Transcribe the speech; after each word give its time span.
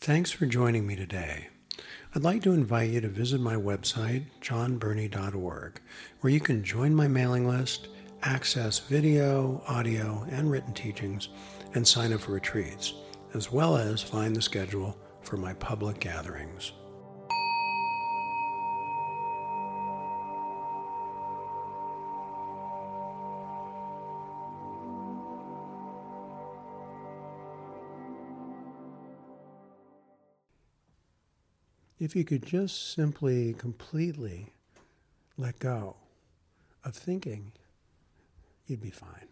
Thanks 0.00 0.30
for 0.30 0.46
joining 0.46 0.86
me 0.86 0.96
today. 0.96 1.48
I'd 2.14 2.22
like 2.22 2.42
to 2.44 2.54
invite 2.54 2.88
you 2.88 3.02
to 3.02 3.08
visit 3.08 3.38
my 3.38 3.54
website, 3.54 4.24
jonbernie.org, 4.40 5.78
where 6.20 6.32
you 6.32 6.40
can 6.40 6.64
join 6.64 6.94
my 6.94 7.06
mailing 7.06 7.46
list, 7.46 7.88
access 8.22 8.78
video, 8.78 9.62
audio, 9.68 10.26
and 10.30 10.50
written 10.50 10.72
teachings, 10.72 11.28
and 11.74 11.86
sign 11.86 12.14
up 12.14 12.22
for 12.22 12.32
retreats, 12.32 12.94
as 13.34 13.52
well 13.52 13.76
as 13.76 14.00
find 14.00 14.34
the 14.34 14.40
schedule 14.40 14.96
for 15.20 15.36
my 15.36 15.52
public 15.52 16.00
gatherings. 16.00 16.72
If 32.00 32.16
you 32.16 32.24
could 32.24 32.46
just 32.46 32.94
simply, 32.94 33.52
completely 33.52 34.54
let 35.36 35.58
go 35.58 35.96
of 36.82 36.96
thinking, 36.96 37.52
you'd 38.66 38.80
be 38.80 38.88
fine. 38.88 39.28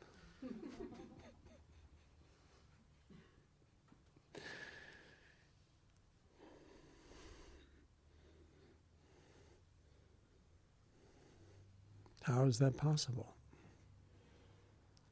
How 12.21 12.45
is 12.45 12.59
that 12.59 12.77
possible? 12.77 13.35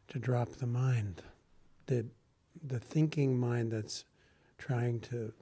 To 0.08 0.18
drop 0.18 0.50
the 0.50 0.66
mind, 0.66 1.22
the, 1.86 2.04
the 2.62 2.78
thinking 2.78 3.40
mind 3.40 3.72
that's 3.72 4.04
trying 4.58 5.00
to 5.00 5.32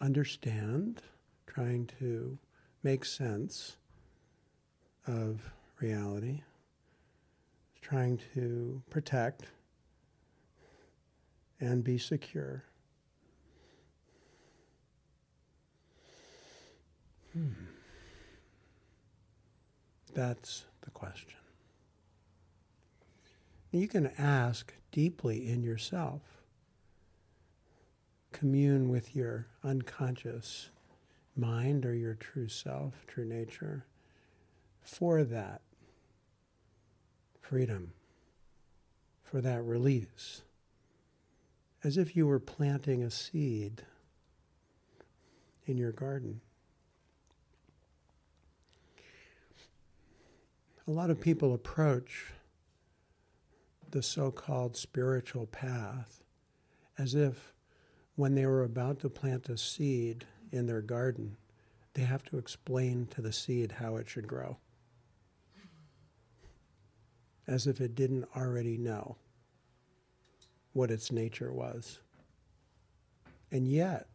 understand, 0.00 1.02
trying 1.46 1.86
to 1.98 2.38
make 2.82 3.04
sense 3.04 3.76
of 5.06 5.52
reality, 5.80 6.42
trying 7.80 8.18
to 8.34 8.82
protect 8.90 9.44
and 11.60 11.84
be 11.84 11.98
secure. 11.98 12.64
Hmm. 17.32 17.48
That's 20.14 20.64
the 20.82 20.90
question. 20.90 21.34
You 23.72 23.88
can 23.88 24.12
ask 24.18 24.72
deeply 24.92 25.48
in 25.48 25.64
yourself 25.64 26.22
commune 28.34 28.90
with 28.90 29.14
your 29.14 29.46
unconscious 29.62 30.68
mind 31.36 31.86
or 31.86 31.94
your 31.94 32.14
true 32.14 32.48
self, 32.48 33.06
true 33.06 33.24
nature, 33.24 33.86
for 34.82 35.24
that 35.24 35.62
freedom, 37.40 37.92
for 39.22 39.40
that 39.40 39.62
release, 39.62 40.42
as 41.82 41.96
if 41.96 42.16
you 42.16 42.26
were 42.26 42.40
planting 42.40 43.02
a 43.02 43.10
seed 43.10 43.82
in 45.66 45.78
your 45.78 45.92
garden. 45.92 46.40
A 50.86 50.90
lot 50.90 51.08
of 51.08 51.20
people 51.20 51.54
approach 51.54 52.32
the 53.90 54.02
so 54.02 54.30
called 54.30 54.76
spiritual 54.76 55.46
path 55.46 56.20
as 56.98 57.14
if 57.14 57.53
when 58.16 58.34
they 58.34 58.46
were 58.46 58.62
about 58.62 59.00
to 59.00 59.08
plant 59.08 59.48
a 59.48 59.56
seed 59.56 60.24
in 60.52 60.66
their 60.66 60.80
garden, 60.80 61.36
they 61.94 62.02
have 62.02 62.24
to 62.24 62.38
explain 62.38 63.06
to 63.06 63.20
the 63.20 63.32
seed 63.32 63.72
how 63.72 63.96
it 63.96 64.08
should 64.08 64.26
grow. 64.26 64.56
As 67.46 67.66
if 67.66 67.80
it 67.80 67.94
didn't 67.94 68.26
already 68.36 68.78
know 68.78 69.16
what 70.72 70.90
its 70.90 71.12
nature 71.12 71.52
was. 71.52 72.00
And 73.50 73.68
yet, 73.68 74.08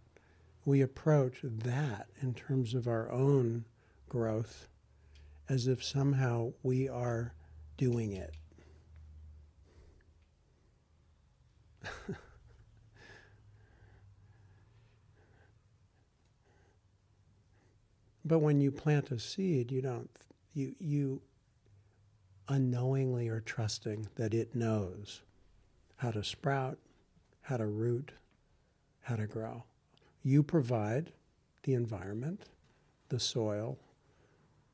we 0.65 0.81
approach 0.81 1.39
that 1.43 2.07
in 2.21 2.33
terms 2.33 2.73
of 2.73 2.87
our 2.87 3.11
own 3.11 3.65
growth 4.09 4.67
as 5.47 5.67
if 5.67 5.83
somehow 5.83 6.51
we 6.63 6.87
are 6.89 7.33
doing 7.77 8.13
it. 8.13 8.35
But 18.29 18.39
when 18.39 18.61
you 18.61 18.71
plant 18.71 19.09
a 19.09 19.17
seed, 19.17 19.71
you 19.71 19.81
don't 19.81 20.07
you 20.53 20.75
you 20.79 21.21
unknowingly 22.47 23.27
are 23.27 23.41
trusting 23.41 24.07
that 24.17 24.35
it 24.35 24.53
knows 24.53 25.21
how 25.97 26.11
to 26.11 26.23
sprout, 26.23 26.77
how 27.41 27.57
to 27.57 27.65
root, 27.65 28.11
how 29.01 29.15
to 29.15 29.25
grow. 29.25 29.63
You 30.21 30.43
provide 30.43 31.11
the 31.63 31.73
environment, 31.73 32.43
the 33.09 33.19
soil, 33.19 33.79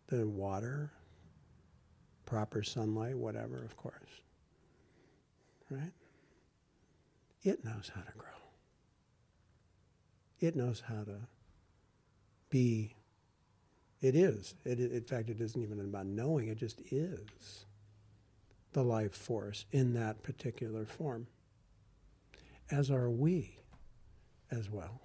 the 0.08 0.28
water, 0.28 0.92
proper 2.26 2.62
sunlight, 2.62 3.18
whatever, 3.18 3.64
of 3.64 3.78
course. 3.78 4.20
Right? 5.70 5.94
It 7.42 7.64
knows 7.64 7.90
how 7.96 8.02
to 8.02 8.18
grow. 8.18 8.28
It 10.42 10.58
knows 10.58 10.82
how 10.82 11.06
to 11.06 11.20
be 12.50 12.96
it 14.06 14.16
is. 14.16 14.54
It, 14.64 14.80
in 14.80 15.04
fact, 15.04 15.30
it 15.30 15.42
isn't 15.42 15.62
even 15.62 15.80
about 15.80 16.06
knowing, 16.06 16.48
it 16.48 16.58
just 16.58 16.80
is 16.92 17.66
the 18.74 18.84
life 18.84 19.14
force 19.14 19.66
in 19.72 19.94
that 19.94 20.22
particular 20.22 20.86
form, 20.86 21.26
as 22.70 22.92
are 22.92 23.10
we 23.10 23.58
as 24.52 24.70
well. 24.70 25.02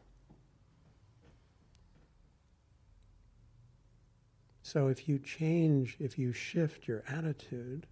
So 4.62 4.89
if 4.89 5.09
you 5.09 5.19
change, 5.19 5.97
if 5.99 6.19
you 6.19 6.33
shift 6.33 6.87
your 6.87 7.03
attitude 7.09 7.87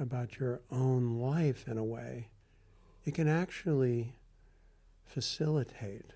about 0.00 0.40
your 0.40 0.60
own 0.72 1.20
life 1.20 1.68
in 1.68 1.78
a 1.78 1.84
way, 1.84 2.28
it 3.04 3.14
can 3.14 3.28
actually 3.28 4.12
facilitate 5.04 6.10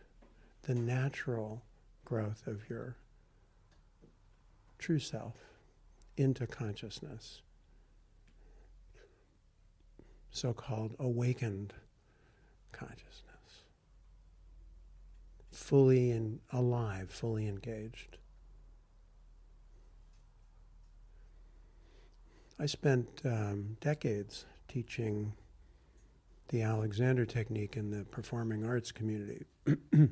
the 0.62 0.74
natural 0.74 1.62
growth 2.04 2.46
of 2.46 2.68
your 2.68 2.96
true 4.80 4.98
self 4.98 5.34
into 6.16 6.46
consciousness, 6.46 7.42
so 10.30 10.52
called 10.52 10.96
awakened 10.98 11.72
consciousness, 12.72 13.64
fully 15.52 16.10
and 16.10 16.40
alive, 16.52 17.10
fully 17.10 17.46
engaged. 17.46 18.16
I 22.58 22.66
spent 22.66 23.22
um, 23.24 23.76
decades 23.80 24.44
teaching 24.68 25.32
the 26.48 26.62
Alexander 26.62 27.24
technique 27.24 27.76
in 27.76 27.90
the 27.90 28.04
performing 28.04 28.66
arts 28.66 28.92
community. 28.92 29.44
I 29.94 30.08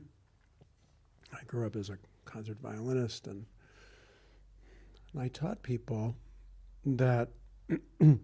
grew 1.46 1.66
up 1.66 1.76
as 1.76 1.90
a 1.90 1.98
concert 2.24 2.58
violinist 2.62 3.26
and 3.26 3.44
I 5.16 5.28
taught 5.28 5.62
people 5.62 6.16
that, 6.84 7.30
you 8.00 8.20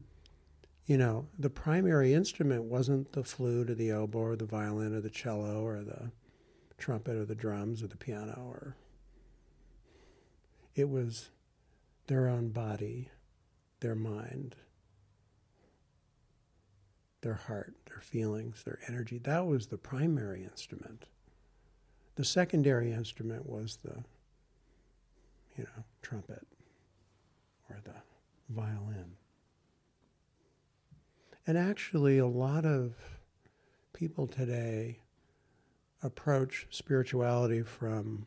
know, 0.89 1.29
the 1.39 1.51
primary 1.51 2.13
instrument 2.13 2.65
wasn't 2.65 3.13
the 3.13 3.25
flute 3.25 3.71
or 3.71 3.75
the 3.75 3.93
oboe 3.93 4.19
or 4.19 4.37
the 4.37 4.45
violin 4.45 4.95
or 4.95 5.01
the 5.01 5.11
cello 5.11 5.65
or 5.65 5.83
the 5.83 6.11
trumpet 6.77 7.17
or 7.17 7.25
the 7.25 7.35
drums 7.35 7.83
or 7.83 7.87
the 7.87 7.97
piano 7.97 8.47
or 8.49 8.77
it 10.75 10.89
was 10.89 11.31
their 12.09 12.29
own 12.29 12.49
body, 12.49 13.09
their 13.81 13.95
mind, 13.95 14.57
their 17.23 17.35
heart, 17.35 17.75
their 17.87 18.01
feelings, 18.01 18.65
their 18.65 18.81
energy. 18.89 19.19
That 19.19 19.47
was 19.47 19.69
the 19.69 19.79
primary 19.79 20.43
instrument. 20.43 21.07
The 22.17 22.25
secondary 22.25 22.93
instrument 22.93 23.49
was 23.49 23.79
the, 23.85 24.05
you 25.57 25.65
know, 25.65 25.85
trumpet 26.03 26.47
or 27.75 27.81
the 27.85 28.55
violin. 28.55 29.17
And 31.47 31.59
actually, 31.59 32.19
a 32.19 32.27
lot 32.27 32.65
of 32.65 32.95
people 33.93 34.27
today 34.27 35.01
approach 36.03 36.67
spirituality 36.71 37.63
from 37.63 38.27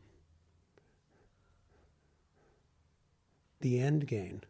the 3.62 3.80
end 3.80 4.08
gain. 4.08 4.44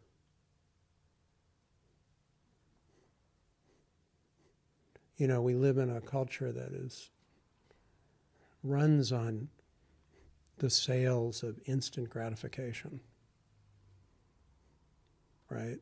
You 5.17 5.27
know, 5.27 5.41
we 5.41 5.55
live 5.55 5.77
in 5.77 5.89
a 5.89 6.01
culture 6.01 6.51
that 6.51 6.71
is 6.73 7.09
runs 8.63 9.11
on 9.11 9.49
the 10.57 10.69
sales 10.69 11.44
of 11.44 11.59
instant 11.65 12.09
gratification, 12.09 12.99
right? 15.49 15.77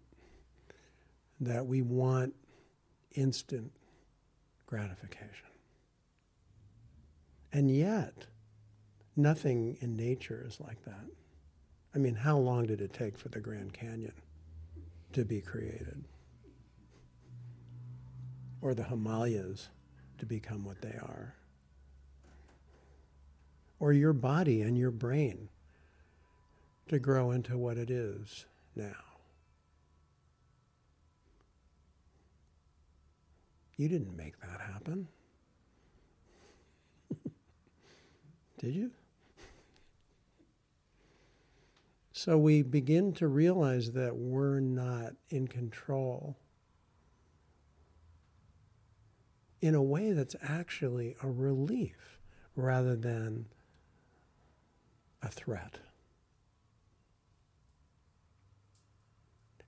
That 1.40 1.66
we 1.66 1.82
want 1.82 2.34
instant 3.14 3.72
gratification. 4.66 5.30
And 7.52 7.72
yet, 7.72 8.26
nothing 9.16 9.78
in 9.80 9.96
nature 9.96 10.44
is 10.48 10.60
like 10.60 10.84
that. 10.86 11.06
I 11.94 11.98
mean, 11.98 12.16
how 12.16 12.38
long 12.38 12.66
did 12.66 12.82
it 12.82 12.94
take 12.94 13.18
for 13.18 13.30
the 13.30 13.40
Grand 13.40 13.74
Canyon 13.74 14.14
to 15.14 15.24
be 15.24 15.40
created? 15.40 16.04
Or 18.62 18.74
the 18.74 18.84
Himalayas 18.84 19.70
to 20.18 20.26
become 20.26 20.66
what 20.66 20.82
they 20.82 20.98
are? 21.02 21.36
Or 23.80 23.94
your 23.94 24.14
body 24.14 24.62
and 24.62 24.78
your 24.78 24.92
brain 24.92 25.48
to 26.90 27.00
grow 27.00 27.32
into 27.32 27.58
what 27.58 27.78
it 27.78 27.90
is 27.90 28.46
now? 28.76 29.15
You 33.78 33.90
didn't 33.90 34.16
make 34.16 34.40
that 34.40 34.62
happen. 34.62 35.08
Did 38.60 38.74
you? 38.74 38.92
So 42.14 42.38
we 42.38 42.62
begin 42.62 43.12
to 43.16 43.28
realize 43.28 43.92
that 43.92 44.16
we're 44.16 44.62
not 44.62 45.14
in 45.30 45.50
control 45.50 46.38
in 49.62 49.76
a 49.76 49.84
way 49.84 50.12
that's 50.12 50.36
actually 50.42 51.16
a 51.22 51.30
relief 51.30 52.20
rather 52.56 52.96
than 52.96 53.48
a 55.22 55.28
threat. 55.28 55.80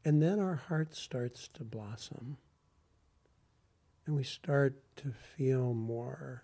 And 0.06 0.21
then 0.21 0.39
our 0.39 0.56
heart 0.56 0.95
starts 0.95 1.50
to 1.50 1.65
blossom. 1.65 2.38
And 4.07 4.15
we 4.15 4.24
start 4.24 4.74
to 4.98 5.12
feel 5.12 5.74
more 5.74 6.44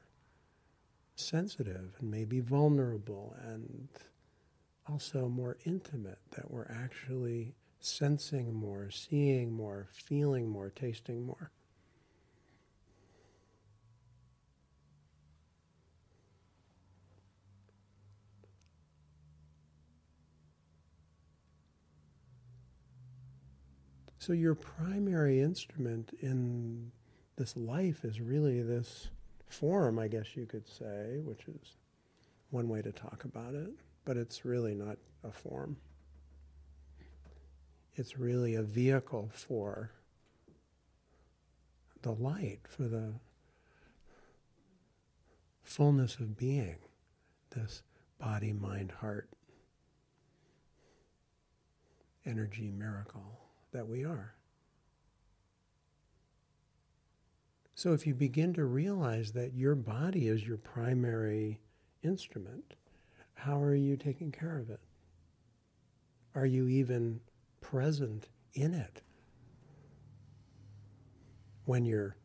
sensitive 1.15 1.94
and 1.98 2.12
maybe 2.12 2.42
vulnerable 2.42 3.38
and 3.42 3.88
also 4.86 5.30
more 5.30 5.56
intimate, 5.65 6.19
that 6.31 6.51
we're 6.51 6.69
actually 6.69 7.56
sensing 7.80 8.54
more, 8.54 8.92
seeing 8.92 9.54
more, 9.54 9.88
feeling 9.94 10.50
more, 10.50 10.71
tasting 10.71 11.25
more. 11.25 11.51
So, 24.19 24.33
your 24.33 24.56
primary 24.56 25.39
instrument 25.39 26.12
in 26.21 26.92
this 27.35 27.57
life 27.57 28.06
is 28.06 28.21
really 28.21 28.62
this 28.62 29.09
form, 29.47 30.00
I 30.00 30.07
guess 30.07 30.35
you 30.35 30.45
could 30.45 30.68
say, 30.68 31.19
which 31.24 31.47
is 31.47 31.77
one 32.50 32.69
way 32.69 32.81
to 32.81 32.91
talk 32.91 33.24
about 33.25 33.56
it, 33.56 33.71
but 34.06 34.18
it's 34.18 34.45
really 34.45 34.75
not 34.75 34.97
a 35.24 35.31
form. 35.31 35.77
It's 37.95 38.18
really 38.18 38.56
a 38.56 38.63
vehicle 38.63 39.30
for 39.33 39.91
the 42.01 42.12
light, 42.12 42.59
for 42.68 42.83
the 42.83 43.13
fullness 45.63 46.15
of 46.15 46.38
being, 46.38 46.77
this 47.51 47.83
body, 48.19 48.51
mind, 48.51 48.91
heart, 48.91 49.29
energy 52.25 52.71
miracle 52.75 53.39
that 53.71 53.88
we 53.88 54.03
are. 54.03 54.33
So 57.75 57.94
if 57.94 58.06
you 58.06 58.14
begin 58.14 58.54
to 58.54 58.66
realize 58.66 59.31
that 59.31 59.54
your 59.56 59.75
body 59.75 60.28
is 60.28 60.46
your 60.46 60.58
primary 60.58 61.60
instrument, 62.04 62.75
how 63.34 63.62
are 63.62 63.75
you 63.75 63.98
taking 63.98 64.31
care 64.31 64.60
of 64.60 64.70
it? 64.70 64.80
Are 66.36 66.46
you 66.46 66.68
even 66.68 67.20
present 67.62 68.28
in 68.54 68.74
it? 68.74 69.02
When 71.66 71.86
you're 71.86 72.16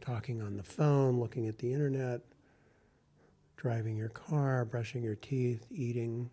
talking 0.00 0.42
on 0.42 0.56
the 0.56 0.62
phone, 0.62 1.18
looking 1.18 1.48
at 1.48 1.58
the 1.58 1.72
internet, 1.72 2.20
driving 3.56 3.96
your 3.96 4.08
car, 4.08 4.64
brushing 4.64 5.02
your 5.02 5.14
teeth, 5.14 5.64
eating 5.70 6.30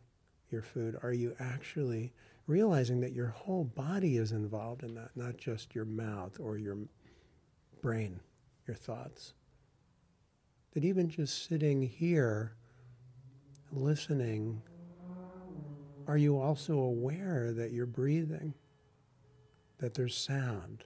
your 0.49 0.63
food, 0.63 0.97
are 1.03 1.13
you 1.13 1.35
actually 1.39 2.11
realizing 2.47 2.99
that 2.99 3.13
your 3.13 3.27
whole 3.27 3.63
body 3.63 4.17
is 4.17 4.31
involved 4.31 4.83
in 4.83 4.95
that, 4.95 5.11
not 5.15 5.37
just 5.37 5.75
your 5.75 5.85
mouth 5.85 6.37
or 6.39 6.57
your 6.57 6.77
brain, 7.81 8.19
your 8.67 8.75
thoughts. 8.75 9.33
That 10.73 10.83
even 10.83 11.09
just 11.09 11.47
sitting 11.47 11.81
here, 11.81 12.53
listening, 13.71 14.61
are 16.07 16.17
you 16.17 16.39
also 16.39 16.73
aware 16.79 17.51
that 17.51 17.71
you're 17.71 17.85
breathing, 17.85 18.53
that 19.79 19.93
there's 19.93 20.15
sound? 20.15 20.83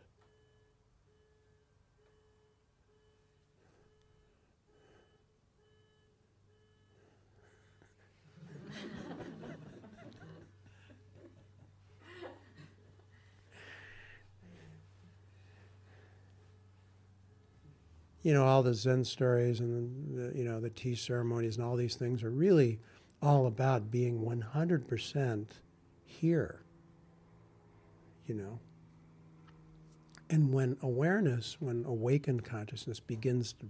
You 18.23 18.33
know, 18.33 18.45
all 18.45 18.63
the 18.63 18.73
Zen 18.73 19.03
stories 19.03 19.59
and 19.59 20.17
the, 20.17 20.37
you 20.37 20.45
know 20.45 20.59
the 20.59 20.69
tea 20.69 20.95
ceremonies 20.95 21.57
and 21.57 21.65
all 21.65 21.75
these 21.75 21.95
things 21.95 22.23
are 22.23 22.31
really 22.31 22.79
all 23.21 23.45
about 23.47 23.91
being 23.91 24.21
100% 24.21 25.45
here. 26.05 26.61
You 28.25 28.35
know. 28.35 28.59
And 30.29 30.51
when 30.51 30.77
awareness, 30.81 31.57
when 31.59 31.85
awakened 31.85 32.43
consciousness 32.43 32.99
begins 32.99 33.53
to 33.53 33.67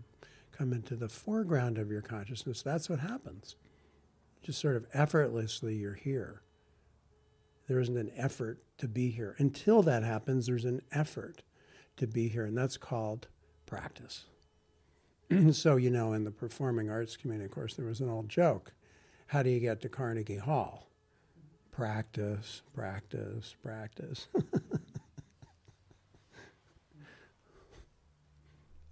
come 0.51 0.71
into 0.71 0.95
the 0.95 1.09
foreground 1.09 1.77
of 1.77 1.91
your 1.91 2.01
consciousness, 2.01 2.61
that's 2.61 2.89
what 2.89 2.99
happens. 2.99 3.55
Just 4.43 4.61
sort 4.61 4.75
of 4.75 4.85
effortlessly, 4.93 5.75
you're 5.75 5.95
here. 5.95 6.41
There 7.67 7.79
isn't 7.79 7.97
an 7.97 8.11
effort 8.15 8.61
to 8.77 8.87
be 8.87 9.09
here. 9.09 9.35
Until 9.39 9.81
that 9.83 10.03
happens, 10.03 10.45
there's 10.45 10.65
an 10.65 10.83
effort 10.91 11.41
to 11.97 12.07
be 12.07 12.27
here, 12.27 12.45
and 12.45 12.57
that's 12.57 12.77
called 12.77 13.27
practice. 13.65 14.25
so, 15.51 15.77
you 15.77 15.89
know, 15.89 16.13
in 16.13 16.23
the 16.23 16.31
performing 16.31 16.89
arts 16.89 17.17
community, 17.17 17.45
of 17.45 17.51
course, 17.51 17.75
there 17.75 17.85
was 17.85 17.99
an 17.99 18.09
old 18.09 18.29
joke. 18.29 18.73
How 19.27 19.43
do 19.43 19.49
you 19.49 19.59
get 19.59 19.81
to 19.81 19.89
Carnegie 19.89 20.37
Hall? 20.37 20.87
Practice, 21.71 22.61
practice, 22.73 23.55
practice. 23.63 24.27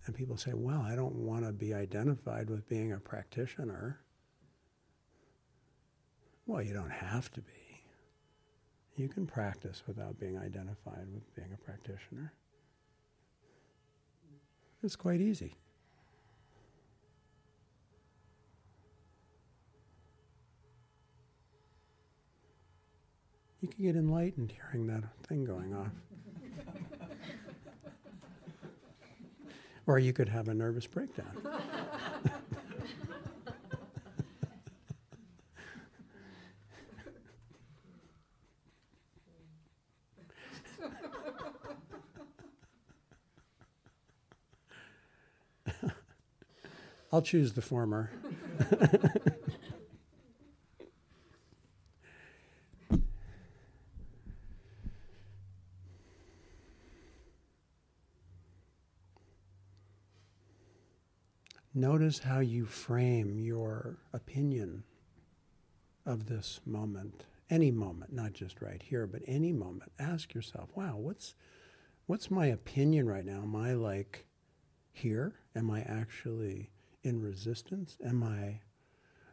and 0.05 0.15
people 0.15 0.37
say, 0.37 0.53
well, 0.53 0.81
I 0.81 0.95
don't 0.95 1.15
want 1.15 1.45
to 1.45 1.51
be 1.51 1.73
identified 1.73 2.49
with 2.49 2.67
being 2.67 2.91
a 2.93 2.97
practitioner. 2.97 3.99
Well, 6.47 6.63
you 6.63 6.73
don't 6.73 6.91
have 6.91 7.31
to 7.33 7.41
be. 7.41 7.51
You 8.95 9.07
can 9.07 9.27
practice 9.27 9.83
without 9.87 10.19
being 10.19 10.37
identified 10.37 11.07
with 11.13 11.35
being 11.35 11.53
a 11.53 11.57
practitioner. 11.57 12.33
It's 14.83 14.95
quite 14.95 15.21
easy. 15.21 15.55
You 23.61 23.67
could 23.67 23.79
get 23.79 23.95
enlightened 23.95 24.51
hearing 24.51 24.87
that 24.87 25.03
thing 25.27 25.45
going 25.45 25.75
off. 25.75 25.91
or 29.85 29.99
you 29.99 30.13
could 30.13 30.29
have 30.29 30.47
a 30.47 30.53
nervous 30.53 30.87
breakdown. 30.87 31.37
I'll 47.13 47.21
choose 47.21 47.53
the 47.53 47.61
former. 47.61 48.09
Notice 61.81 62.19
how 62.19 62.41
you 62.41 62.67
frame 62.67 63.39
your 63.39 63.97
opinion 64.13 64.83
of 66.05 66.27
this 66.27 66.59
moment, 66.63 67.25
any 67.49 67.71
moment, 67.71 68.13
not 68.13 68.33
just 68.33 68.61
right 68.61 68.83
here, 68.83 69.07
but 69.07 69.23
any 69.25 69.51
moment. 69.51 69.91
Ask 69.97 70.35
yourself, 70.35 70.69
wow, 70.75 70.95
what's 70.97 71.33
what's 72.05 72.29
my 72.29 72.45
opinion 72.45 73.07
right 73.07 73.25
now? 73.25 73.41
Am 73.41 73.55
I 73.55 73.73
like 73.73 74.27
here? 74.93 75.33
Am 75.55 75.71
I 75.71 75.81
actually 75.81 76.69
in 77.01 77.19
resistance? 77.19 77.97
Am 78.05 78.21
I 78.21 78.59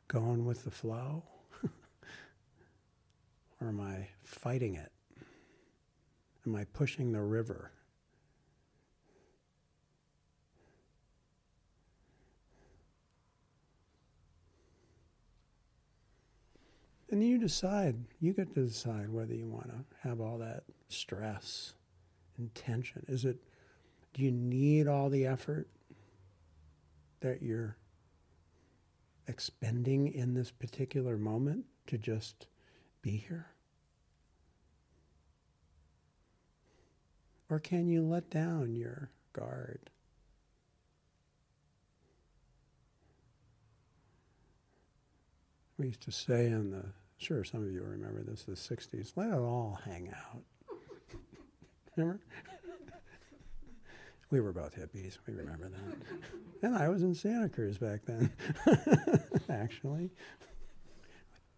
going 0.09 0.47
with 0.47 0.65
the 0.65 0.71
flow? 0.71 1.25
or 3.61 3.69
am 3.69 3.79
I 3.79 4.09
fighting 4.25 4.75
it? 4.75 4.93
Am 6.47 6.57
I 6.57 6.65
pushing 6.65 7.13
the 7.13 7.21
river? 7.21 7.73
And 17.11 17.27
you 17.27 17.39
decide, 17.39 17.97
you 18.21 18.35
get 18.35 18.55
to 18.55 18.67
decide 18.67 19.09
whether 19.09 19.35
you 19.35 19.49
want 19.49 19.69
to 19.69 20.09
have 20.09 20.21
all 20.21 20.39
that 20.39 20.65
stress 20.89 21.73
and 22.37 22.55
tension. 22.55 23.05
Is 23.09 23.25
it, 23.25 23.39
do 24.13 24.23
you 24.23 24.31
need 24.31 24.87
all 24.87 25.09
the 25.09 25.27
effort 25.27 25.69
that 27.21 27.43
you're 27.43 27.77
expending 29.27 30.13
in 30.13 30.35
this 30.35 30.51
particular 30.51 31.17
moment 31.17 31.65
to 31.87 31.97
just 31.97 32.47
be 33.01 33.17
here? 33.17 33.47
Or 37.51 37.59
can 37.59 37.89
you 37.89 38.03
let 38.03 38.29
down 38.29 38.75
your 38.75 39.11
guard? 39.33 39.91
We 45.79 45.87
used 45.87 46.03
to 46.03 46.13
say 46.13 46.47
in 46.49 46.73
the, 46.73 46.85
sure, 47.19 47.45
some 47.45 47.65
of 47.65 47.73
you 47.73 47.83
remember 47.83 48.23
this, 48.23 48.45
the 48.45 48.53
60s, 48.53 49.13
let 49.17 49.29
it 49.29 49.35
all 49.35 49.79
hang 49.85 50.11
out. 50.11 50.43
remember? 51.97 52.21
we 54.31 54.41
were 54.41 54.53
both 54.53 54.77
hippies, 54.77 55.19
we 55.27 55.35
remember 55.35 55.69
that. 55.69 56.19
and 56.63 56.77
I 56.77 56.89
was 56.89 57.03
in 57.03 57.15
Santa 57.15 57.49
Cruz 57.49 57.77
back 57.77 58.01
then, 58.07 58.33
actually. 59.51 60.11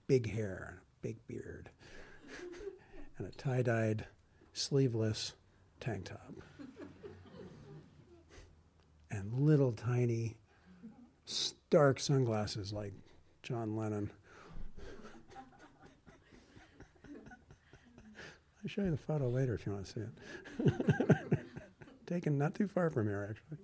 Big 0.07 0.29
hair, 0.29 0.83
big 1.03 1.25
beard, 1.29 1.71
and 3.19 3.29
a 3.29 3.31
tie 3.31 3.63
dyed, 3.63 4.07
sleeveless 4.55 5.35
tank 5.79 6.07
top. 6.07 6.33
and 9.11 9.33
little 9.35 9.73
tiny, 9.73 10.37
dark 11.71 12.01
sunglasses 12.01 12.73
like 12.73 12.93
John 13.43 13.77
Lennon. 13.77 14.11
I'll 18.63 18.69
show 18.69 18.83
you 18.83 18.91
the 18.91 18.97
photo 18.99 19.29
later 19.29 19.55
if 19.55 19.65
you 19.65 19.73
want 19.73 19.87
to 19.87 19.93
see 19.93 20.01
it. 20.01 21.39
Taken 22.07 22.37
not 22.37 22.55
too 22.55 22.69
far 22.69 22.91
from 22.91 23.07
here, 23.07 23.27
actually. 23.31 23.57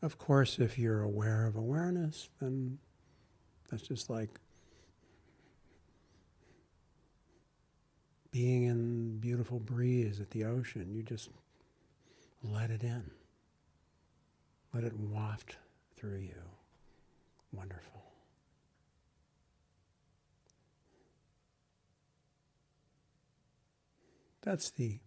Of 0.00 0.18
course, 0.18 0.58
if 0.58 0.78
you're 0.78 1.02
aware 1.02 1.46
of 1.46 1.56
awareness, 1.56 2.30
then 2.40 2.78
that's 3.70 3.82
just 3.82 4.10
like 4.10 4.30
being 8.30 8.64
in 8.64 9.18
beautiful 9.18 9.58
breeze 9.58 10.20
at 10.20 10.30
the 10.30 10.44
ocean. 10.44 10.94
You 10.94 11.02
just 11.02 11.30
let 12.42 12.70
it 12.70 12.82
in. 12.82 13.10
Let 14.74 14.84
it 14.84 14.98
waft 14.98 15.56
through 15.96 16.18
you. 16.18 16.42
Wonderful. 17.52 18.02
That's 24.42 24.70
the 24.70 24.98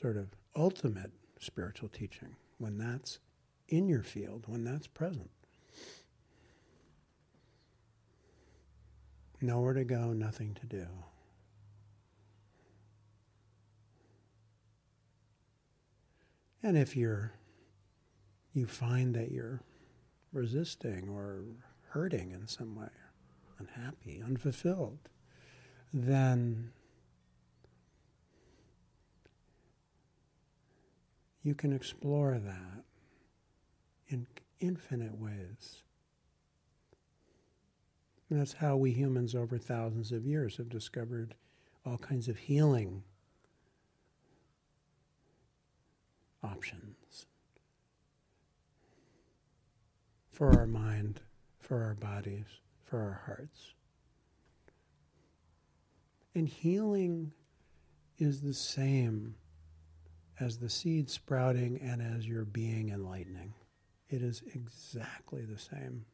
sort 0.00 0.16
of 0.16 0.28
ultimate 0.56 1.10
spiritual 1.40 1.88
teaching 1.88 2.36
when 2.58 2.78
that's 2.78 3.18
in 3.68 3.88
your 3.88 4.02
field 4.02 4.44
when 4.46 4.64
that's 4.64 4.86
present. 4.86 5.30
Nowhere 9.40 9.72
to 9.74 9.84
go, 9.84 10.12
nothing 10.12 10.54
to 10.54 10.66
do. 10.66 10.86
And 16.62 16.76
if 16.76 16.94
you're 16.94 17.32
you 18.52 18.66
find 18.66 19.14
that 19.14 19.30
you're 19.30 19.62
resisting 20.32 21.08
or 21.08 21.44
hurting 21.90 22.32
in 22.32 22.46
some 22.46 22.74
way, 22.74 22.88
unhappy, 23.58 24.22
unfulfilled, 24.24 24.98
then 25.92 26.72
you 31.42 31.54
can 31.54 31.72
explore 31.72 32.38
that 32.38 32.84
in 34.08 34.26
infinite 34.58 35.16
ways. 35.18 35.82
And 38.30 38.40
that's 38.40 38.52
how 38.52 38.76
we 38.76 38.92
humans 38.92 39.34
over 39.34 39.58
thousands 39.58 40.12
of 40.12 40.24
years 40.24 40.56
have 40.56 40.68
discovered 40.68 41.34
all 41.84 41.98
kinds 41.98 42.28
of 42.28 42.38
healing 42.38 43.02
options 46.42 47.26
for 50.30 50.56
our 50.56 50.66
mind, 50.66 51.20
for 51.58 51.82
our 51.82 51.94
bodies, 51.94 52.46
for 52.84 53.00
our 53.00 53.20
hearts. 53.26 53.74
And 56.34 56.48
healing 56.48 57.32
is 58.16 58.40
the 58.40 58.54
same 58.54 59.34
as 60.38 60.58
the 60.58 60.70
seed 60.70 61.10
sprouting 61.10 61.80
and 61.82 62.00
as 62.00 62.28
your 62.28 62.44
being 62.44 62.90
enlightening. 62.90 63.54
It 64.08 64.22
is 64.22 64.42
exactly 64.54 65.42
the 65.42 65.58
same 65.58 66.06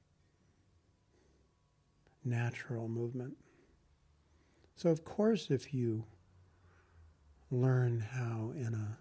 natural 2.27 2.89
movement. 2.89 3.37
So, 4.75 4.91
of 4.91 5.05
course, 5.05 5.51
if 5.51 5.73
you 5.73 6.05
learn 7.51 8.01
how, 8.01 8.53
in 8.55 8.75
a 8.75 8.99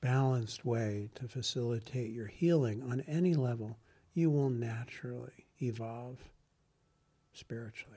balanced 0.00 0.64
way, 0.64 1.10
to 1.14 1.28
facilitate 1.28 2.10
your 2.10 2.26
healing 2.26 2.82
on 2.82 3.02
any 3.02 3.34
level, 3.34 3.78
you 4.14 4.30
will 4.30 4.50
naturally 4.50 5.46
evolve 5.60 6.18
spiritually. 7.32 7.96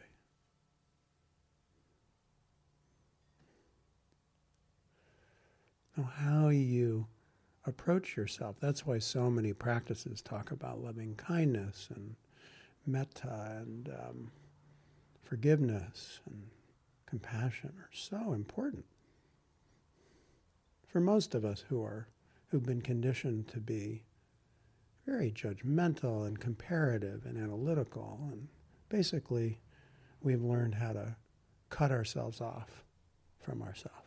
Now, 5.97 6.03
how 6.03 6.49
you 6.49 7.07
approach 7.65 8.15
yourself. 8.15 8.57
That's 8.59 8.85
why 8.85 8.99
so 8.99 9.29
many 9.29 9.53
practices 9.53 10.21
talk 10.21 10.51
about 10.51 10.83
loving 10.83 11.15
kindness 11.15 11.89
and 11.93 12.15
metta 12.85 13.57
and 13.61 13.89
um, 13.89 14.31
forgiveness 15.23 16.19
and 16.29 16.43
compassion 17.05 17.73
are 17.77 17.89
so 17.93 18.33
important. 18.33 18.85
For 20.87 20.99
most 20.99 21.35
of 21.35 21.43
us 21.43 21.63
who 21.67 21.83
are 21.83 22.07
who've 22.47 22.65
been 22.65 22.81
conditioned 22.81 23.47
to 23.49 23.59
be 23.59 24.03
very 25.05 25.31
judgmental 25.31 26.25
and 26.25 26.39
comparative 26.39 27.25
and 27.25 27.37
analytical 27.37 28.19
and 28.31 28.47
basically 28.89 29.59
we've 30.21 30.43
learned 30.43 30.75
how 30.75 30.93
to 30.93 31.15
cut 31.69 31.91
ourselves 31.91 32.41
off 32.41 32.83
from 33.39 33.61
ourselves. 33.61 33.99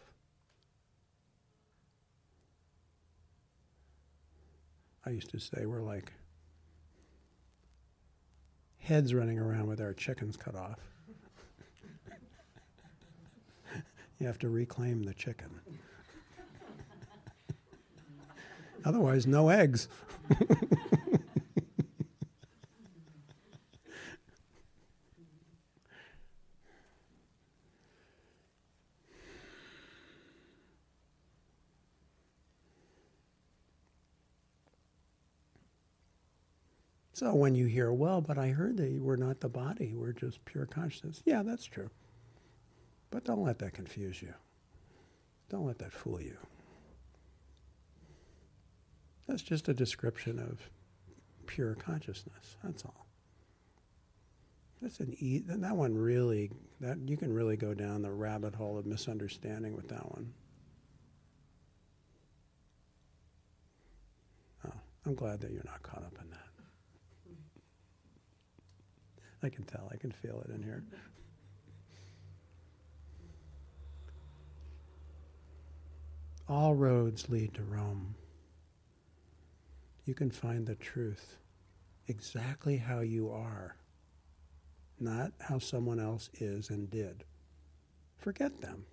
I 5.04 5.10
used 5.10 5.30
to 5.30 5.38
say 5.38 5.64
we're 5.64 5.82
like 5.82 6.12
heads 8.88 9.12
running 9.12 9.38
around 9.38 9.66
with 9.66 9.82
our 9.82 9.92
chickens 9.92 10.34
cut 10.34 10.54
off. 10.54 10.78
you 14.18 14.26
have 14.26 14.38
to 14.38 14.48
reclaim 14.48 15.02
the 15.02 15.12
chicken. 15.12 15.60
Otherwise, 18.86 19.26
no 19.26 19.50
eggs. 19.50 19.88
So 37.18 37.34
when 37.34 37.56
you 37.56 37.66
hear, 37.66 37.92
well, 37.92 38.20
but 38.20 38.38
I 38.38 38.50
heard 38.50 38.76
that 38.76 38.92
we're 39.02 39.16
not 39.16 39.40
the 39.40 39.48
body, 39.48 39.92
we're 39.92 40.12
just 40.12 40.44
pure 40.44 40.66
consciousness. 40.66 41.20
Yeah, 41.24 41.42
that's 41.42 41.64
true. 41.64 41.90
But 43.10 43.24
don't 43.24 43.42
let 43.42 43.58
that 43.58 43.72
confuse 43.72 44.22
you. 44.22 44.32
Don't 45.48 45.66
let 45.66 45.78
that 45.78 45.92
fool 45.92 46.20
you. 46.20 46.36
That's 49.26 49.42
just 49.42 49.68
a 49.68 49.74
description 49.74 50.38
of 50.38 50.70
pure 51.46 51.74
consciousness. 51.74 52.56
That's 52.62 52.84
all. 52.84 53.08
That's 54.80 55.00
an 55.00 55.16
e- 55.18 55.42
that 55.44 55.74
one 55.76 55.98
really 55.98 56.52
that 56.80 56.98
you 57.04 57.16
can 57.16 57.32
really 57.32 57.56
go 57.56 57.74
down 57.74 58.02
the 58.02 58.12
rabbit 58.12 58.54
hole 58.54 58.78
of 58.78 58.86
misunderstanding 58.86 59.74
with 59.74 59.88
that 59.88 60.08
one. 60.12 60.32
Oh, 64.68 64.80
I'm 65.04 65.16
glad 65.16 65.40
that 65.40 65.50
you're 65.50 65.66
not 65.66 65.82
caught 65.82 66.04
up 66.04 66.16
in 66.22 66.30
that. 66.30 66.48
I 69.42 69.48
can 69.48 69.64
tell. 69.64 69.88
I 69.92 69.96
can 69.96 70.10
feel 70.10 70.42
it 70.44 70.54
in 70.54 70.62
here. 70.62 70.84
All 76.48 76.74
roads 76.74 77.28
lead 77.28 77.54
to 77.54 77.62
Rome. 77.62 78.14
You 80.06 80.14
can 80.14 80.30
find 80.30 80.66
the 80.66 80.74
truth 80.74 81.36
exactly 82.06 82.78
how 82.78 83.00
you 83.00 83.30
are, 83.30 83.76
not 84.98 85.32
how 85.40 85.58
someone 85.58 86.00
else 86.00 86.30
is 86.40 86.70
and 86.70 86.90
did. 86.90 87.24
Forget 88.16 88.62
them. 88.62 88.86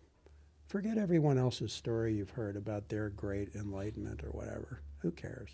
Forget 0.68 0.98
everyone 0.98 1.38
else's 1.38 1.72
story 1.72 2.14
you've 2.14 2.32
heard 2.32 2.58
about 2.58 2.90
their 2.90 3.10
great 3.10 3.56
enlightenment 3.56 4.24
or 4.24 4.32
whatever. 4.32 4.82
Who 5.00 5.12
cares? 5.12 5.52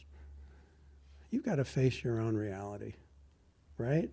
You've 1.30 1.46
got 1.46 1.56
to 1.56 1.66
face 1.66 2.04
your 2.04 2.20
own 2.20 2.36
reality, 2.36 2.94
right? 3.78 4.10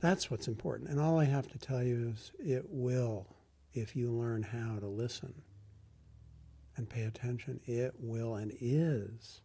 That's 0.00 0.30
what's 0.30 0.46
important. 0.48 0.90
And 0.90 1.00
all 1.00 1.18
I 1.18 1.24
have 1.24 1.48
to 1.48 1.58
tell 1.58 1.82
you 1.82 2.14
is 2.14 2.32
it 2.38 2.66
will, 2.68 3.26
if 3.74 3.96
you 3.96 4.10
learn 4.10 4.42
how 4.42 4.78
to 4.78 4.86
listen 4.86 5.34
and 6.76 6.88
pay 6.88 7.02
attention, 7.02 7.60
it 7.66 7.94
will 7.98 8.36
and 8.36 8.52
is 8.60 9.40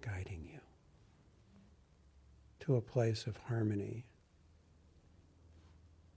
guiding 0.00 0.48
you 0.50 0.60
to 2.60 2.76
a 2.76 2.80
place 2.80 3.26
of 3.26 3.36
harmony 3.36 4.06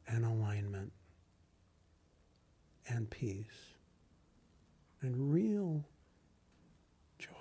and 0.08 0.24
alignment 0.24 0.92
and 2.88 3.10
peace 3.10 3.76
and 5.02 5.34
real 5.34 5.84
joy. 7.20 7.32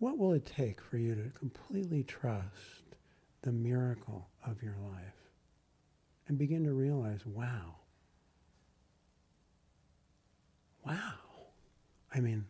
What 0.00 0.16
will 0.16 0.32
it 0.32 0.46
take 0.46 0.80
for 0.80 0.96
you 0.96 1.14
to 1.14 1.30
completely 1.38 2.02
trust 2.02 2.96
the 3.42 3.52
miracle 3.52 4.28
of 4.46 4.62
your 4.62 4.76
life 4.82 5.30
and 6.26 6.38
begin 6.38 6.64
to 6.64 6.72
realize, 6.72 7.26
wow, 7.26 7.76
wow. 10.86 11.12
I 12.14 12.20
mean, 12.20 12.46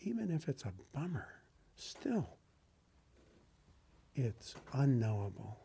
even 0.00 0.32
if 0.32 0.48
it's 0.48 0.64
a 0.64 0.72
bummer, 0.92 1.28
still, 1.76 2.28
it's 4.16 4.56
unknowable. 4.72 5.60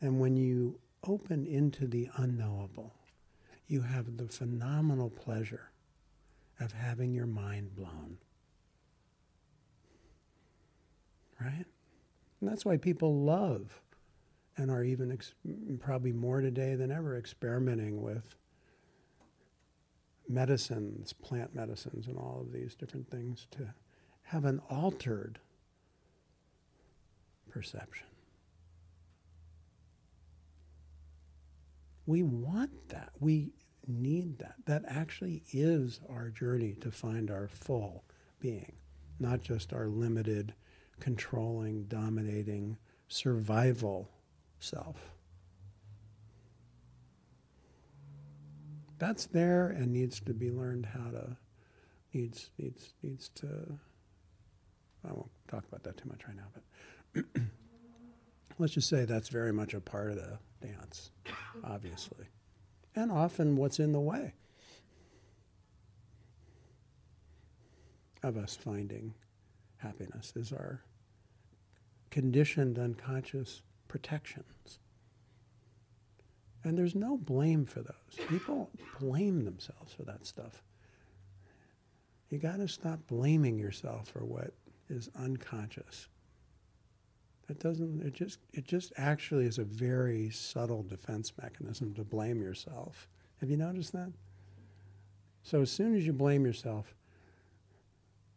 And 0.00 0.18
when 0.18 0.34
you 0.34 0.80
open 1.06 1.46
into 1.46 1.86
the 1.86 2.08
unknowable, 2.16 2.94
you 3.66 3.82
have 3.82 4.16
the 4.16 4.28
phenomenal 4.28 5.10
pleasure 5.10 5.72
of 6.60 6.72
having 6.72 7.14
your 7.14 7.26
mind 7.26 7.74
blown. 7.74 8.18
Right? 11.40 11.66
And 12.40 12.50
that's 12.50 12.64
why 12.64 12.76
people 12.76 13.22
love 13.22 13.80
and 14.56 14.70
are 14.70 14.82
even 14.82 15.12
ex- 15.12 15.34
probably 15.80 16.12
more 16.12 16.40
today 16.40 16.74
than 16.74 16.90
ever 16.90 17.16
experimenting 17.16 18.02
with 18.02 18.34
medicines, 20.28 21.12
plant 21.12 21.54
medicines, 21.54 22.06
and 22.06 22.16
all 22.16 22.40
of 22.40 22.52
these 22.52 22.74
different 22.74 23.08
things 23.08 23.46
to 23.52 23.72
have 24.24 24.44
an 24.44 24.60
altered 24.68 25.38
perception. 27.48 28.06
We 32.06 32.22
want 32.22 32.88
that. 32.88 33.10
We 33.20 33.52
need 33.88 34.38
that. 34.38 34.54
That 34.66 34.84
actually 34.86 35.42
is 35.52 36.00
our 36.08 36.28
journey 36.28 36.74
to 36.80 36.90
find 36.90 37.30
our 37.30 37.48
full 37.48 38.04
being, 38.40 38.74
not 39.18 39.40
just 39.40 39.72
our 39.72 39.86
limited, 39.88 40.54
controlling, 41.00 41.84
dominating, 41.84 42.76
survival 43.08 44.10
self. 44.60 45.12
That's 48.98 49.26
there 49.26 49.68
and 49.68 49.92
needs 49.92 50.20
to 50.20 50.34
be 50.34 50.50
learned 50.50 50.86
how 50.86 51.10
to 51.10 51.36
needs 52.12 52.50
needs 52.58 52.94
needs 53.02 53.28
to 53.36 53.78
I 55.08 55.12
won't 55.12 55.30
talk 55.48 55.64
about 55.68 55.84
that 55.84 55.96
too 55.96 56.08
much 56.08 56.22
right 56.26 56.36
now, 56.36 56.48
but 57.14 57.24
let's 58.58 58.72
just 58.72 58.88
say 58.88 59.04
that's 59.04 59.28
very 59.28 59.52
much 59.52 59.72
a 59.72 59.80
part 59.80 60.10
of 60.10 60.16
the 60.16 60.38
dance, 60.60 61.12
obviously 61.62 62.26
and 62.98 63.12
often 63.12 63.56
what's 63.56 63.78
in 63.78 63.92
the 63.92 64.00
way 64.00 64.34
of 68.22 68.36
us 68.36 68.56
finding 68.56 69.14
happiness 69.76 70.32
is 70.34 70.52
our 70.52 70.82
conditioned 72.10 72.78
unconscious 72.78 73.62
protections. 73.86 74.80
And 76.64 76.76
there's 76.76 76.96
no 76.96 77.16
blame 77.16 77.64
for 77.64 77.80
those. 77.80 78.26
People 78.28 78.70
blame 78.98 79.44
themselves 79.44 79.92
for 79.92 80.02
that 80.02 80.26
stuff. 80.26 80.62
You 82.30 82.38
got 82.38 82.56
to 82.56 82.66
stop 82.66 82.98
blaming 83.06 83.58
yourself 83.58 84.08
for 84.08 84.24
what 84.24 84.54
is 84.90 85.08
unconscious. 85.16 86.08
It 87.48 87.60
doesn't. 87.60 88.02
It 88.02 88.12
just. 88.12 88.38
It 88.52 88.64
just 88.64 88.92
actually 88.96 89.46
is 89.46 89.58
a 89.58 89.64
very 89.64 90.30
subtle 90.30 90.82
defense 90.82 91.32
mechanism 91.40 91.94
to 91.94 92.04
blame 92.04 92.42
yourself. 92.42 93.08
Have 93.40 93.50
you 93.50 93.56
noticed 93.56 93.92
that? 93.92 94.12
So 95.42 95.62
as 95.62 95.70
soon 95.70 95.96
as 95.96 96.04
you 96.04 96.12
blame 96.12 96.44
yourself, 96.44 96.94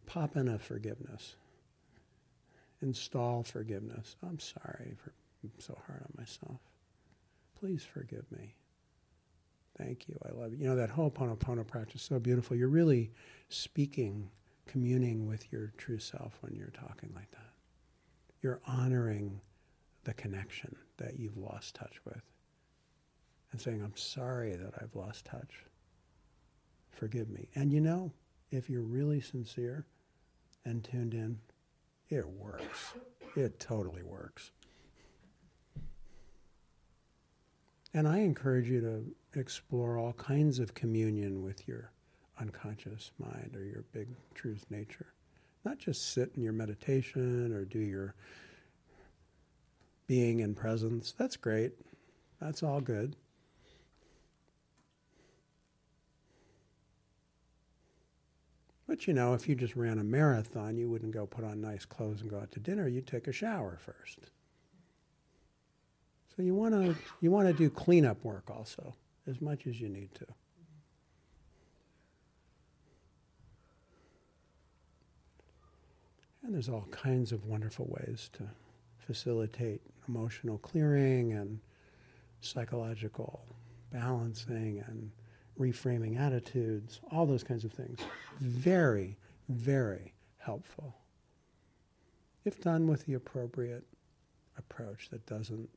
pop 0.05 0.37
in 0.37 0.47
a 0.47 0.57
forgiveness. 0.57 1.35
Install 2.81 3.43
forgiveness. 3.43 4.15
I'm 4.23 4.39
sorry 4.39 4.95
for 5.03 5.13
being 5.41 5.53
so 5.59 5.77
hard 5.85 6.01
on 6.01 6.13
myself. 6.17 6.61
Please 7.59 7.83
forgive 7.83 8.31
me. 8.31 8.55
Thank 9.77 10.07
you. 10.07 10.17
I 10.25 10.31
love 10.31 10.53
you. 10.53 10.59
You 10.59 10.67
know 10.69 10.75
that 10.77 10.89
Ho'oponopono 10.89 11.67
practice 11.67 12.01
so 12.01 12.17
beautiful. 12.19 12.55
You're 12.55 12.69
really 12.69 13.11
speaking, 13.49 14.29
communing 14.67 15.27
with 15.27 15.51
your 15.51 15.73
true 15.77 15.99
self 15.99 16.37
when 16.41 16.55
you're 16.55 16.69
talking 16.69 17.11
like 17.15 17.29
that 17.31 17.50
you're 18.41 18.61
honoring 18.67 19.39
the 20.03 20.13
connection 20.13 20.75
that 20.97 21.19
you've 21.19 21.37
lost 21.37 21.75
touch 21.75 21.99
with 22.05 22.21
and 23.51 23.61
saying, 23.61 23.81
I'm 23.83 23.95
sorry 23.95 24.55
that 24.55 24.73
I've 24.81 24.95
lost 24.95 25.25
touch. 25.25 25.65
Forgive 26.89 27.29
me. 27.29 27.49
And 27.55 27.71
you 27.71 27.81
know, 27.81 28.11
if 28.51 28.69
you're 28.69 28.81
really 28.81 29.21
sincere 29.21 29.85
and 30.65 30.83
tuned 30.83 31.13
in, 31.13 31.39
it 32.09 32.27
works. 32.27 32.93
It 33.35 33.59
totally 33.59 34.03
works. 34.03 34.51
And 37.93 38.07
I 38.07 38.19
encourage 38.19 38.69
you 38.69 38.81
to 38.81 39.39
explore 39.39 39.97
all 39.97 40.13
kinds 40.13 40.59
of 40.59 40.73
communion 40.73 41.43
with 41.43 41.67
your 41.67 41.91
unconscious 42.39 43.11
mind 43.19 43.55
or 43.55 43.63
your 43.63 43.83
big 43.91 44.07
truth 44.33 44.65
nature. 44.69 45.13
Not 45.63 45.77
just 45.77 46.13
sit 46.13 46.31
in 46.35 46.41
your 46.41 46.53
meditation 46.53 47.53
or 47.53 47.65
do 47.65 47.79
your 47.79 48.15
being 50.07 50.39
in 50.39 50.55
presence. 50.55 51.13
That's 51.17 51.37
great. 51.37 51.73
That's 52.39 52.63
all 52.63 52.81
good. 52.81 53.15
But 58.87 59.07
you 59.07 59.13
know, 59.13 59.33
if 59.33 59.47
you 59.47 59.55
just 59.55 59.77
ran 59.77 59.99
a 59.99 60.03
marathon, 60.03 60.75
you 60.75 60.89
wouldn't 60.89 61.13
go 61.13 61.25
put 61.25 61.45
on 61.45 61.61
nice 61.61 61.85
clothes 61.85 62.19
and 62.21 62.29
go 62.29 62.39
out 62.39 62.51
to 62.51 62.59
dinner. 62.59 62.89
You'd 62.89 63.07
take 63.07 63.27
a 63.27 63.31
shower 63.31 63.79
first. 63.79 64.31
So 66.35 66.41
you 66.41 66.53
want 66.55 66.73
to 66.73 66.95
you 67.21 67.31
want 67.31 67.47
to 67.47 67.53
do 67.53 67.69
cleanup 67.69 68.23
work 68.25 68.49
also 68.49 68.93
as 69.27 69.39
much 69.39 69.65
as 69.65 69.79
you 69.79 69.87
need 69.87 70.13
to. 70.15 70.25
And 76.51 76.57
there's 76.57 76.67
all 76.67 76.85
kinds 76.91 77.31
of 77.31 77.45
wonderful 77.45 77.87
ways 77.87 78.29
to 78.33 78.43
facilitate 78.97 79.79
emotional 80.09 80.57
clearing 80.57 81.31
and 81.31 81.61
psychological 82.41 83.45
balancing 83.89 84.83
and 84.85 85.11
reframing 85.57 86.19
attitudes, 86.19 86.99
all 87.09 87.25
those 87.25 87.45
kinds 87.45 87.63
of 87.63 87.71
things. 87.71 88.01
Very, 88.41 89.17
very 89.47 90.13
helpful. 90.39 90.97
If 92.43 92.59
done 92.59 92.85
with 92.85 93.05
the 93.05 93.13
appropriate 93.13 93.85
approach 94.57 95.07
that 95.11 95.25
doesn't 95.25 95.69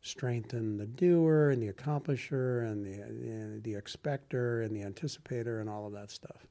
strengthen 0.00 0.76
the 0.76 0.86
doer 0.86 1.50
and 1.50 1.60
the 1.60 1.72
accomplisher 1.72 2.70
and 2.70 2.86
the, 2.86 3.02
and 3.02 3.64
the 3.64 3.74
expector 3.74 4.62
and 4.62 4.76
the 4.76 4.84
anticipator 4.84 5.60
and 5.60 5.68
all 5.68 5.88
of 5.88 5.92
that 5.94 6.12
stuff. 6.12 6.46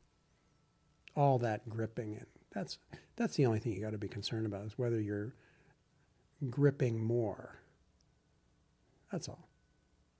All 1.15 1.39
that 1.39 1.69
gripping 1.69 2.15
and 2.15 2.25
that's 2.55 2.79
that's 3.17 3.35
the 3.35 3.45
only 3.45 3.59
thing 3.59 3.73
you 3.73 3.81
got 3.81 3.91
to 3.91 3.97
be 3.97 4.07
concerned 4.07 4.45
about 4.45 4.65
is 4.65 4.77
whether 4.77 4.99
you're 4.99 5.33
gripping 6.49 7.03
more. 7.03 7.59
That's 9.11 9.27
all. 9.27 9.47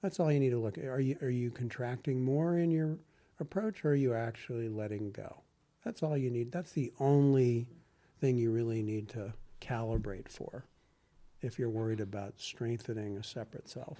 That's 0.02 0.20
all 0.20 0.30
you 0.30 0.38
need 0.38 0.50
to 0.50 0.58
look 0.58 0.78
at. 0.78 0.84
Are 0.84 1.00
you 1.00 1.16
are 1.22 1.30
you 1.30 1.50
contracting 1.50 2.22
more 2.22 2.58
in 2.58 2.70
your 2.70 2.98
approach 3.40 3.84
or 3.84 3.90
are 3.90 3.94
you 3.94 4.14
actually 4.14 4.68
letting 4.68 5.10
go? 5.10 5.42
That's 5.84 6.02
all 6.02 6.16
you 6.16 6.30
need. 6.30 6.52
That's 6.52 6.72
the 6.72 6.92
only 7.00 7.68
thing 8.20 8.36
you 8.36 8.52
really 8.52 8.82
need 8.82 9.08
to 9.10 9.32
calibrate 9.60 10.28
for 10.28 10.64
if 11.42 11.58
you're 11.58 11.70
worried 11.70 12.00
about 12.00 12.34
strengthening 12.38 13.16
a 13.16 13.22
separate 13.22 13.68
self. 13.68 13.98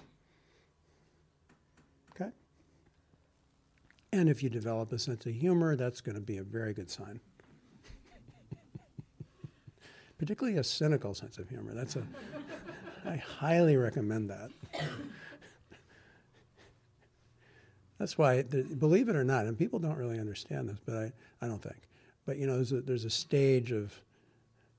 Okay? 2.11 2.31
And 4.11 4.27
if 4.27 4.43
you 4.43 4.49
develop 4.49 4.91
a 4.91 4.99
sense 4.99 5.25
of 5.25 5.33
humor, 5.33 5.75
that's 5.75 6.01
going 6.01 6.15
to 6.15 6.21
be 6.21 6.37
a 6.37 6.43
very 6.43 6.73
good 6.73 6.89
sign. 6.89 7.19
Particularly 10.17 10.57
a 10.57 10.63
cynical 10.63 11.13
sense 11.13 11.37
of 11.37 11.49
humor. 11.49 11.73
That's 11.73 11.95
a 11.95 12.03
I 13.05 13.15
highly 13.17 13.77
recommend 13.77 14.29
that. 14.29 14.49
That's 17.97 18.17
why, 18.17 18.43
believe 18.43 19.09
it 19.09 19.15
or 19.15 19.23
not, 19.23 19.45
and 19.45 19.57
people 19.57 19.79
don't 19.79 19.97
really 19.97 20.19
understand 20.19 20.69
this, 20.69 20.77
but 20.85 20.95
I, 20.95 21.11
I 21.41 21.47
don't 21.47 21.61
think. 21.61 21.87
But 22.25 22.37
you 22.37 22.45
know, 22.45 22.55
there's 22.55 22.71
a, 22.71 22.81
there's 22.81 23.05
a 23.05 23.09
stage 23.09 23.71
of 23.71 23.99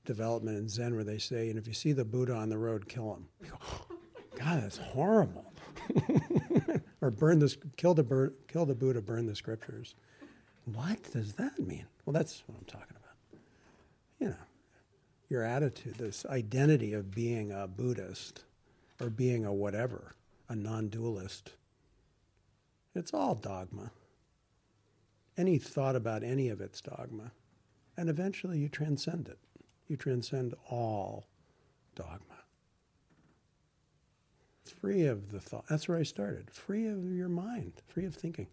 development 0.05 0.57
in 0.57 0.69
Zen 0.69 0.95
where 0.95 1.03
they 1.03 1.17
say, 1.17 1.49
and 1.49 1.57
if 1.57 1.67
you 1.67 1.73
see 1.73 1.91
the 1.91 2.05
Buddha 2.05 2.33
on 2.33 2.49
the 2.49 2.57
road, 2.57 2.87
kill 2.87 3.15
him. 3.15 3.27
Go, 3.49 3.57
God, 4.37 4.63
that's 4.63 4.77
horrible. 4.77 5.51
or 7.01 7.11
burn 7.11 7.39
this, 7.39 7.57
kill 7.75 7.93
the, 7.93 8.03
bur- 8.03 8.33
kill 8.47 8.65
the 8.65 8.75
Buddha, 8.75 9.01
burn 9.01 9.25
the 9.25 9.35
scriptures. 9.35 9.95
What 10.65 11.11
does 11.11 11.33
that 11.33 11.59
mean? 11.59 11.85
Well, 12.05 12.13
that's 12.13 12.43
what 12.45 12.57
I'm 12.57 12.65
talking 12.65 12.95
about. 12.95 13.39
You 14.19 14.29
know, 14.29 14.35
your 15.29 15.43
attitude, 15.43 15.95
this 15.95 16.25
identity 16.25 16.93
of 16.93 17.13
being 17.13 17.51
a 17.51 17.67
Buddhist 17.67 18.43
or 18.99 19.09
being 19.09 19.45
a 19.45 19.53
whatever, 19.53 20.15
a 20.47 20.55
non 20.55 20.89
dualist 20.89 21.53
it's 22.95 23.13
all 23.13 23.35
dogma. 23.35 23.91
Any 25.37 25.57
thought 25.57 25.95
about 25.95 26.23
any 26.23 26.49
of 26.49 26.59
it's 26.59 26.81
dogma. 26.81 27.31
And 27.95 28.09
eventually 28.09 28.59
you 28.59 28.69
transcend 28.69 29.27
it. 29.27 29.39
You 29.87 29.95
transcend 29.95 30.53
all 30.69 31.25
dogma. 31.95 32.19
Free 34.81 35.05
of 35.05 35.31
the 35.31 35.39
thought. 35.39 35.65
That's 35.67 35.87
where 35.87 35.97
I 35.97 36.03
started. 36.03 36.51
Free 36.51 36.87
of 36.87 37.03
your 37.15 37.29
mind, 37.29 37.73
free 37.87 38.05
of 38.05 38.15
thinking. 38.15 38.47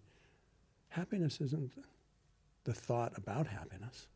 Happiness 0.90 1.40
isn't 1.40 1.72
the 2.64 2.72
thought 2.72 3.12
about 3.16 3.48
happiness. 3.48 4.06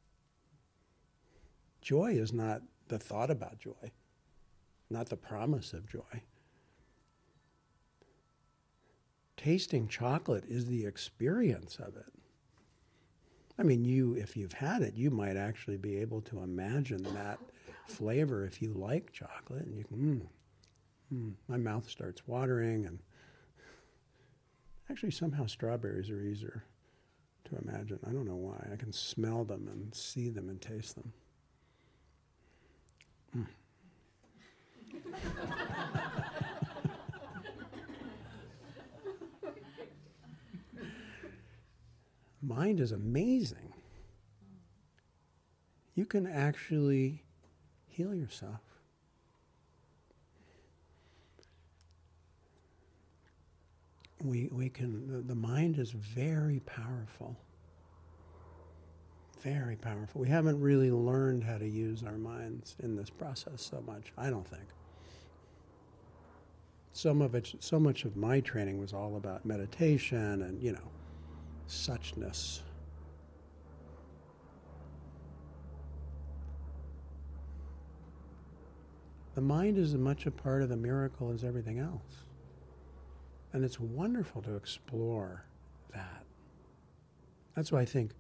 Joy 1.80 2.12
is 2.12 2.32
not 2.32 2.62
the 2.88 2.98
thought 2.98 3.30
about 3.30 3.58
joy, 3.58 3.92
not 4.90 5.08
the 5.08 5.16
promise 5.16 5.72
of 5.72 5.88
joy. 5.88 6.22
tasting 9.40 9.88
chocolate 9.88 10.44
is 10.46 10.66
the 10.66 10.84
experience 10.84 11.78
of 11.78 11.96
it. 11.96 12.12
I 13.58 13.62
mean, 13.62 13.84
you, 13.86 14.14
if 14.14 14.36
you've 14.36 14.52
had 14.52 14.82
it, 14.82 14.94
you 14.94 15.10
might 15.10 15.36
actually 15.36 15.78
be 15.78 15.96
able 15.96 16.20
to 16.22 16.40
imagine 16.40 17.02
that 17.14 17.38
flavor 17.86 18.44
if 18.44 18.60
you 18.60 18.74
like 18.74 19.12
chocolate, 19.12 19.64
and 19.64 19.78
you 19.78 19.84
can, 19.84 19.96
mm, 19.96 21.16
mm, 21.16 21.32
my 21.48 21.56
mouth 21.56 21.88
starts 21.88 22.26
watering, 22.26 22.84
and 22.84 22.98
actually, 24.90 25.10
somehow 25.10 25.46
strawberries 25.46 26.10
are 26.10 26.20
easier 26.20 26.64
to 27.44 27.56
imagine. 27.66 27.98
I 28.06 28.10
don't 28.10 28.26
know 28.26 28.36
why. 28.36 28.68
I 28.70 28.76
can 28.76 28.92
smell 28.92 29.44
them 29.44 29.68
and 29.72 29.94
see 29.94 30.28
them 30.28 30.50
and 30.50 30.60
taste 30.60 30.96
them. 30.96 31.12
Mind 42.42 42.80
is 42.80 42.92
amazing. 42.92 43.72
You 45.94 46.04
can 46.06 46.26
actually 46.26 47.24
heal 47.86 48.14
yourself. 48.14 48.60
We, 54.22 54.48
we 54.52 54.68
can, 54.68 55.26
the, 55.26 55.34
mind 55.34 55.78
is 55.78 55.90
very 55.92 56.60
powerful. 56.60 57.36
Very 59.40 59.76
powerful. 59.76 60.20
We 60.20 60.28
haven't 60.28 60.60
really 60.60 60.90
learned 60.90 61.44
how 61.44 61.56
to 61.56 61.66
use 61.66 62.02
our 62.02 62.18
minds 62.18 62.76
in 62.82 62.96
this 62.96 63.08
process 63.08 63.62
so 63.62 63.82
much, 63.86 64.12
I 64.18 64.28
don't 64.28 64.46
think. 64.46 64.66
Some 66.92 67.22
of 67.22 67.34
it, 67.34 67.54
so 67.60 67.78
much 67.78 68.04
of 68.04 68.16
my 68.16 68.40
training 68.40 68.78
was 68.78 68.92
all 68.92 69.16
about 69.16 69.44
meditation 69.44 70.42
and, 70.42 70.62
you 70.62 70.72
know, 70.72 70.90
suchness. 71.68 72.60
The 79.34 79.40
mind 79.40 79.78
is 79.78 79.94
as 79.94 80.00
much 80.00 80.26
a 80.26 80.30
part 80.30 80.62
of 80.62 80.68
the 80.68 80.76
miracle 80.76 81.30
as 81.30 81.44
everything 81.44 81.78
else. 81.78 82.24
And 83.52 83.64
it's 83.64 83.80
wonderful 83.80 84.42
to 84.42 84.56
explore 84.56 85.44
that. 85.94 86.24
That's 87.54 87.72
why 87.72 87.80
I 87.80 87.84
think 87.84 88.12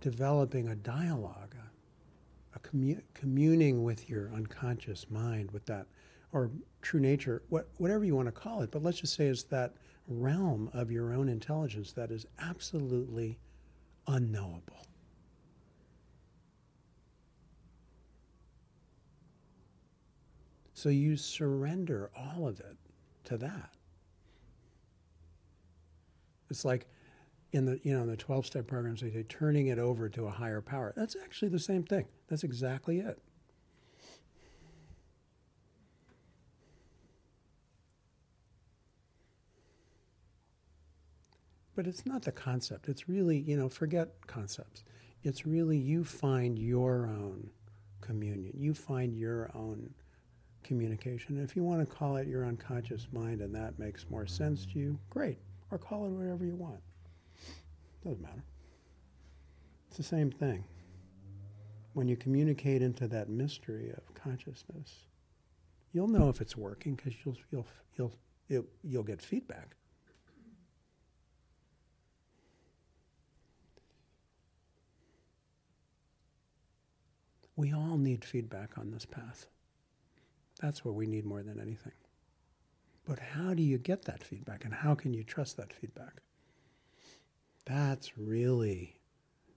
developing 0.00 0.68
a 0.68 0.76
dialogue, 0.76 1.54
a, 2.54 2.58
commu- 2.60 3.02
communing 3.14 3.82
with 3.82 4.08
your 4.08 4.30
unconscious 4.34 5.06
mind, 5.10 5.50
with 5.50 5.66
that, 5.66 5.86
or 6.32 6.50
true 6.82 7.00
nature, 7.00 7.42
what, 7.48 7.68
whatever 7.78 8.04
you 8.04 8.14
want 8.14 8.26
to 8.26 8.32
call 8.32 8.62
it, 8.62 8.70
but 8.70 8.82
let's 8.82 9.00
just 9.00 9.14
say 9.14 9.26
it's 9.26 9.44
that 9.44 9.74
realm 10.06 10.70
of 10.72 10.90
your 10.90 11.12
own 11.12 11.28
intelligence 11.28 11.92
that 11.92 12.10
is 12.10 12.26
absolutely 12.38 13.38
unknowable. 14.06 14.86
So 20.72 20.90
you 20.90 21.16
surrender 21.16 22.10
all 22.16 22.46
of 22.46 22.60
it 22.60 22.76
to 23.24 23.36
that. 23.38 23.70
It's 26.50 26.64
like 26.64 26.86
in 27.52 27.64
the 27.64 27.80
you 27.82 27.94
know 27.94 28.02
in 28.02 28.08
the 28.08 28.16
12 28.16 28.46
step 28.46 28.66
programs 28.66 29.00
they 29.00 29.10
say 29.10 29.24
turning 29.24 29.68
it 29.68 29.78
over 29.78 30.08
to 30.08 30.26
a 30.26 30.30
higher 30.30 30.60
power. 30.60 30.92
That's 30.96 31.16
actually 31.24 31.48
the 31.48 31.58
same 31.58 31.82
thing. 31.82 32.06
That's 32.28 32.44
exactly 32.44 33.00
it. 33.00 33.20
But 41.78 41.86
it's 41.86 42.04
not 42.04 42.22
the 42.22 42.32
concept. 42.32 42.88
It's 42.88 43.08
really, 43.08 43.38
you 43.38 43.56
know, 43.56 43.68
forget 43.68 44.08
concepts. 44.26 44.82
It's 45.22 45.46
really 45.46 45.78
you 45.78 46.02
find 46.02 46.58
your 46.58 47.06
own 47.06 47.50
communion. 48.00 48.52
You 48.56 48.74
find 48.74 49.14
your 49.14 49.48
own 49.54 49.94
communication. 50.64 51.40
if 51.40 51.54
you 51.54 51.62
want 51.62 51.78
to 51.78 51.86
call 51.86 52.16
it 52.16 52.26
your 52.26 52.44
unconscious 52.44 53.06
mind 53.12 53.42
and 53.42 53.54
that 53.54 53.78
makes 53.78 54.10
more 54.10 54.26
sense 54.26 54.66
to 54.72 54.80
you, 54.80 54.98
great. 55.08 55.38
Or 55.70 55.78
call 55.78 56.06
it 56.06 56.08
whatever 56.08 56.44
you 56.44 56.56
want. 56.56 56.80
Doesn't 58.02 58.20
matter. 58.20 58.42
It's 59.86 59.98
the 59.98 60.02
same 60.02 60.32
thing. 60.32 60.64
When 61.92 62.08
you 62.08 62.16
communicate 62.16 62.82
into 62.82 63.06
that 63.06 63.28
mystery 63.28 63.90
of 63.90 64.14
consciousness, 64.14 65.04
you'll 65.92 66.08
know 66.08 66.28
if 66.28 66.40
it's 66.40 66.56
working 66.56 66.96
because 66.96 67.14
you'll, 67.24 67.36
you'll, 67.52 67.66
you'll, 67.96 68.12
you'll, 68.48 68.66
you'll 68.82 69.04
get 69.04 69.22
feedback. 69.22 69.76
We 77.58 77.72
all 77.72 77.98
need 77.98 78.24
feedback 78.24 78.78
on 78.78 78.92
this 78.92 79.04
path. 79.04 79.48
That's 80.62 80.84
what 80.84 80.94
we 80.94 81.08
need 81.08 81.24
more 81.24 81.42
than 81.42 81.58
anything. 81.58 81.90
But 83.04 83.18
how 83.18 83.52
do 83.52 83.64
you 83.64 83.78
get 83.78 84.02
that 84.04 84.22
feedback 84.22 84.64
and 84.64 84.72
how 84.72 84.94
can 84.94 85.12
you 85.12 85.24
trust 85.24 85.56
that 85.56 85.72
feedback? 85.72 86.22
That's 87.66 88.16
really, 88.16 89.00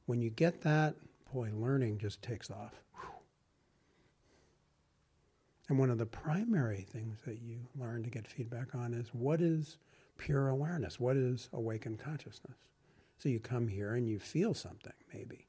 when 0.08 0.20
you 0.20 0.32
get 0.32 0.62
that, 0.62 0.96
boy, 1.32 1.52
learning 1.54 2.00
just 2.00 2.24
takes 2.24 2.50
off. 2.50 2.74
And 5.70 5.78
one 5.78 5.92
of 5.92 6.00
the 6.00 6.08
primary 6.08 6.88
things 6.92 7.20
that 7.28 7.40
you 7.40 7.60
learn 7.80 8.02
to 8.02 8.10
get 8.10 8.28
feedback 8.28 8.74
on 8.74 8.96
is 8.96 9.10
what 9.14 9.42
is 9.42 9.78
pure 10.18 10.48
awareness? 10.48 11.00
What 11.00 11.18
is 11.18 11.50
awakened 11.54 12.00
consciousness? 12.00 12.58
So 13.20 13.30
you 13.30 13.40
come 13.40 13.68
here 13.68 13.94
and 13.94 14.10
you 14.10 14.18
feel 14.18 14.56
something, 14.56 14.92
maybe. 15.14 15.46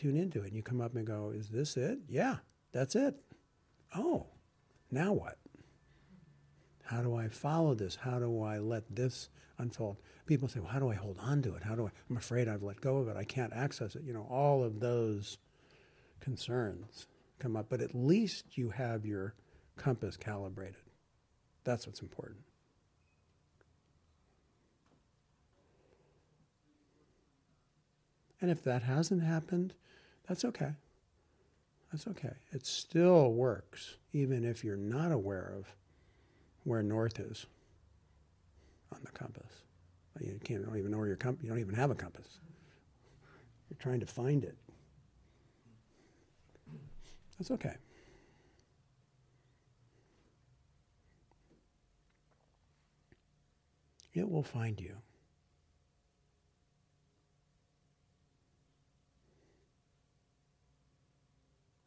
Tune 0.00 0.16
into 0.16 0.40
it 0.40 0.46
and 0.46 0.56
you 0.56 0.62
come 0.62 0.80
up 0.80 0.96
and 0.96 1.06
go, 1.06 1.30
Is 1.34 1.50
this 1.50 1.76
it? 1.76 1.98
Yeah, 2.08 2.36
that's 2.72 2.96
it. 2.96 3.14
Oh, 3.94 4.28
now 4.90 5.12
what? 5.12 5.36
How 6.84 7.02
do 7.02 7.14
I 7.14 7.28
follow 7.28 7.74
this? 7.74 7.96
How 7.96 8.18
do 8.18 8.42
I 8.42 8.58
let 8.60 8.84
this 8.88 9.28
unfold? 9.58 9.98
People 10.24 10.48
say, 10.48 10.58
well, 10.60 10.70
how 10.70 10.78
do 10.78 10.90
I 10.90 10.94
hold 10.94 11.18
on 11.20 11.42
to 11.42 11.54
it? 11.54 11.62
How 11.62 11.74
do 11.74 11.86
I? 11.86 11.90
I'm 12.08 12.16
afraid 12.16 12.48
I've 12.48 12.62
let 12.62 12.80
go 12.80 12.96
of 12.96 13.08
it. 13.08 13.16
I 13.16 13.24
can't 13.24 13.52
access 13.52 13.94
it. 13.94 14.02
You 14.02 14.14
know, 14.14 14.26
all 14.30 14.64
of 14.64 14.80
those 14.80 15.36
concerns 16.20 17.06
come 17.38 17.54
up, 17.54 17.66
but 17.68 17.82
at 17.82 17.94
least 17.94 18.56
you 18.56 18.70
have 18.70 19.04
your 19.04 19.34
compass 19.76 20.16
calibrated. 20.16 20.76
That's 21.64 21.86
what's 21.86 22.00
important. 22.00 22.38
And 28.40 28.50
if 28.50 28.62
that 28.64 28.82
hasn't 28.82 29.22
happened, 29.22 29.74
that's 30.28 30.44
okay. 30.44 30.72
That's 31.92 32.06
okay. 32.06 32.34
It 32.52 32.66
still 32.66 33.32
works, 33.32 33.96
even 34.12 34.44
if 34.44 34.64
you're 34.64 34.76
not 34.76 35.12
aware 35.12 35.52
of 35.56 35.74
where 36.64 36.82
north 36.82 37.18
is 37.18 37.46
on 38.92 39.00
the 39.04 39.10
compass. 39.10 39.50
You 40.20 40.38
can't 40.42 40.64
don't 40.64 40.76
even 40.76 40.90
know 40.90 40.98
where 40.98 41.06
your 41.06 41.16
compass. 41.16 41.42
You 41.44 41.50
don't 41.50 41.60
even 41.60 41.74
have 41.74 41.90
a 41.90 41.94
compass. 41.94 42.38
You're 43.68 43.78
trying 43.78 44.00
to 44.00 44.06
find 44.06 44.44
it. 44.44 44.56
That's 47.38 47.50
okay. 47.52 47.74
It 54.12 54.28
will 54.28 54.42
find 54.42 54.80
you. 54.80 54.96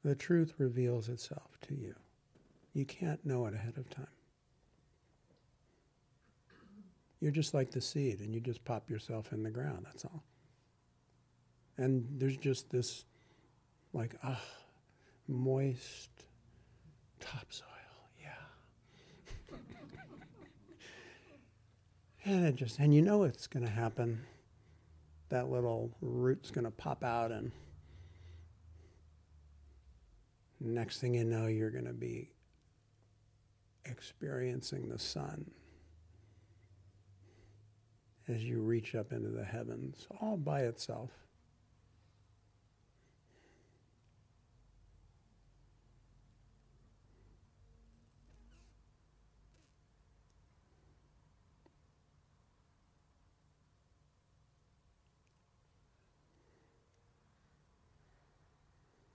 The 0.03 0.15
truth 0.15 0.53
reveals 0.57 1.07
itself 1.07 1.57
to 1.67 1.75
you. 1.75 1.95
You 2.73 2.85
can't 2.85 3.25
know 3.25 3.45
it 3.45 3.53
ahead 3.53 3.77
of 3.77 3.89
time. 3.89 4.07
You're 7.21 7.31
just 7.31 7.53
like 7.53 7.71
the 7.71 7.79
seed, 7.79 8.19
and 8.19 8.33
you 8.33 8.41
just 8.41 8.65
pop 8.65 8.89
yourself 8.89 9.31
in 9.31 9.43
the 9.43 9.49
ground, 9.49 9.85
that's 9.85 10.03
all. 10.03 10.23
And 11.77 12.05
there's 12.17 12.35
just 12.35 12.69
this, 12.69 13.05
like, 13.93 14.15
ah, 14.25 14.41
moist 15.29 16.09
topsoil, 17.21 17.65
yeah. 18.21 19.55
and 22.25 22.45
it 22.45 22.55
just, 22.55 22.77
and 22.79 22.93
you 22.93 23.01
know 23.01 23.23
it's 23.23 23.47
going 23.47 23.65
to 23.65 23.71
happen. 23.71 24.21
That 25.29 25.49
little 25.49 25.95
root's 26.01 26.51
going 26.51 26.65
to 26.65 26.71
pop 26.71 27.05
out, 27.05 27.31
and 27.31 27.53
next 30.63 30.99
thing 30.99 31.13
you 31.15 31.25
know, 31.25 31.47
you're 31.47 31.71
going 31.71 31.85
to 31.85 31.93
be 31.93 32.31
experiencing 33.85 34.87
the 34.87 34.99
sun 34.99 35.51
as 38.27 38.43
you 38.43 38.61
reach 38.61 38.95
up 38.95 39.11
into 39.11 39.29
the 39.29 39.43
heavens, 39.43 40.07
all 40.21 40.37
by 40.37 40.61
itself. 40.61 41.09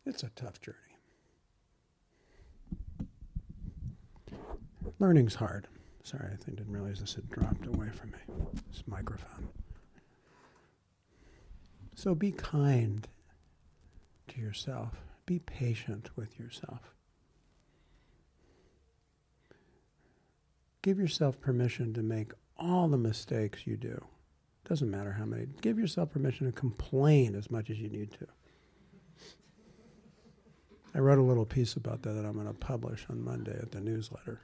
It's 0.04 0.22
a 0.22 0.30
tough 0.30 0.61
journey. 0.61 0.97
Learning's 4.98 5.37
hard. 5.37 5.68
Sorry, 6.02 6.28
I 6.32 6.50
didn't 6.50 6.70
realize 6.72 7.00
this 7.00 7.14
had 7.14 7.30
dropped 7.30 7.66
away 7.66 7.88
from 7.90 8.11
me, 8.11 8.18
this 8.70 8.82
microphone. 8.87 9.48
So 11.94 12.14
be 12.14 12.32
kind 12.32 13.06
to 14.28 14.40
yourself. 14.40 14.94
Be 15.26 15.38
patient 15.38 16.11
with 16.16 16.38
yourself. 16.38 16.94
Give 20.82 20.98
yourself 20.98 21.40
permission 21.40 21.92
to 21.94 22.02
make 22.02 22.32
all 22.56 22.88
the 22.88 22.96
mistakes 22.96 23.66
you 23.66 23.76
do. 23.76 24.04
Doesn't 24.64 24.90
matter 24.90 25.12
how 25.12 25.24
many. 25.24 25.46
Give 25.61 25.78
yourself 25.78 26.11
permission 26.11 26.46
to 26.46 26.52
complain 26.52 27.34
as 27.34 27.50
much 27.50 27.70
as 27.70 27.78
you 27.78 27.88
need 27.88 28.12
to. 28.12 28.26
I 30.94 31.00
wrote 31.00 31.18
a 31.18 31.22
little 31.22 31.44
piece 31.44 31.74
about 31.74 32.02
that 32.02 32.12
that 32.12 32.24
I'm 32.24 32.34
going 32.34 32.46
to 32.46 32.54
publish 32.54 33.06
on 33.11 33.22
Monday 33.22 33.56
at 33.61 33.70
the 33.70 33.80
newsletter 33.80 34.40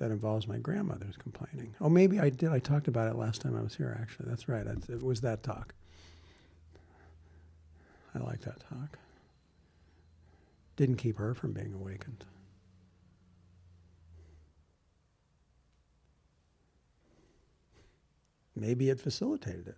that 0.00 0.10
involves 0.10 0.48
my 0.48 0.56
grandmother's 0.56 1.18
complaining. 1.18 1.74
Oh, 1.78 1.90
maybe 1.90 2.18
I 2.18 2.30
did. 2.30 2.48
I 2.48 2.58
talked 2.58 2.88
about 2.88 3.06
it 3.06 3.16
last 3.16 3.42
time 3.42 3.54
I 3.54 3.60
was 3.60 3.74
here, 3.74 3.94
actually. 4.00 4.30
That's 4.30 4.48
right. 4.48 4.66
It 4.66 5.02
was 5.02 5.20
that 5.20 5.42
talk. 5.42 5.74
I 8.14 8.18
like 8.18 8.40
that 8.40 8.60
talk. 8.60 8.98
Didn't 10.76 10.96
keep 10.96 11.18
her 11.18 11.34
from 11.34 11.52
being 11.52 11.74
awakened. 11.74 12.24
Maybe 18.56 18.88
it 18.88 18.98
facilitated 18.98 19.68
it. 19.68 19.76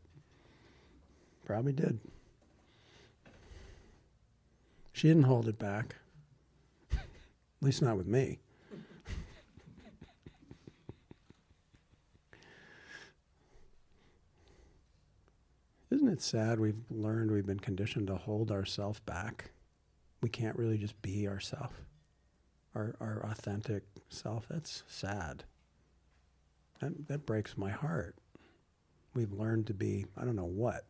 Probably 1.45 1.73
did. 1.73 1.99
She 4.93 5.09
didn't 5.09 5.25
hold 5.25 5.49
it 5.49 5.59
back. 5.59 5.97
At 6.93 7.01
least 7.61 7.83
not 7.83 7.97
with 7.97 8.07
me. 8.07 8.39
Isn't 15.93 16.09
it 16.09 16.23
sad 16.23 16.59
we've 16.59 16.83
learned, 16.91 17.31
we've 17.31 17.45
been 17.45 17.61
conditioned 17.61 18.07
to 18.07 18.15
hold 18.15 18.51
ourselves 18.51 18.99
back? 19.01 19.51
We 20.23 20.31
can't 20.31 20.57
really 20.57 20.79
just 20.79 21.01
be 21.03 21.29
ourself, 21.29 21.83
our, 22.75 22.95
our 22.99 23.27
authentic 23.27 23.83
self. 24.09 24.47
That's 24.49 24.85
sad. 24.87 25.45
That, 26.81 27.09
that 27.09 27.27
breaks 27.27 27.59
my 27.59 27.69
heart. 27.69 28.17
We've 29.13 29.35
learned 29.35 29.67
to 29.67 29.75
be, 29.75 30.07
I 30.17 30.25
don't 30.25 30.35
know 30.35 30.47
what. 30.47 30.87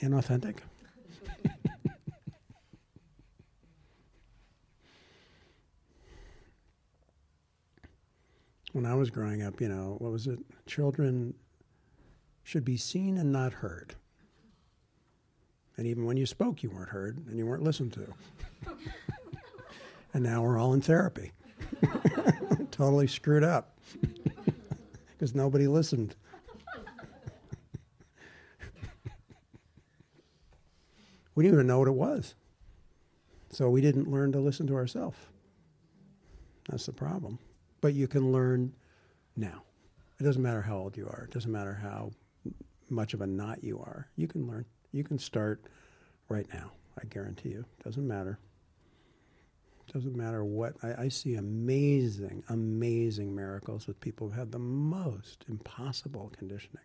Inauthentic? 0.00 0.56
When 8.72 8.86
I 8.86 8.94
was 8.94 9.10
growing 9.10 9.42
up, 9.42 9.60
you 9.60 9.68
know, 9.68 9.96
what 9.98 10.10
was 10.10 10.26
it? 10.26 10.38
Children 10.66 11.34
should 12.42 12.64
be 12.64 12.76
seen 12.76 13.18
and 13.18 13.30
not 13.30 13.52
heard. 13.52 13.94
And 15.76 15.86
even 15.86 16.04
when 16.04 16.16
you 16.16 16.26
spoke, 16.26 16.62
you 16.62 16.70
weren't 16.70 16.90
heard 16.90 17.18
and 17.28 17.38
you 17.38 17.46
weren't 17.46 17.62
listened 17.62 17.92
to. 17.94 18.12
and 20.14 20.22
now 20.22 20.42
we're 20.42 20.58
all 20.58 20.72
in 20.74 20.80
therapy. 20.80 21.32
totally 22.70 23.06
screwed 23.06 23.44
up 23.44 23.78
because 25.10 25.34
nobody 25.34 25.66
listened. 25.66 26.16
we 31.34 31.44
didn't 31.44 31.56
even 31.56 31.66
know 31.66 31.78
what 31.78 31.88
it 31.88 31.92
was. 31.92 32.34
So 33.50 33.68
we 33.68 33.82
didn't 33.82 34.10
learn 34.10 34.32
to 34.32 34.40
listen 34.40 34.66
to 34.68 34.74
ourselves. 34.74 35.18
That's 36.68 36.86
the 36.86 36.92
problem 36.92 37.38
but 37.82 37.92
you 37.92 38.08
can 38.08 38.32
learn 38.32 38.72
now. 39.36 39.64
It 40.18 40.22
doesn't 40.22 40.40
matter 40.40 40.62
how 40.62 40.78
old 40.78 40.96
you 40.96 41.06
are. 41.08 41.24
It 41.24 41.34
doesn't 41.34 41.52
matter 41.52 41.74
how 41.74 42.12
much 42.88 43.12
of 43.12 43.20
a 43.20 43.26
knot 43.26 43.62
you 43.62 43.78
are. 43.80 44.08
You 44.16 44.28
can 44.28 44.46
learn. 44.46 44.64
You 44.92 45.04
can 45.04 45.18
start 45.18 45.64
right 46.28 46.46
now. 46.54 46.70
I 46.98 47.04
guarantee 47.06 47.50
you. 47.50 47.64
Doesn't 47.84 48.06
matter. 48.06 48.38
Doesn't 49.92 50.16
matter 50.16 50.44
what. 50.44 50.74
I, 50.82 51.04
I 51.04 51.08
see 51.08 51.34
amazing, 51.34 52.44
amazing 52.48 53.34
miracles 53.34 53.86
with 53.86 54.00
people 54.00 54.28
who 54.28 54.34
have 54.34 54.46
had 54.46 54.52
the 54.52 54.58
most 54.58 55.44
impossible 55.48 56.32
conditioning. 56.38 56.84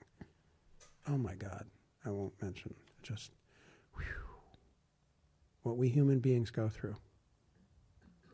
Oh 1.07 1.17
my 1.17 1.35
God. 1.35 1.65
I 2.05 2.09
won't 2.09 2.33
mention. 2.41 2.73
Just 3.03 3.31
whew, 3.95 4.03
what 5.61 5.77
we 5.77 5.89
human 5.89 6.19
beings 6.19 6.49
go 6.49 6.69
through. 6.69 6.95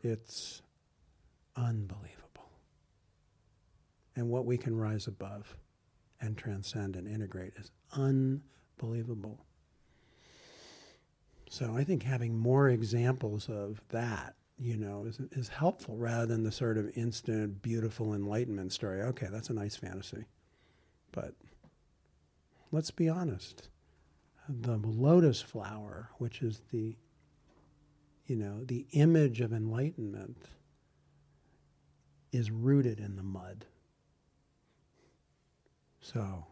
It's 0.02 0.62
unbelievable 1.56 2.23
and 4.16 4.28
what 4.28 4.44
we 4.44 4.56
can 4.56 4.76
rise 4.76 5.06
above 5.06 5.56
and 6.20 6.36
transcend 6.36 6.96
and 6.96 7.08
integrate 7.08 7.52
is 7.56 7.70
unbelievable. 7.92 9.44
So 11.50 11.74
I 11.76 11.84
think 11.84 12.02
having 12.02 12.36
more 12.36 12.68
examples 12.68 13.48
of 13.48 13.80
that, 13.90 14.34
you 14.58 14.76
know, 14.76 15.04
is, 15.06 15.20
is 15.32 15.48
helpful 15.48 15.96
rather 15.96 16.26
than 16.26 16.42
the 16.42 16.52
sort 16.52 16.78
of 16.78 16.90
instant, 16.96 17.62
beautiful 17.62 18.14
enlightenment 18.14 18.72
story. 18.72 19.02
Okay, 19.02 19.28
that's 19.30 19.50
a 19.50 19.54
nice 19.54 19.76
fantasy. 19.76 20.24
But 21.12 21.34
let's 22.72 22.90
be 22.90 23.08
honest. 23.08 23.68
The 24.48 24.76
lotus 24.76 25.40
flower, 25.40 26.10
which 26.18 26.42
is 26.42 26.60
the, 26.70 26.96
you 28.26 28.36
know, 28.36 28.64
the 28.64 28.86
image 28.92 29.40
of 29.40 29.52
enlightenment, 29.52 30.48
is 32.32 32.50
rooted 32.50 32.98
in 32.98 33.16
the 33.16 33.22
mud. 33.22 33.64
So, 36.04 36.44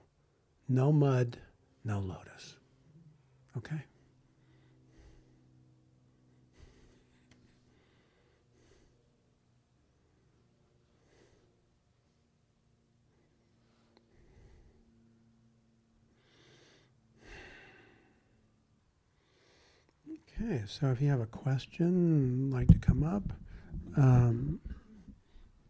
no 0.66 0.92
mud, 0.92 1.36
no 1.84 2.00
lotus. 2.00 2.56
Okay? 3.58 3.82
Okay, 20.40 20.62
so 20.66 20.86
if 20.86 21.02
you 21.02 21.10
have 21.10 21.20
a 21.20 21.26
question, 21.26 22.50
like 22.50 22.68
to 22.68 22.78
come 22.78 23.04
up, 23.04 23.34
um, 23.98 24.60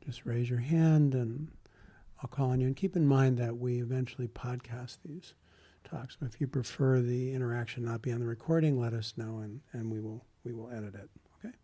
just 0.07 0.25
raise 0.25 0.49
your 0.49 0.61
hand 0.61 1.17
and 1.17 1.49
I'll 2.23 2.29
call 2.29 2.51
on 2.51 2.61
you. 2.61 2.69
And 2.69 2.77
keep 2.77 2.95
in 2.95 3.07
mind 3.07 3.37
that 3.39 3.57
we 3.57 3.81
eventually 3.81 4.29
podcast 4.29 4.99
these 5.05 5.35
talks. 5.83 6.17
If 6.23 6.41
you 6.41 6.47
prefer 6.47 7.01
the 7.01 7.35
interaction 7.35 7.85
not 7.85 8.01
be 8.01 8.13
on 8.13 8.21
the 8.21 8.27
recording, 8.27 8.81
let 8.81 8.93
us 8.95 9.15
know 9.17 9.39
and, 9.39 9.61
and 9.73 9.91
we 9.91 10.01
will 10.01 10.25
we 10.45 10.53
will 10.53 10.71
edit 10.71 10.95
it. 10.95 11.11
Okay. 11.39 11.55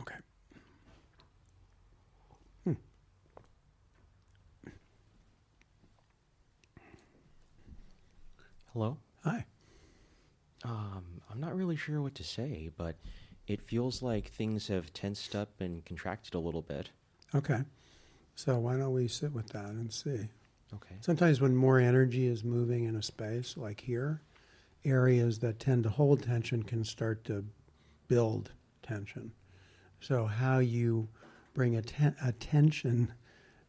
Okay. 0.00 0.14
Hmm. 2.64 2.72
Hello. 8.72 8.96
Hi. 9.24 9.44
Um, 10.64 11.04
I'm 11.30 11.40
not 11.40 11.56
really 11.56 11.76
sure 11.76 12.00
what 12.00 12.14
to 12.16 12.24
say, 12.24 12.70
but 12.76 12.96
it 13.52 13.62
feels 13.62 14.02
like 14.02 14.30
things 14.30 14.68
have 14.68 14.92
tensed 14.92 15.36
up 15.36 15.60
and 15.60 15.84
contracted 15.84 16.34
a 16.34 16.38
little 16.38 16.62
bit. 16.62 16.90
Okay. 17.34 17.62
So 18.34 18.58
why 18.58 18.76
don't 18.76 18.92
we 18.92 19.08
sit 19.08 19.32
with 19.32 19.48
that 19.50 19.70
and 19.70 19.92
see? 19.92 20.28
Okay. 20.74 20.96
Sometimes 21.00 21.40
when 21.40 21.54
more 21.54 21.78
energy 21.78 22.26
is 22.26 22.42
moving 22.42 22.84
in 22.84 22.96
a 22.96 23.02
space, 23.02 23.56
like 23.56 23.80
here, 23.80 24.22
areas 24.84 25.38
that 25.40 25.60
tend 25.60 25.84
to 25.84 25.90
hold 25.90 26.22
tension 26.22 26.62
can 26.62 26.82
start 26.84 27.24
to 27.24 27.44
build 28.08 28.52
tension. 28.82 29.32
So 30.00 30.24
how 30.26 30.58
you 30.58 31.08
bring 31.54 31.76
atten- 31.76 32.16
attention 32.24 33.12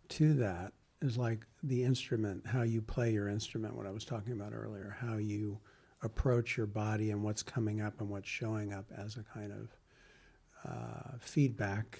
to 0.09 0.33
that 0.35 0.71
is 1.01 1.17
like 1.17 1.45
the 1.61 1.83
instrument, 1.83 2.47
how 2.47 2.61
you 2.61 2.81
play 2.81 3.11
your 3.11 3.27
instrument, 3.27 3.75
what 3.75 3.85
I 3.85 3.91
was 3.91 4.05
talking 4.05 4.33
about 4.33 4.53
earlier, 4.53 4.95
how 4.99 5.17
you 5.17 5.59
approach 6.03 6.57
your 6.57 6.65
body 6.65 7.11
and 7.11 7.23
what's 7.23 7.41
coming 7.41 7.81
up 7.81 7.99
and 7.99 8.09
what's 8.09 8.29
showing 8.29 8.73
up 8.73 8.85
as 8.97 9.17
a 9.17 9.23
kind 9.23 9.51
of 9.51 10.71
uh, 10.71 11.17
feedback 11.19 11.99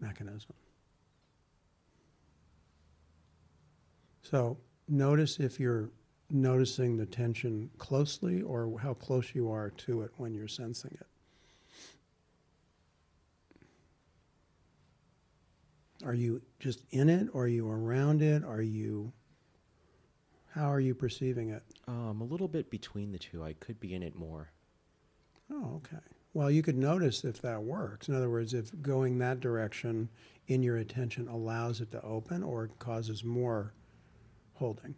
mechanism. 0.00 0.52
So 4.22 4.58
notice 4.88 5.38
if 5.38 5.60
you're 5.60 5.90
noticing 6.30 6.96
the 6.96 7.06
tension 7.06 7.70
closely 7.78 8.42
or 8.42 8.78
how 8.80 8.94
close 8.94 9.34
you 9.34 9.50
are 9.50 9.70
to 9.70 10.02
it 10.02 10.10
when 10.16 10.34
you're 10.34 10.48
sensing 10.48 10.96
it. 11.00 11.06
Are 16.04 16.14
you 16.14 16.42
just 16.58 16.82
in 16.90 17.08
it? 17.08 17.28
Are 17.34 17.48
you 17.48 17.70
around 17.70 18.20
it? 18.20 18.44
Are 18.44 18.62
you. 18.62 19.12
How 20.54 20.70
are 20.70 20.78
you 20.78 20.94
perceiving 20.94 21.50
it? 21.50 21.64
Um, 21.88 22.20
a 22.20 22.24
little 22.24 22.46
bit 22.46 22.70
between 22.70 23.10
the 23.10 23.18
two. 23.18 23.42
I 23.42 23.54
could 23.54 23.80
be 23.80 23.92
in 23.92 24.04
it 24.04 24.14
more. 24.14 24.52
Oh, 25.50 25.82
okay. 25.82 26.02
Well, 26.32 26.48
you 26.48 26.62
could 26.62 26.78
notice 26.78 27.24
if 27.24 27.42
that 27.42 27.64
works. 27.64 28.08
In 28.08 28.14
other 28.14 28.30
words, 28.30 28.54
if 28.54 28.70
going 28.80 29.18
that 29.18 29.40
direction 29.40 30.08
in 30.46 30.62
your 30.62 30.76
attention 30.76 31.26
allows 31.26 31.80
it 31.80 31.90
to 31.90 32.02
open 32.02 32.44
or 32.44 32.70
causes 32.78 33.24
more 33.24 33.74
holding. 34.52 34.94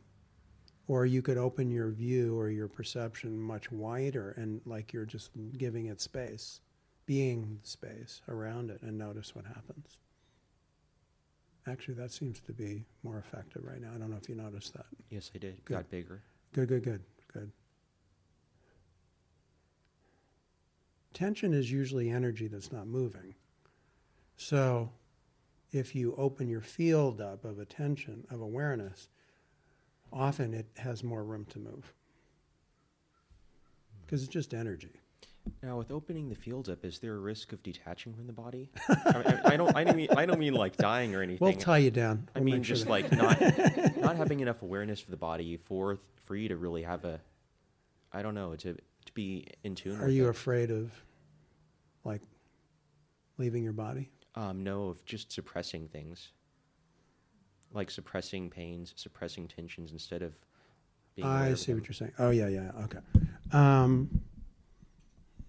Or 0.88 1.07
you 1.07 1.23
could 1.23 1.38
open 1.38 1.71
your 1.71 1.90
view 1.90 2.38
or 2.38 2.51
your 2.51 2.69
perception 2.69 3.40
much 3.40 3.73
wider 3.73 4.33
and 4.37 4.61
like 4.66 4.92
you're 4.92 5.07
just 5.07 5.31
giving 5.57 5.87
it 5.87 6.03
space, 6.03 6.61
being 7.07 7.61
space 7.62 8.21
around 8.29 8.71
it, 8.71 8.83
and 8.83 8.99
notice 8.99 9.35
what 9.35 9.47
happens. 9.47 9.97
Actually, 11.68 11.94
that 11.94 12.12
seems 12.12 12.40
to 12.40 12.52
be 12.52 12.85
more 13.02 13.18
effective 13.18 13.64
right 13.64 13.81
now. 13.81 13.90
I 13.94 13.98
don't 13.98 14.11
know 14.11 14.16
if 14.16 14.29
you 14.29 14.37
noticed 14.37 14.72
that. 14.74 14.87
Yes, 15.11 15.31
I 15.35 15.38
did. 15.38 15.64
Good. 15.64 15.74
Got 15.74 15.90
bigger. 15.90 16.22
Good, 16.52 16.68
good, 16.68 16.85
good, 16.85 17.02
good. 17.33 17.50
Tension 21.12 21.52
is 21.52 21.70
usually 21.70 22.11
energy 22.11 22.46
that's 22.46 22.70
not 22.70 22.87
moving. 22.87 23.35
So 24.37 24.90
if 25.72 25.94
you 25.94 26.14
open 26.16 26.48
your 26.48 26.61
field 26.61 27.20
up 27.20 27.44
of 27.44 27.59
attention, 27.59 28.26
of 28.31 28.40
awareness, 28.40 29.09
often 30.12 30.55
it 30.55 30.66
has 30.76 31.02
more 31.02 31.24
room 31.24 31.46
to 31.46 31.59
move. 31.59 31.92
Because 34.05 34.22
it's 34.22 34.33
just 34.33 34.55
energy. 34.55 35.00
Now, 35.62 35.78
with 35.78 35.90
opening 35.90 36.28
the 36.28 36.35
field 36.35 36.68
up, 36.68 36.85
is 36.85 36.98
there 36.98 37.14
a 37.14 37.18
risk 37.18 37.52
of 37.52 37.62
detaching 37.62 38.14
from 38.14 38.26
the 38.26 38.32
body? 38.32 38.70
I, 38.88 38.94
I, 39.04 39.52
I 39.52 39.56
don't. 39.56 39.76
I 39.76 39.85
don't 39.85 39.96
mean. 39.96 40.09
I 40.16 40.26
don't 40.26 40.38
mean 40.38 40.54
like 40.54 40.76
dying 40.76 41.14
or 41.14 41.22
anything. 41.22 41.44
We'll 41.44 41.54
tie 41.56 41.78
you 41.78 41.90
down. 41.90 42.28
I 42.35 42.38
We'll 42.38 42.44
mean 42.44 42.56
make 42.56 42.64
sure 42.64 42.76
just 42.76 42.88
like 42.88 43.11
not 43.16 43.40
not 43.96 44.16
having 44.16 44.40
enough 44.40 44.62
awareness 44.62 45.00
for 45.00 45.11
the 45.11 45.16
body 45.16 45.56
for 45.56 45.98
for 46.24 46.37
you 46.37 46.48
to 46.48 46.56
really 46.56 46.82
have 46.82 47.04
a. 47.04 47.20
I 48.12 48.22
don't 48.22 48.35
know 48.35 48.54
to 48.56 48.74
to 48.74 49.12
be 49.14 49.48
in 49.64 49.74
tune. 49.74 50.00
Are 50.00 50.09
you 50.09 50.26
it. 50.26 50.30
afraid 50.30 50.70
of, 50.70 50.92
like, 52.04 52.22
leaving 53.38 53.64
your 53.64 53.72
body? 53.72 54.11
Um, 54.35 54.62
no, 54.62 54.88
of 54.88 55.04
just 55.04 55.32
suppressing 55.32 55.88
things. 55.88 56.32
Like 57.72 57.90
suppressing 57.90 58.50
pains, 58.50 58.92
suppressing 58.96 59.48
tensions 59.48 59.92
instead 59.92 60.22
of 60.22 60.35
being. 61.14 61.26
I 61.26 61.54
see 61.54 61.74
what 61.74 61.87
you're 61.87 61.94
saying. 61.94 62.12
Oh 62.18 62.30
yeah, 62.30 62.48
yeah, 62.48 62.70
okay. 62.85 62.98
Um, 63.52 64.22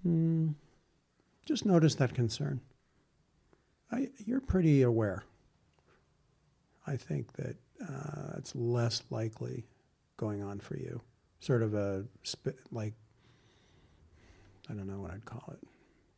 mm, 0.08 0.54
just 1.46 1.66
notice 1.66 1.96
that 1.96 2.14
concern. 2.14 2.62
I, 3.92 4.10
you're 4.26 4.42
pretty 4.42 4.82
aware. 4.82 5.24
I 6.86 6.96
think 6.96 7.34
that 7.34 7.56
uh, 7.82 8.36
it's 8.38 8.56
less 8.56 9.04
likely 9.10 9.66
going 10.18 10.42
on 10.42 10.60
for 10.60 10.78
you. 10.78 11.02
Sort 11.40 11.62
of 11.62 11.74
a 11.74 12.06
sp- 12.24 12.58
like 12.72 12.94
I 14.70 14.74
don't 14.74 14.88
know 14.88 15.00
what 15.00 15.12
I'd 15.12 15.26
call 15.26 15.54
it, 15.54 15.68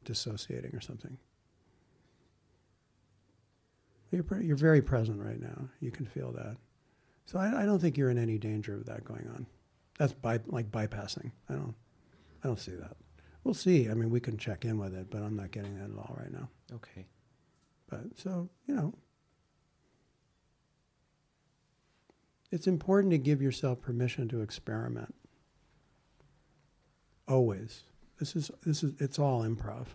dissociating 0.06 0.73
or 0.73 0.82
something. 0.82 1.17
You're 4.12 4.25
you're 4.41 4.56
very 4.56 4.82
present 4.82 5.21
right 5.21 5.39
now. 5.39 5.69
You 5.80 5.91
can 5.91 6.06
feel 6.06 6.32
that. 6.32 6.56
So 7.25 7.38
I, 7.38 7.62
I 7.62 7.65
don't 7.65 7.80
think 7.80 7.95
you're 7.95 8.10
in 8.10 8.17
any 8.17 8.39
danger 8.39 8.75
of 8.75 8.86
that 8.88 9.04
going 9.04 9.28
on. 9.36 9.45
That's 9.99 10.13
by, 10.13 10.39
like 10.47 10.72
bypassing. 10.72 11.32
I 11.47 11.53
don't, 11.53 11.76
I 12.43 12.47
don't 12.47 12.59
see 12.59 12.72
that. 12.72 12.95
We'll 13.43 13.53
see. 13.53 13.89
I 13.89 13.93
mean, 13.93 14.09
we 14.09 14.19
can 14.19 14.37
check 14.37 14.65
in 14.65 14.77
with 14.77 14.93
it, 14.93 15.09
but 15.09 15.21
I'm 15.21 15.35
not 15.35 15.51
getting 15.51 15.77
that 15.79 15.91
at 15.91 15.97
all 15.97 16.15
right 16.19 16.31
now. 16.31 16.49
Okay. 16.73 17.05
But 17.89 18.17
so 18.17 18.49
you 18.67 18.75
know, 18.75 18.93
it's 22.51 22.67
important 22.67 23.11
to 23.11 23.17
give 23.17 23.41
yourself 23.41 23.81
permission 23.81 24.27
to 24.29 24.41
experiment. 24.41 25.15
Always. 27.27 27.83
This 28.19 28.35
is 28.35 28.51
this 28.65 28.83
is 28.83 28.93
it's 28.99 29.17
all 29.17 29.43
improv. 29.43 29.87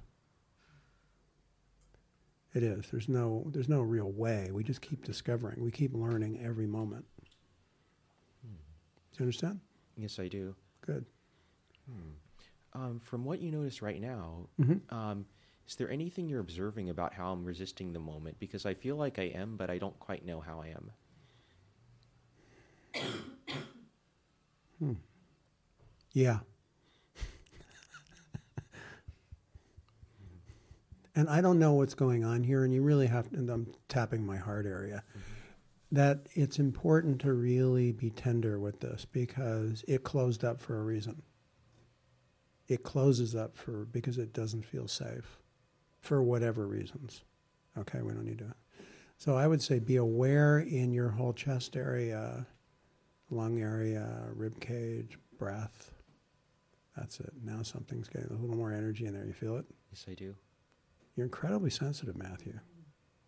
It 2.55 2.62
is. 2.62 2.86
There's 2.90 3.09
no 3.09 3.45
there's 3.53 3.68
no 3.68 3.82
real 3.82 4.11
way. 4.11 4.51
We 4.53 4.62
just 4.62 4.80
keep 4.80 5.05
discovering. 5.05 5.62
We 5.62 5.70
keep 5.70 5.95
learning 5.95 6.40
every 6.42 6.66
moment. 6.66 7.05
Hmm. 8.42 8.55
Do 9.12 9.18
you 9.18 9.22
understand? 9.24 9.61
Yes, 9.97 10.18
I 10.18 10.28
do. 10.28 10.55
Good. 10.80 11.05
Hmm. 11.90 12.12
Um, 12.75 12.99
from 13.01 13.25
what 13.25 13.41
you 13.41 13.51
notice 13.53 13.83
right 13.83 14.01
now, 14.01 14.49
Mhm. 14.59 14.91
um, 14.93 15.27
is 15.66 15.77
there 15.77 15.91
anything 15.91 16.29
you're 16.29 16.41
observing 16.41 16.91
about 16.91 17.14
how 17.14 17.33
I'm 17.33 17.45
resisting 17.45 17.93
the 17.93 18.01
moment? 18.01 18.39
Because 18.41 18.66
I 18.66 18.75
feel 18.75 18.97
like 18.97 19.18
I 19.18 19.25
am, 19.29 19.57
but 19.57 19.70
I 19.70 19.79
don't 19.79 19.99
quite 20.01 20.25
know 20.25 20.41
how 20.41 20.61
I 20.61 20.68
am. 20.68 20.91
Yeah. 26.12 26.41
and 31.14 31.29
I 31.29 31.41
don't 31.41 31.59
know 31.59 31.75
what's 31.75 31.95
going 31.95 32.25
on 32.25 32.43
here, 32.45 32.64
and 32.64 32.75
you 32.75 32.83
really 32.83 33.07
have 33.07 33.31
to, 33.31 33.37
and 33.37 33.51
I'm 33.51 33.72
tapping 33.89 34.27
my 34.27 34.37
heart 34.37 34.66
area, 34.66 35.05
that 35.93 36.29
it's 36.35 36.59
important 36.59 37.20
to 37.22 37.33
really 37.33 37.93
be 37.93 38.11
tender 38.11 38.59
with 38.59 38.81
this 38.81 39.05
because 39.05 39.85
it 39.87 40.03
closed 40.03 40.45
up 40.45 40.61
for 40.61 40.81
a 40.81 40.85
reason. 40.85 41.22
It 42.69 42.83
closes 42.83 43.35
up 43.35 43.57
for 43.57 43.85
because 43.87 44.19
it 44.19 44.33
doesn't 44.33 44.65
feel 44.65 44.89
safe 44.89 45.39
for 46.01 46.23
whatever 46.23 46.67
reasons. 46.67 47.23
Okay, 47.77 48.03
we 48.03 48.12
don't 48.12 48.25
need 48.25 48.39
to. 48.39 48.55
So 49.19 49.37
I 49.37 49.47
would 49.47 49.62
say 49.62 49.79
be 49.79 49.97
aware 49.97 50.59
in 50.59 50.93
your 50.93 51.11
whole 51.11 51.33
chest 51.33 51.77
area, 51.77 52.47
lung 53.31 53.61
area, 53.61 54.29
rib 54.35 54.61
cage, 54.61 55.19
breath. 55.39 55.93
That's 56.97 57.21
it. 57.21 57.33
Now 57.43 57.62
something's 57.62 58.09
getting 58.09 58.31
a 58.31 58.41
little 58.41 58.57
more 58.57 58.73
energy 58.73 59.07
in 59.07 59.15
there. 59.15 59.27
You 59.27 59.33
feel 59.33 59.57
it? 59.57 59.67
Yes, 59.91 60.07
I 60.09 60.15
do. 60.15 60.35
You're 61.17 61.27
incredibly 61.27 61.71
sensitive, 61.71 62.17
Matthew. 62.17 62.59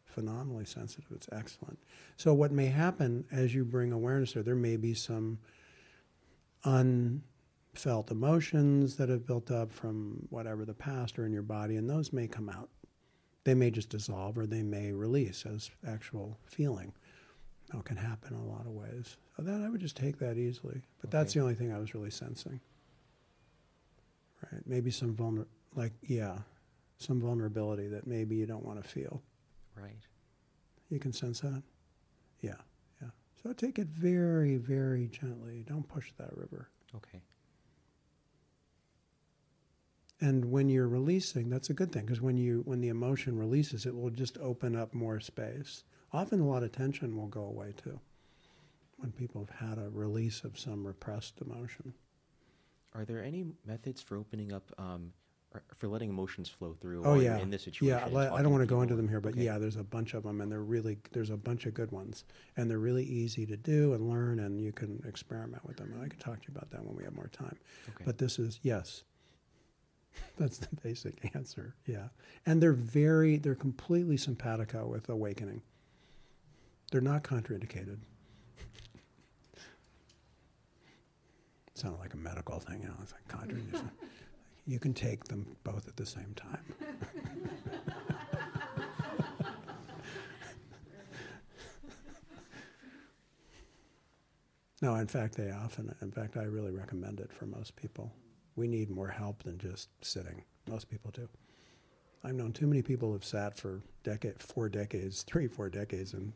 Phenomenally 0.05 0.65
sensitive. 0.65 1.11
It's 1.13 1.29
excellent. 1.33 1.79
So, 2.17 2.33
what 2.33 2.51
may 2.51 2.67
happen 2.67 3.25
as 3.31 3.55
you 3.55 3.65
bring 3.65 3.93
awareness 3.93 4.33
there, 4.33 4.43
there 4.43 4.55
may 4.55 4.77
be 4.77 4.95
some 4.95 5.39
unfelt 7.77 8.11
emotions 8.11 8.97
that 8.97 9.11
have 9.11 9.27
built 9.27 9.51
up 9.51 9.71
from 9.71 10.27
whatever 10.31 10.65
the 10.65 10.73
past 10.73 11.19
or 11.19 11.27
in 11.27 11.33
your 11.33 11.43
body, 11.43 11.77
and 11.77 11.91
those 11.91 12.11
may 12.11 12.27
come 12.27 12.49
out. 12.49 12.71
They 13.45 13.53
may 13.53 13.71
just 13.71 13.91
dissolve 13.91 14.39
or 14.39 14.47
they 14.47 14.63
may 14.63 14.93
release 14.93 15.45
as 15.45 15.71
actual 15.87 16.39
feeling. 16.47 16.95
It 17.75 17.85
can 17.85 17.99
happen 17.99 18.33
in 18.33 18.41
a 18.41 18.47
lot 18.47 18.65
of 18.65 18.73
ways. 18.73 19.19
So, 19.37 19.43
that 19.43 19.61
I 19.61 19.69
would 19.69 19.83
just 19.83 19.95
take 19.97 20.19
that 20.21 20.39
easily. 20.39 20.81
But 21.03 21.11
that's 21.11 21.35
the 21.35 21.41
only 21.41 21.55
thing 21.55 21.71
I 21.71 21.79
was 21.79 21.95
really 21.95 22.11
sensing. 22.11 22.61
Right? 24.51 24.63
Maybe 24.65 24.91
some 24.91 25.15
vulner, 25.15 25.45
like, 25.75 25.93
yeah, 26.03 26.39
some 26.97 27.21
vulnerability 27.21 27.89
that 27.89 28.07
maybe 28.07 28.37
you 28.37 28.47
don't 28.47 28.65
want 28.65 28.83
to 28.83 28.89
feel. 28.89 29.21
Right. 29.77 30.01
You 30.89 30.99
can 30.99 31.13
sense 31.13 31.41
that? 31.41 31.63
Yeah, 32.41 32.55
yeah. 33.03 33.09
So 33.43 33.53
take 33.53 33.79
it 33.79 33.89
very, 33.89 34.57
very 34.57 35.09
gently. 35.09 35.63
Don't 35.69 35.87
push 35.87 36.13
that 36.17 36.35
river. 36.35 36.71
Okay. 36.95 37.21
And 40.21 40.47
when 40.51 40.69
you're 40.71 40.89
releasing, 40.89 41.51
that's 41.51 41.69
a 41.69 41.75
good 41.75 41.93
thing 41.93 42.07
because 42.07 42.23
when 42.23 42.37
you 42.39 42.63
when 42.65 42.81
the 42.81 42.89
emotion 42.89 43.39
releases, 43.39 43.85
it 43.85 43.95
will 43.95 44.11
just 44.11 44.39
open 44.39 44.75
up 44.75 44.95
more 44.95 45.21
space. 45.21 45.85
Often 46.13 46.41
a 46.41 46.49
lot 46.49 46.63
of 46.63 46.73
tension 46.73 47.17
will 47.17 47.27
go 47.27 47.43
away 47.45 47.75
too. 47.77 48.01
When 48.97 49.13
people 49.13 49.45
have 49.47 49.69
had 49.69 49.79
a 49.79 49.91
release 49.91 50.43
of 50.43 50.59
some 50.59 50.87
repressed 50.87 51.41
emotion. 51.43 51.93
Are 52.95 53.05
there 53.05 53.23
any 53.23 53.45
methods 53.67 54.01
for 54.01 54.17
opening 54.17 54.55
up, 54.55 54.73
um, 54.79 55.13
for 55.77 55.87
letting 55.87 56.09
emotions 56.09 56.49
flow 56.49 56.75
through? 56.81 57.05
Oh 57.05 57.21
yeah, 57.21 57.37
in 57.39 57.51
this 57.51 57.65
situation. 57.65 57.89
yeah. 58.11 58.19
I- 58.33 58.41
don't 58.43 58.51
want 58.53 58.63
to 58.63 58.67
to 58.67 58.75
go 58.75 58.81
into 58.81 58.97
them 58.97 59.09
here, 59.09 59.21
but 59.21 59.35
Okay. 59.35 59.45
yeah, 59.45 59.59
there's 59.59 59.77
a 59.77 59.85
bunch 59.85 60.15
of 60.15 60.23
them, 60.23 60.41
and 60.41 60.51
they're 60.51 60.63
really 60.65 60.97
there's 61.13 61.29
a 61.29 61.37
bunch 61.37 61.67
of 61.67 61.75
good 61.75 61.93
ones, 61.93 62.25
and 62.57 62.71
they're 62.71 62.79
really 62.79 63.05
easy 63.05 63.45
to 63.45 63.57
do 63.59 63.93
and 63.93 64.09
learn, 64.09 64.39
and 64.39 64.63
you 64.63 64.73
can 64.73 65.03
experiment 65.07 65.63
with 65.67 65.77
them. 65.77 65.93
And 65.93 66.03
I 66.03 66.09
can 66.09 66.19
talk 66.19 66.41
to 66.41 66.49
you 66.51 66.55
about 66.57 66.71
that 66.71 66.83
when 66.87 66.97
we 66.97 67.05
have 67.05 67.15
more 67.15 67.29
time. 67.29 67.59
Okay. 67.91 68.05
But 68.07 68.17
this 68.17 68.39
is 68.39 68.61
yes. 68.63 69.05
That's 70.39 70.59
the 70.59 70.69
basic 70.83 71.35
answer. 71.35 71.75
Yeah, 71.87 72.09
and 72.45 72.63
they're 72.63 72.73
very 72.73 73.39
they're 73.39 73.55
completely 73.55 74.17
simpatico 74.17 74.87
with 74.87 75.09
awakening. 75.09 75.63
They're 76.93 77.01
not 77.01 77.23
contraindicated. 77.25 77.99
Sounded 81.75 81.99
like 81.99 82.15
a 82.15 82.19
medical 82.19 82.59
thing, 82.59 82.81
you 82.83 82.89
know. 82.89 82.95
It's 83.03 83.13
like 83.13 83.29
contraindication. 83.29 83.91
you 84.67 84.79
can 84.79 84.95
take 84.95 85.25
them 85.25 85.57
both 85.65 85.87
at 85.89 85.97
the 85.97 86.07
same 86.07 86.35
time. 86.35 86.75
no, 94.83 94.95
in 94.95 95.07
fact, 95.07 95.37
they 95.37 95.51
often. 95.51 95.95
In 96.01 96.11
fact, 96.11 96.37
I 96.37 96.45
really 96.45 96.73
recommend 96.73 97.21
it 97.21 97.33
for 97.33 97.47
most 97.47 97.77
people. 97.77 98.13
We 98.57 98.67
need 98.67 98.91
more 98.91 99.09
help 99.09 99.43
than 99.43 99.59
just 99.59 99.89
sitting. 100.03 100.43
Most 100.69 100.91
people 100.91 101.11
do. 101.13 101.29
I've 102.25 102.35
known 102.35 102.53
too 102.53 102.67
many 102.67 102.83
people 102.83 103.13
who've 103.13 103.25
sat 103.25 103.57
for 103.57 103.83
decade, 104.03 104.43
four 104.43 104.69
decades, 104.69 105.23
three, 105.23 105.47
four 105.47 105.69
decades, 105.69 106.13
and 106.13 106.33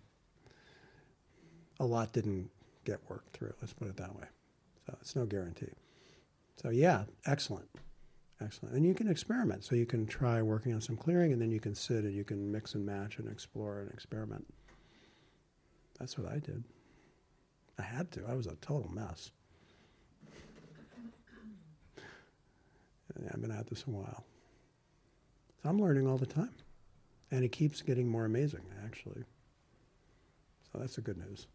a 1.80 1.84
lot 1.84 2.12
didn't 2.12 2.50
get 2.84 3.00
worked 3.08 3.32
through. 3.36 3.54
Let's 3.60 3.72
put 3.72 3.88
it 3.88 3.96
that 3.96 4.14
way. 4.14 4.26
So 4.86 4.96
it's 5.00 5.16
no 5.16 5.26
guarantee. 5.26 5.72
So 6.62 6.68
yeah, 6.68 7.04
excellent, 7.26 7.68
excellent. 8.40 8.74
And 8.76 8.86
you 8.86 8.94
can 8.94 9.08
experiment. 9.08 9.64
So 9.64 9.74
you 9.74 9.86
can 9.86 10.06
try 10.06 10.42
working 10.42 10.74
on 10.74 10.80
some 10.80 10.96
clearing, 10.96 11.32
and 11.32 11.40
then 11.40 11.50
you 11.50 11.60
can 11.60 11.74
sit 11.74 12.04
and 12.04 12.14
you 12.14 12.24
can 12.24 12.52
mix 12.52 12.74
and 12.74 12.84
match 12.84 13.18
and 13.18 13.28
explore 13.28 13.80
and 13.80 13.90
experiment. 13.90 14.46
That's 15.98 16.18
what 16.18 16.30
I 16.30 16.38
did. 16.38 16.64
I 17.78 17.82
had 17.82 18.10
to. 18.12 18.24
I 18.28 18.34
was 18.34 18.46
a 18.46 18.56
total 18.56 18.90
mess. 18.92 19.30
I've 23.32 23.40
been 23.40 23.50
at 23.50 23.68
this 23.68 23.84
a 23.86 23.90
while. 23.90 24.24
So 25.62 25.68
I'm 25.68 25.80
learning 25.80 26.06
all 26.06 26.18
the 26.18 26.26
time. 26.26 26.54
And 27.30 27.44
it 27.44 27.52
keeps 27.52 27.82
getting 27.82 28.08
more 28.08 28.24
amazing, 28.24 28.64
actually. 28.84 29.24
So 30.72 30.78
that's 30.78 30.96
the 30.96 31.00
good 31.00 31.18
news. 31.18 31.46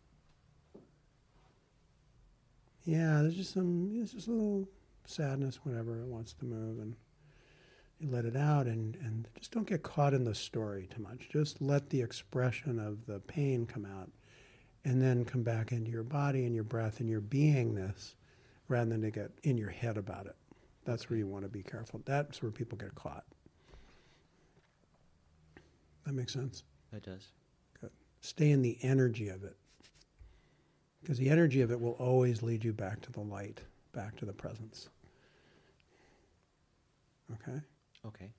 Yeah, 2.86 3.22
there's 3.22 3.36
just 3.36 3.54
some, 3.54 3.96
there's 3.96 4.12
just 4.12 4.28
a 4.28 4.32
little 4.32 4.70
sadness, 5.06 5.60
whatever, 5.64 6.00
it 6.00 6.08
wants 6.08 6.34
to 6.34 6.46
move. 6.46 6.80
And 6.80 6.96
you 8.00 8.10
let 8.10 8.26
it 8.26 8.36
out 8.36 8.68
and, 8.68 8.96
and 8.98 9.28
just 9.38 9.52
don't 9.52 9.68
get 9.68 9.84
caught 9.84 10.14
in 10.14 10.24
the 10.24 10.36
story 10.36 10.88
too 10.94 11.02
much. 11.02 11.30
Just 11.30 11.62
let 11.62 11.90
the 11.90 12.02
expression 12.02 12.80
of 12.80 13.06
the 13.06 13.20
pain 13.20 13.66
come 13.66 13.86
out 13.86 14.12
and 14.84 15.02
then 15.02 15.26
come 15.26 15.44
back 15.44 15.72
into 15.72 15.90
your 15.90 16.04
body 16.04 16.46
and 16.46 16.54
your 16.54 16.64
breath 16.64 17.00
and 17.00 17.10
your 17.10 17.22
beingness 17.22 18.14
rather 18.68 18.92
than 18.92 19.02
to 19.02 19.12
get 19.12 19.32
in 19.44 19.58
your 19.58 19.70
head 19.70 19.98
about 19.98 20.28
it. 20.28 20.36
That's 20.86 21.10
where 21.10 21.18
you 21.18 21.28
want 21.28 21.44
to 21.44 21.50
be 21.50 21.64
careful. 21.64 22.02
That's 22.06 22.42
where 22.42 22.52
people 22.52 22.78
get 22.78 22.94
caught. 22.96 23.26
That 26.06 26.14
makes 26.14 26.32
sense? 26.34 26.64
That 26.94 27.04
does. 27.04 27.30
Good. 27.82 27.90
Stay 28.22 28.52
in 28.52 28.62
the 28.62 28.78
energy 28.84 29.30
of 29.30 29.44
it. 29.44 29.58
Because 31.02 31.18
the 31.18 31.30
energy 31.30 31.62
of 31.62 31.72
it 31.72 31.80
will 31.80 31.94
always 31.94 32.42
lead 32.44 32.64
you 32.64 32.74
back 32.74 33.02
to 33.02 33.12
the 33.12 33.22
light, 33.22 33.62
back 33.92 34.16
to 34.18 34.26
the 34.26 34.34
presence. 34.34 34.90
Okay? 37.34 37.60
Okay. 38.06 38.32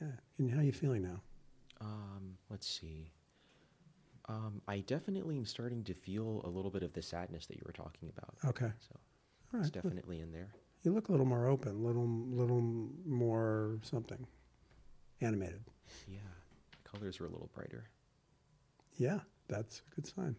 Yeah. 0.00 0.08
And 0.38 0.50
how 0.50 0.60
are 0.60 0.64
you 0.64 0.72
feeling 0.72 1.02
now? 1.02 1.20
Um, 1.80 2.36
let's 2.50 2.66
see. 2.66 3.10
Um, 4.28 4.60
I 4.68 4.80
definitely 4.80 5.36
am 5.36 5.46
starting 5.46 5.82
to 5.84 5.94
feel 5.94 6.42
a 6.44 6.48
little 6.48 6.70
bit 6.70 6.82
of 6.82 6.92
the 6.92 7.02
sadness 7.02 7.46
that 7.46 7.56
you 7.56 7.62
were 7.66 7.72
talking 7.72 8.10
about. 8.16 8.34
Okay. 8.46 8.72
So 8.88 8.96
All 9.54 9.60
it's 9.60 9.68
right. 9.68 9.72
good. 9.72 9.82
definitely 9.82 10.20
in 10.20 10.32
there. 10.32 10.52
You 10.82 10.92
look 10.92 11.08
a 11.08 11.12
little 11.12 11.26
more 11.26 11.46
open, 11.46 11.84
little 11.84 12.06
little 12.06 12.60
more 13.06 13.78
something. 13.82 14.26
Animated. 15.20 15.60
Yeah. 16.08 16.18
Colors 16.84 17.20
are 17.20 17.26
a 17.26 17.30
little 17.30 17.50
brighter. 17.54 17.84
Yeah, 18.98 19.20
that's 19.48 19.82
a 19.90 19.94
good 19.94 20.06
sign. 20.06 20.36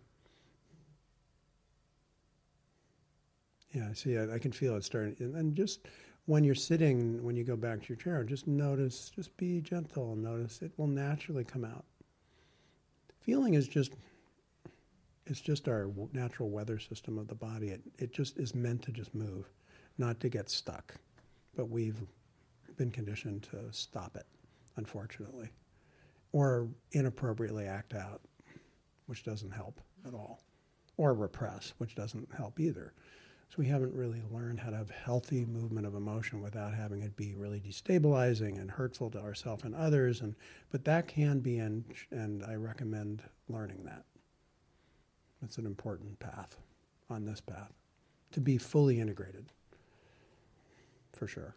Yeah, 3.71 3.87
I 3.89 3.93
see. 3.93 4.17
I, 4.17 4.35
I 4.35 4.39
can 4.39 4.51
feel 4.51 4.75
it 4.75 4.83
starting. 4.83 5.15
And, 5.19 5.35
and 5.35 5.55
just 5.55 5.87
when 6.25 6.43
you're 6.43 6.55
sitting, 6.55 7.23
when 7.23 7.35
you 7.35 7.43
go 7.43 7.55
back 7.55 7.81
to 7.81 7.89
your 7.89 7.97
chair, 7.97 8.23
just 8.23 8.47
notice, 8.47 9.09
just 9.09 9.35
be 9.37 9.61
gentle. 9.61 10.13
And 10.13 10.23
notice 10.23 10.61
it 10.61 10.71
will 10.77 10.87
naturally 10.87 11.43
come 11.43 11.65
out. 11.65 11.85
Feeling 13.21 13.55
is 13.55 13.67
just, 13.67 13.93
it's 15.25 15.41
just 15.41 15.67
our 15.67 15.89
natural 16.11 16.49
weather 16.49 16.77
system 16.77 17.17
of 17.17 17.27
the 17.27 17.35
body. 17.35 17.69
It, 17.69 17.81
it 17.97 18.13
just 18.13 18.37
is 18.37 18.53
meant 18.53 18.83
to 18.83 18.91
just 18.91 19.15
move, 19.15 19.49
not 19.97 20.19
to 20.21 20.29
get 20.29 20.49
stuck. 20.49 20.95
But 21.55 21.69
we've 21.69 22.01
been 22.77 22.91
conditioned 22.91 23.43
to 23.51 23.71
stop 23.71 24.15
it, 24.15 24.25
unfortunately, 24.75 25.49
or 26.31 26.67
inappropriately 26.91 27.65
act 27.65 27.93
out 27.93 28.21
which 29.05 29.23
doesn't 29.23 29.51
help 29.51 29.79
at 30.07 30.13
all, 30.13 30.41
or 30.97 31.13
repress, 31.13 31.73
which 31.77 31.95
doesn't 31.95 32.27
help 32.35 32.59
either. 32.59 32.93
So 33.49 33.57
we 33.59 33.67
haven't 33.67 33.93
really 33.93 34.23
learned 34.31 34.59
how 34.59 34.71
to 34.71 34.77
have 34.77 34.89
healthy 34.89 35.45
movement 35.45 35.85
of 35.85 35.93
emotion 35.93 36.41
without 36.41 36.73
having 36.73 37.03
it 37.03 37.15
be 37.15 37.35
really 37.35 37.59
destabilizing 37.59 38.59
and 38.59 38.71
hurtful 38.71 39.11
to 39.11 39.19
ourselves 39.19 39.63
and 39.63 39.75
others. 39.75 40.21
And 40.21 40.35
but 40.71 40.85
that 40.85 41.07
can 41.07 41.39
be, 41.39 41.59
and 41.59 41.83
and 42.09 42.43
I 42.43 42.55
recommend 42.55 43.21
learning 43.47 43.83
that. 43.85 44.05
It's 45.43 45.57
an 45.59 45.67
important 45.67 46.17
path 46.19 46.57
on 47.09 47.25
this 47.25 47.41
path 47.41 47.73
to 48.31 48.39
be 48.39 48.57
fully 48.57 48.99
integrated. 48.99 49.45
For 51.23 51.27
sure. 51.29 51.55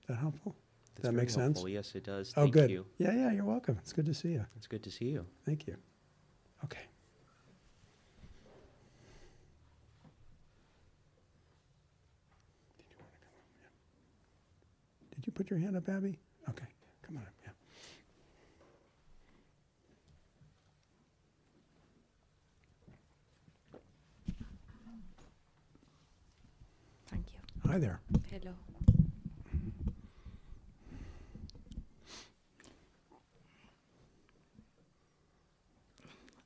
Is 0.00 0.06
that 0.06 0.18
helpful? 0.18 0.54
That's 0.94 1.08
That 1.08 1.12
makes 1.12 1.34
sense? 1.34 1.60
Yes, 1.66 1.92
it 1.96 2.04
does. 2.04 2.32
oh, 2.36 2.42
Thank 2.42 2.52
good. 2.54 2.70
you. 2.70 2.86
Yeah, 2.98 3.12
yeah. 3.12 3.32
You're 3.32 3.44
welcome. 3.44 3.78
It's 3.82 3.92
good 3.92 4.06
to 4.06 4.14
see 4.14 4.28
you. 4.28 4.46
It's 4.54 4.68
good 4.68 4.84
to 4.84 4.92
see 4.92 5.06
you. 5.06 5.26
Thank 5.44 5.66
you. 5.66 5.74
Okay. 6.62 6.78
Did 12.78 12.86
you 12.90 12.96
want 13.00 13.12
to 13.12 13.18
come 13.26 13.34
up? 13.40 13.46
Yeah. 13.58 15.16
Did 15.16 15.26
you 15.26 15.32
put 15.32 15.50
your 15.50 15.58
hand 15.58 15.76
up, 15.76 15.88
Abby? 15.88 16.20
Okay. 16.48 16.66
Hi 27.72 27.78
there. 27.78 28.00
Hello. 28.30 28.52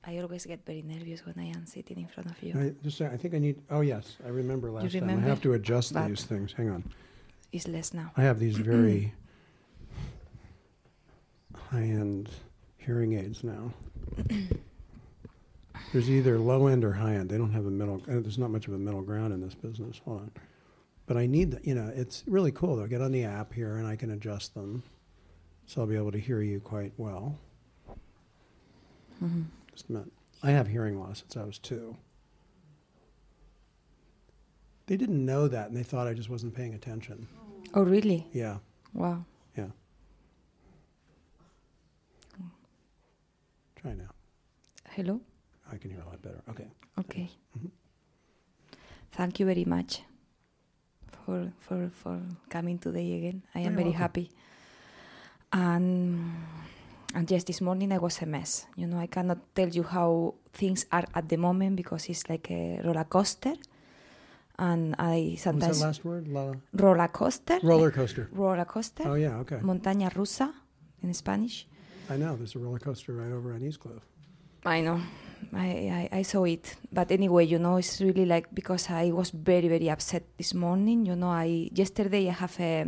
I 0.05 0.19
always 0.19 0.47
get 0.47 0.65
very 0.65 0.83
nervous 0.83 1.27
when 1.27 1.35
I 1.37 1.47
am 1.47 1.67
sitting 1.67 1.99
in 1.99 2.07
front 2.07 2.31
of 2.31 2.41
you. 2.41 2.55
I 2.57 2.75
just 2.85 3.01
I 3.01 3.17
think 3.17 3.35
I 3.35 3.39
need. 3.41 3.61
Oh 3.71 3.81
yes, 3.81 4.19
I 4.25 4.29
remember 4.29 4.71
last 4.71 4.93
time. 4.93 5.11
I 5.11 5.15
have 5.15 5.43
to 5.43 5.55
adjust 5.55 5.95
But- 5.95 6.07
these 6.07 6.23
things. 6.23 6.53
Hang 6.53 6.71
on. 6.71 6.85
It's 7.51 7.67
less 7.67 7.93
now. 7.93 8.13
I 8.17 8.23
have 8.23 8.39
these 8.39 8.57
very 8.59 9.13
high-end 11.73 12.31
hearing 12.77 13.15
aids 13.15 13.43
now. 13.43 13.73
There's 15.93 16.09
either 16.09 16.39
low 16.39 16.69
end 16.69 16.85
or 16.85 16.93
high 16.93 17.15
end. 17.15 17.29
They 17.31 17.39
don't 17.39 17.53
have 17.53 17.67
a 17.67 17.71
middle. 17.71 17.97
Uh, 18.09 18.21
there's 18.21 18.39
not 18.39 18.51
much 18.51 18.69
of 18.69 18.75
a 18.75 18.79
middle 18.79 19.03
ground 19.03 19.33
in 19.35 19.41
this 19.41 19.57
business. 19.57 20.01
Hold 20.05 20.21
on. 20.21 20.31
But 21.07 21.17
I 21.17 21.27
need 21.27 21.53
that. 21.53 21.65
You 21.65 21.75
know, 21.75 21.91
it's 21.95 22.25
really 22.27 22.51
cool. 22.53 22.77
Though. 22.77 22.87
Get 22.87 23.01
on 23.01 23.13
the 23.13 23.25
app 23.25 23.53
here, 23.53 23.77
and 23.77 23.87
I 23.87 23.97
can 23.97 24.11
adjust 24.11 24.55
them, 24.55 24.83
so 25.67 25.81
I'll 25.81 25.87
be 25.87 25.97
able 25.97 26.13
to 26.13 26.19
hear 26.19 26.43
you 26.43 26.61
quite 26.61 26.93
well. 26.97 27.39
Mhm. 29.23 29.47
Just 29.73 29.89
a 29.89 29.93
minute. 29.93 30.13
I 30.43 30.51
have 30.51 30.67
hearing 30.69 30.99
loss 30.99 31.21
since 31.21 31.37
I 31.37 31.45
was 31.45 31.59
two. 31.59 31.97
They 34.87 34.97
didn't 34.97 35.25
know 35.25 35.49
that, 35.49 35.69
and 35.69 35.77
they 35.77 35.83
thought 35.83 36.07
I 36.07 36.15
just 36.15 36.29
wasn't 36.29 36.55
paying 36.55 36.75
attention. 36.75 37.27
Oh, 37.75 37.83
really? 37.83 38.29
Yeah, 38.33 38.59
Wow. 38.93 39.25
yeah. 39.57 39.71
Try 43.77 43.95
now. 43.95 44.11
Hello? 44.91 45.21
I 45.71 45.77
can 45.79 45.91
hear 45.91 46.01
a 46.01 46.07
lot 46.07 46.23
better. 46.23 46.43
Okay. 46.49 46.69
Okay. 46.99 47.31
Mhm. 47.59 47.71
Thank 49.13 49.41
you 49.41 49.47
very 49.47 49.65
much 49.65 50.03
for 51.27 51.51
for 51.59 51.91
for 51.91 52.21
coming 52.49 52.79
today 52.79 53.19
again. 53.19 53.43
I 53.55 53.59
am 53.59 53.65
You're 53.65 53.73
very 53.83 53.85
welcome. 53.91 54.01
happy. 54.01 54.31
And 55.53 56.31
and 57.15 57.31
yes, 57.31 57.45
this 57.45 57.61
morning 57.61 57.93
I 57.93 57.99
was 57.99 58.23
a 58.23 58.27
mess. 58.27 58.67
You 58.77 58.87
know, 58.87 58.99
I 58.99 59.07
cannot 59.07 59.39
tell 59.55 59.69
you 59.69 59.83
how 59.83 60.35
things 60.53 60.87
are 60.93 61.05
at 61.15 61.29
the 61.29 61.37
moment 61.37 61.77
because 61.77 62.09
it's 62.09 62.29
like 62.29 62.51
a 62.51 62.81
roller 62.85 63.05
coaster. 63.05 63.55
And 64.59 64.95
I 64.99 65.31
What's 65.37 65.43
sometimes 65.43 65.81
that 65.81 65.87
last 65.87 66.05
word? 66.05 66.29
La- 66.29 66.55
roller 66.73 67.09
coaster. 67.09 67.59
roller 67.63 67.91
coaster. 67.91 68.29
Roller 68.33 68.65
coaster. 68.65 69.05
Oh 69.07 69.15
yeah. 69.15 69.37
Okay. 69.43 69.59
Montaña 69.63 70.09
rusa 70.11 70.53
in 71.03 71.13
Spanish. 71.15 71.67
I 72.09 72.17
know. 72.17 72.37
There's 72.37 72.55
a 72.55 72.59
roller 72.59 72.79
coaster 72.79 73.13
right 73.13 73.33
over 73.33 73.53
on 73.53 73.63
East 73.63 73.81
Cliff. 73.81 74.03
I 74.65 74.81
know. 74.81 75.01
I, 75.53 76.09
I, 76.13 76.19
I 76.19 76.23
saw 76.23 76.45
it. 76.45 76.77
But 76.93 77.11
anyway, 77.11 77.45
you 77.47 77.59
know, 77.59 77.77
it's 77.77 78.01
really 78.01 78.27
like 78.27 78.47
because 78.55 78.91
I 78.91 79.11
was 79.13 79.31
very, 79.31 79.69
very 79.69 79.89
upset 79.91 80.25
this 80.37 80.55
morning. 80.55 81.07
You 81.07 81.17
know, 81.17 81.29
I 81.29 81.71
yesterday 81.73 82.29
I 82.29 82.33
have 82.33 82.59
a 82.61 82.87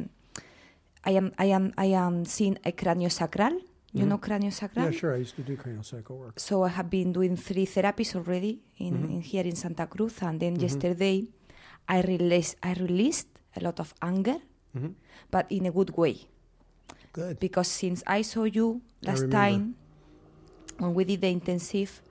I 1.04 1.10
am 1.12 1.32
I 1.38 1.46
am 1.46 1.72
I 1.76 1.86
am 1.94 2.24
seeing 2.24 2.58
a 2.64 2.72
craniosacral. 2.72 3.58
You 3.92 4.04
Mhm. 4.04 4.08
know 4.08 4.18
craniosacral? 4.18 4.84
Yeah, 4.84 4.90
sure. 4.90 5.14
I 5.14 5.18
used 5.18 5.36
to 5.36 5.42
do 5.42 5.56
craniosacral 5.56 6.18
work. 6.18 6.38
So 6.40 6.62
I 6.64 6.68
have 6.68 6.90
been 6.90 7.12
doing 7.12 7.36
three 7.36 7.64
therapies 7.66 8.14
already 8.14 8.60
in, 8.78 8.94
Mhm. 8.94 9.10
in 9.14 9.20
here 9.22 9.44
in 9.46 9.56
Santa 9.56 9.86
Cruz 9.86 10.20
and 10.22 10.38
then 10.40 10.56
Mhm. 10.56 10.62
yesterday 10.62 11.24
I 11.88 12.02
released 12.02 12.56
I 12.62 12.74
released 12.74 13.28
a 13.56 13.60
lot 13.64 13.80
of 13.80 13.94
anger, 14.02 14.36
hmm 14.74 14.92
but 15.30 15.46
in 15.50 15.66
a 15.66 15.70
good 15.72 15.96
way. 15.96 16.16
Good. 17.12 17.40
because 17.40 17.66
since 17.68 18.02
I 18.06 18.22
saw 18.22 18.44
you 18.44 18.80
last 19.02 19.30
time 19.30 19.74
when 20.78 20.94
we 20.94 21.04
did 21.04 21.20
the 21.22 21.28
intensive 21.32 22.02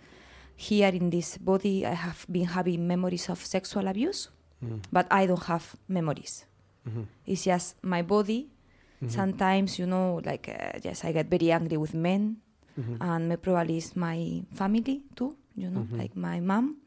here 0.58 0.89
in 0.89 1.10
this 1.10 1.38
body, 1.38 1.86
I 1.86 1.93
have 1.93 2.26
been 2.30 2.45
having 2.49 2.88
memories 2.88 3.30
of 3.30 3.39
sexual 3.45 3.88
abuse, 3.88 4.30
Mm. 4.62 4.82
but 4.91 5.05
I 5.12 5.28
don't 5.28 5.43
have 5.45 5.76
memories. 5.88 6.45
hmm 6.84 7.03
It's 7.26 7.43
just 7.45 7.76
my 7.84 8.01
body. 8.01 8.49
Mhm. 9.01 9.10
Sometimes, 9.12 9.78
you 9.78 9.86
know, 9.86 10.20
like, 10.26 10.49
uh, 10.49 10.80
yes, 10.84 11.05
I 11.05 11.12
get 11.14 11.30
very 11.30 11.51
angry 11.51 11.78
with 11.78 11.93
men, 11.93 12.38
hmm 12.76 12.97
and 12.99 13.38
probably 13.41 13.78
it's 13.78 13.95
my 13.95 14.43
family 14.58 15.03
too, 15.16 15.36
you 15.55 15.70
know, 15.70 15.86
Mhm. 15.86 15.97
like 15.99 16.16
my 16.18 16.39
mom. 16.41 16.78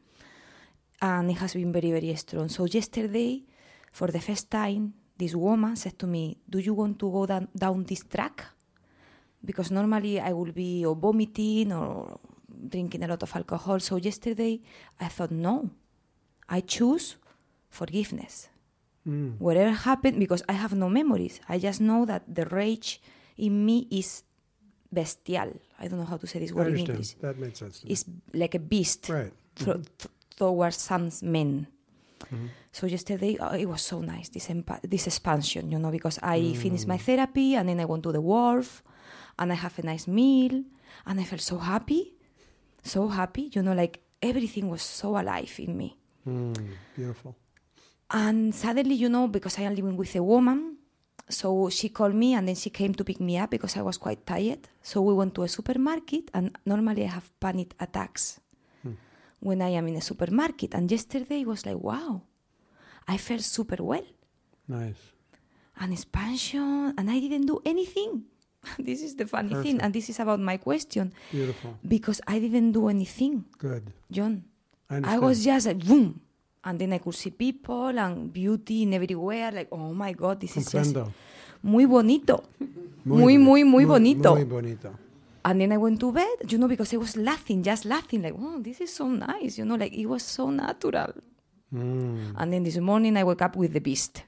And 1.01 1.31
it 1.31 1.37
has 1.37 1.53
been 1.53 1.71
very, 1.71 1.91
very 1.91 2.13
strong. 2.15 2.49
So, 2.49 2.65
yesterday, 2.65 3.43
for 3.91 4.11
the 4.11 4.19
first 4.19 4.49
time, 4.51 4.93
this 5.17 5.33
woman 5.35 5.75
said 5.75 5.97
to 5.99 6.07
me, 6.07 6.37
Do 6.49 6.59
you 6.59 6.73
want 6.75 6.99
to 6.99 7.09
go 7.09 7.25
down, 7.25 7.47
down 7.55 7.83
this 7.85 8.03
track? 8.03 8.45
Because 9.43 9.71
normally 9.71 10.19
I 10.19 10.33
will 10.33 10.51
be 10.51 10.85
or 10.85 10.95
vomiting 10.95 11.71
or 11.73 12.19
drinking 12.69 13.03
a 13.03 13.07
lot 13.07 13.23
of 13.23 13.35
alcohol. 13.35 13.79
So, 13.79 13.95
yesterday 13.97 14.61
I 14.99 15.07
thought, 15.07 15.31
No, 15.31 15.69
I 16.49 16.61
choose 16.61 17.15
forgiveness 17.69 18.47
Mm. 19.07 19.39
whatever 19.39 19.71
happened 19.71 20.19
because 20.19 20.43
I 20.47 20.53
have 20.53 20.75
no 20.75 20.87
memories. 20.87 21.39
I 21.49 21.57
just 21.57 21.81
know 21.81 22.05
that 22.05 22.21
the 22.27 22.45
rage 22.45 23.01
in 23.35 23.65
me 23.65 23.87
is 23.89 24.21
bestial. 24.93 25.53
I 25.79 25.87
don't 25.87 25.97
know 25.97 26.05
how 26.05 26.17
to 26.17 26.27
say 26.27 26.37
this 26.39 26.51
word 26.53 26.67
in. 26.67 26.77
English. 26.85 27.13
That 27.21 27.39
makes 27.39 27.57
sense. 27.59 27.81
It's 27.87 28.05
like 28.33 28.53
a 28.53 28.59
beast 28.59 29.09
right. 29.09 29.33
thro- 29.55 29.81
th- 29.97 30.11
towards 30.37 30.77
some 30.77 31.09
men. 31.23 31.65
Mhm. 32.29 32.49
So 32.71 32.85
yesterday 32.85 33.37
oh, 33.39 33.55
it 33.55 33.65
was 33.65 33.81
so 33.81 34.01
nice 34.01 34.29
this 34.29 34.47
empa- 34.49 34.81
this 34.87 35.07
expansion, 35.07 35.71
you 35.71 35.79
know, 35.79 35.89
because 35.89 36.19
I 36.21 36.53
finished 36.53 36.87
my 36.87 36.97
Mm. 36.97 37.05
therapy 37.05 37.55
and 37.55 37.69
then 37.69 37.79
I 37.79 37.85
went 37.85 38.03
to 38.03 38.11
the 38.11 38.21
wharf 38.21 38.83
and 39.39 39.51
I 39.51 39.55
have 39.55 39.79
a 39.79 39.83
nice 39.83 40.05
meal 40.07 40.63
and 41.07 41.19
I 41.19 41.23
felt 41.23 41.41
so 41.41 41.57
happy, 41.57 42.13
so 42.83 43.07
happy, 43.07 43.49
you 43.53 43.61
know, 43.61 43.73
like 43.73 44.01
everything 44.21 44.69
was 44.69 44.81
so 44.81 45.17
alive 45.17 45.53
in 45.59 45.77
me. 45.77 45.97
Mm. 46.27 46.55
Beautiful. 46.95 47.35
And 48.09 48.53
suddenly, 48.53 48.95
you 48.95 49.09
know, 49.09 49.27
because 49.27 49.57
I 49.57 49.63
am 49.63 49.75
living 49.75 49.95
with 49.97 50.15
a 50.15 50.23
woman, 50.23 50.77
so 51.29 51.69
she 51.69 51.89
called 51.89 52.13
me 52.13 52.33
and 52.33 52.47
then 52.47 52.55
she 52.55 52.69
came 52.69 52.93
to 52.95 53.03
pick 53.03 53.19
me 53.21 53.37
up 53.37 53.49
because 53.51 53.77
I 53.77 53.81
was 53.81 53.97
quite 53.97 54.25
tired. 54.25 54.67
So 54.81 55.01
we 55.01 55.13
went 55.13 55.33
to 55.35 55.43
a 55.43 55.47
supermarket, 55.47 56.29
and 56.33 56.51
normally 56.65 57.03
I 57.05 57.07
have 57.07 57.31
panic 57.39 57.73
attacks 57.79 58.39
Hmm. 58.83 58.93
when 59.39 59.61
I 59.61 59.69
am 59.69 59.87
in 59.87 59.95
a 59.95 60.01
supermarket. 60.01 60.73
And 60.73 60.91
yesterday 60.91 61.41
it 61.41 61.47
was 61.47 61.65
like, 61.65 61.77
wow, 61.79 62.21
I 63.07 63.17
felt 63.17 63.41
super 63.41 63.81
well. 63.81 64.05
Nice. 64.67 64.99
And 65.79 65.93
expansion, 65.93 66.93
and 66.97 67.09
I 67.09 67.19
didn't 67.19 67.45
do 67.45 67.61
anything. 67.65 68.23
this 68.79 69.01
is 69.01 69.15
the 69.15 69.25
funny 69.25 69.55
thing, 69.61 69.81
and 69.81 69.93
this 69.93 70.09
is 70.09 70.19
about 70.19 70.39
my 70.39 70.57
question 70.57 71.13
Beautiful. 71.31 71.77
because 71.87 72.21
I 72.27 72.39
didn't 72.39 72.73
do 72.73 72.87
anything, 72.89 73.45
Good. 73.57 73.91
Jon. 74.11 74.43
I 74.89 75.15
I 75.15 75.19
was 75.19 75.43
just 75.43 75.67
like 75.67 75.79
boom, 75.79 76.21
and 76.63 76.77
then 76.77 76.93
I 76.93 76.99
could 76.99 77.15
see 77.15 77.31
people 77.31 77.97
and 77.97 78.31
beauty 78.31 78.83
in 78.83 78.93
everywhere. 78.93 79.51
Like, 79.51 79.69
oh 79.71 79.93
my 79.93 80.13
god, 80.13 80.39
this 80.39 80.57
is 80.57 80.69
just 80.69 80.93
Comprendo. 80.93 81.13
muy 81.63 81.85
bonito. 81.85 82.43
Muy, 83.03 83.37
muy, 83.37 83.63
muy 83.63 83.85
bonito. 83.85 84.35
Muy 84.35 84.43
bonito. 84.43 84.91
And 85.43 85.59
then 85.59 85.71
I 85.71 85.77
went 85.77 85.99
to 86.01 86.11
bed, 86.11 86.51
you 86.51 86.59
know, 86.59 86.67
because 86.67 86.93
I 86.93 86.97
was 86.97 87.17
laughing, 87.17 87.63
just 87.63 87.85
laughing, 87.85 88.21
like, 88.21 88.35
oh, 88.37 88.59
this 88.61 88.79
is 88.79 88.93
so 88.93 89.07
nice, 89.07 89.57
you 89.57 89.65
know, 89.65 89.73
like 89.75 89.91
it 89.93 90.05
was 90.05 90.21
so 90.21 90.51
natural. 90.51 91.13
Mm. 91.73 92.35
And 92.37 92.53
then 92.53 92.63
this 92.63 92.77
morning 92.77 93.17
I 93.17 93.23
woke 93.23 93.41
up 93.41 93.55
with 93.55 93.73
the 93.73 93.79
beast. 93.81 94.23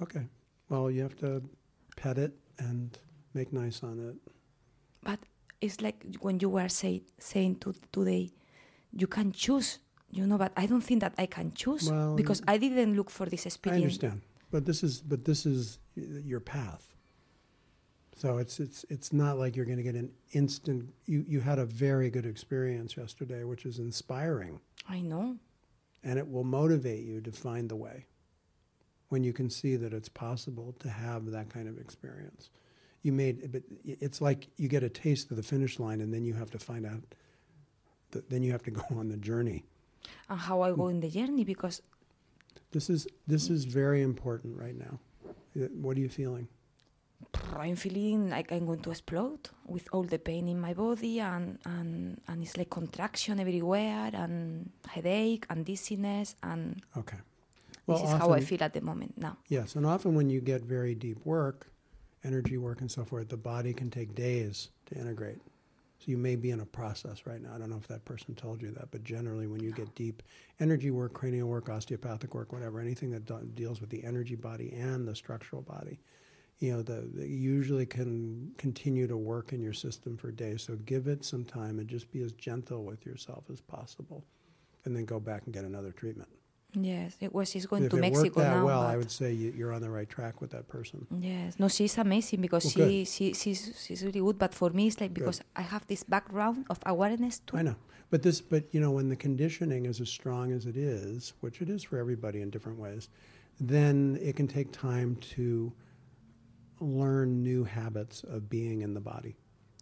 Okay. 0.00 0.28
Well, 0.68 0.88
you 0.88 1.02
have 1.02 1.16
to 1.16 1.42
pet 1.96 2.16
it 2.18 2.32
and 2.58 2.96
make 3.34 3.52
nice 3.52 3.82
on 3.82 3.98
it. 4.08 4.16
But 5.02 5.18
it's 5.60 5.80
like 5.80 6.04
when 6.20 6.40
you 6.40 6.48
were 6.48 6.68
say, 6.68 7.02
saying 7.18 7.56
to, 7.60 7.74
today, 7.92 8.30
you 8.92 9.06
can 9.06 9.32
choose, 9.32 9.78
you 10.10 10.26
know, 10.26 10.38
but 10.38 10.52
I 10.56 10.66
don't 10.66 10.80
think 10.80 11.00
that 11.00 11.14
I 11.18 11.26
can 11.26 11.52
choose 11.52 11.90
Well, 11.90 12.16
because 12.16 12.42
I 12.48 12.58
didn't 12.58 12.94
look 12.96 13.10
for 13.10 13.26
this 13.26 13.46
experience. 13.46 13.82
I 13.82 13.84
understand, 13.84 14.20
but 14.50 14.64
this 14.66 14.82
is 14.82 15.00
but 15.00 15.24
this 15.24 15.46
is 15.46 15.78
your 15.96 16.40
path. 16.40 16.86
So 18.16 18.38
it's 18.38 18.60
it's 18.60 18.84
it's 18.90 19.12
not 19.12 19.38
like 19.38 19.56
you're 19.56 19.64
going 19.64 19.78
to 19.78 19.82
get 19.82 19.94
an 19.94 20.10
instant. 20.32 20.92
You 21.06 21.24
you 21.26 21.40
had 21.40 21.58
a 21.58 21.64
very 21.64 22.10
good 22.10 22.26
experience 22.26 22.96
yesterday, 22.96 23.44
which 23.44 23.64
is 23.64 23.78
inspiring, 23.78 24.60
I 24.88 25.00
know. 25.00 25.36
and 26.02 26.18
it 26.18 26.28
will 26.30 26.44
motivate 26.44 27.04
you 27.04 27.20
to 27.22 27.32
find 27.32 27.68
the 27.68 27.76
way. 27.76 28.06
When 29.08 29.24
you 29.24 29.32
can 29.32 29.50
see 29.50 29.76
that 29.76 29.92
it's 29.92 30.08
possible 30.08 30.74
to 30.80 30.88
have 30.88 31.30
that 31.32 31.48
kind 31.48 31.68
of 31.68 31.78
experience, 31.78 32.50
you 33.02 33.12
made. 33.12 33.50
But 33.52 33.62
it's 33.84 34.20
like 34.20 34.48
you 34.56 34.68
get 34.68 34.82
a 34.82 34.88
taste 34.88 35.30
of 35.30 35.36
the 35.36 35.42
finish 35.42 35.78
line, 35.78 36.00
and 36.00 36.12
then 36.12 36.24
you 36.24 36.34
have 36.34 36.50
to 36.50 36.58
find 36.58 36.86
out. 36.86 37.02
That 38.12 38.28
then 38.30 38.42
you 38.42 38.50
have 38.52 38.62
to 38.64 38.70
go 38.80 38.84
on 38.96 39.08
the 39.08 39.16
journey. 39.16 39.64
And 40.28 40.38
how 40.38 40.62
I 40.62 40.72
go 40.72 40.88
in 40.88 41.00
the 41.00 41.08
journey 41.10 41.44
because 41.44 41.82
This 42.72 42.88
is 42.90 43.06
this 43.26 43.50
is 43.50 43.64
very 43.64 44.02
important 44.02 44.56
right 44.58 44.76
now. 44.76 44.98
Uh, 45.56 45.68
what 45.82 45.96
are 45.96 46.00
you 46.00 46.08
feeling? 46.08 46.48
I'm 47.56 47.76
feeling 47.76 48.30
like 48.30 48.50
I'm 48.52 48.64
going 48.66 48.80
to 48.80 48.90
explode 48.90 49.50
with 49.66 49.88
all 49.92 50.02
the 50.04 50.18
pain 50.18 50.48
in 50.48 50.58
my 50.60 50.72
body 50.74 51.20
and, 51.20 51.58
and, 51.64 52.20
and 52.26 52.42
it's 52.42 52.56
like 52.56 52.70
contraction 52.70 53.38
everywhere 53.40 54.10
and 54.14 54.70
headache 54.88 55.44
and 55.50 55.64
dizziness 55.66 56.34
and 56.42 56.80
Okay. 56.96 57.18
well, 57.86 57.98
this 57.98 58.08
is 58.08 58.16
how 58.16 58.32
I 58.32 58.40
feel 58.40 58.62
at 58.62 58.72
the 58.72 58.80
moment 58.80 59.18
now. 59.18 59.36
Yes, 59.48 59.74
and 59.76 59.84
often 59.86 60.14
when 60.14 60.30
you 60.30 60.40
get 60.40 60.62
very 60.62 60.94
deep 60.94 61.18
work, 61.24 61.69
energy 62.24 62.58
work 62.58 62.80
and 62.80 62.90
so 62.90 63.04
forth, 63.04 63.28
the 63.28 63.36
body 63.36 63.72
can 63.72 63.90
take 63.90 64.14
days 64.14 64.70
to 64.86 64.94
integrate. 64.94 65.38
So 65.98 66.06
you 66.06 66.16
may 66.16 66.34
be 66.34 66.50
in 66.50 66.60
a 66.60 66.66
process 66.66 67.26
right 67.26 67.42
now. 67.42 67.54
I 67.54 67.58
don't 67.58 67.68
know 67.68 67.76
if 67.76 67.88
that 67.88 68.06
person 68.06 68.34
told 68.34 68.62
you 68.62 68.70
that, 68.70 68.90
but 68.90 69.04
generally, 69.04 69.46
when 69.46 69.62
you 69.62 69.70
get 69.70 69.94
deep 69.94 70.22
energy 70.58 70.90
work, 70.90 71.12
cranial 71.12 71.48
work, 71.48 71.68
osteopathic 71.68 72.34
work, 72.34 72.52
whatever, 72.52 72.80
anything 72.80 73.10
that 73.10 73.26
do- 73.26 73.50
deals 73.54 73.82
with 73.82 73.90
the 73.90 74.02
energy 74.02 74.34
body 74.34 74.72
and 74.72 75.06
the 75.06 75.14
structural 75.14 75.60
body, 75.60 76.00
you 76.58 76.72
know, 76.72 76.80
the, 76.82 77.08
the 77.14 77.26
usually 77.26 77.84
can 77.84 78.50
continue 78.56 79.06
to 79.06 79.16
work 79.16 79.52
in 79.52 79.60
your 79.60 79.74
system 79.74 80.16
for 80.16 80.30
days. 80.30 80.62
So 80.62 80.76
give 80.86 81.06
it 81.06 81.22
some 81.24 81.44
time 81.44 81.78
and 81.78 81.88
just 81.88 82.10
be 82.10 82.22
as 82.22 82.32
gentle 82.32 82.84
with 82.84 83.04
yourself 83.04 83.44
as 83.52 83.60
possible, 83.60 84.24
and 84.86 84.96
then 84.96 85.04
go 85.04 85.20
back 85.20 85.42
and 85.44 85.52
get 85.52 85.64
another 85.64 85.92
treatment. 85.92 86.30
Yes, 86.74 87.16
it 87.20 87.34
was. 87.34 87.50
She's 87.50 87.66
going 87.66 87.84
if 87.84 87.90
to 87.90 87.96
it 87.96 88.00
Mexico 88.00 88.22
worked 88.22 88.36
that 88.36 88.56
now. 88.58 88.64
well, 88.64 88.82
I 88.82 88.96
would 88.96 89.10
say 89.10 89.32
you, 89.32 89.52
you're 89.56 89.72
on 89.72 89.80
the 89.82 89.90
right 89.90 90.08
track 90.08 90.40
with 90.40 90.50
that 90.50 90.68
person. 90.68 91.06
Yes, 91.20 91.58
no, 91.58 91.68
she's 91.68 91.98
amazing 91.98 92.40
because 92.40 92.64
Well, 92.64 92.88
she, 92.88 93.04
she 93.04 93.34
she's 93.34 93.74
she's 93.84 94.02
really 94.04 94.20
good. 94.20 94.38
But 94.38 94.54
for 94.54 94.70
me, 94.70 94.86
it's 94.86 95.00
like 95.00 95.12
because 95.12 95.40
I 95.56 95.62
have 95.62 95.86
this 95.88 96.04
background 96.04 96.66
of 96.70 96.78
awareness 96.86 97.40
too. 97.40 97.56
I 97.56 97.62
know, 97.62 97.76
but 98.10 98.22
this, 98.22 98.40
but 98.40 98.64
you 98.72 98.80
know, 98.80 98.92
when 98.92 99.08
the 99.08 99.16
conditioning 99.16 99.86
is 99.86 100.00
as 100.00 100.08
strong 100.08 100.52
as 100.52 100.66
it 100.66 100.76
is, 100.76 101.32
which 101.40 101.60
it 101.60 101.68
is 101.68 101.82
for 101.82 101.98
everybody 101.98 102.40
in 102.40 102.50
different 102.50 102.78
ways, 102.78 103.08
then 103.58 104.18
it 104.22 104.36
can 104.36 104.46
take 104.46 104.70
time 104.72 105.16
to 105.34 105.72
learn 106.80 107.42
new 107.42 107.64
habits 107.64 108.22
of 108.24 108.48
being 108.48 108.82
in 108.82 108.94
the 108.94 109.00
body. 109.00 109.36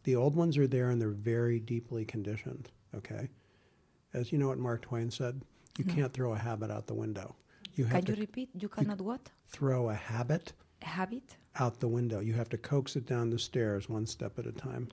The 0.04 0.16
old 0.16 0.34
ones 0.34 0.56
are 0.56 0.66
there 0.66 0.90
and 0.90 1.00
they're 1.00 1.10
very 1.10 1.60
deeply 1.60 2.04
conditioned. 2.04 2.70
Okay, 2.94 3.28
as 4.14 4.32
you 4.32 4.38
know, 4.38 4.48
what 4.48 4.58
Mark 4.58 4.82
Twain 4.82 5.10
said, 5.10 5.42
you 5.78 5.84
No. 5.84 5.94
can't 5.94 6.12
throw 6.12 6.32
a 6.32 6.38
habit 6.38 6.70
out 6.70 6.86
the 6.86 6.94
window. 6.94 7.36
You 7.74 7.84
have 7.84 7.92
Can 8.04 8.04
to 8.06 8.12
you 8.14 8.20
repeat? 8.20 8.50
You 8.54 8.68
cannot 8.68 9.00
what? 9.00 9.30
throw 9.46 9.88
a 9.88 9.94
habit 9.94 10.52
A 10.82 10.86
habit? 10.86 11.36
out 11.56 11.78
the 11.80 11.88
window. 11.88 12.20
You 12.20 12.34
have 12.34 12.48
to 12.50 12.58
coax 12.58 12.96
it 12.96 13.06
down 13.06 13.30
the 13.30 13.38
stairs 13.38 13.88
one 13.88 14.06
step 14.06 14.38
at 14.38 14.46
a 14.46 14.52
time. 14.52 14.88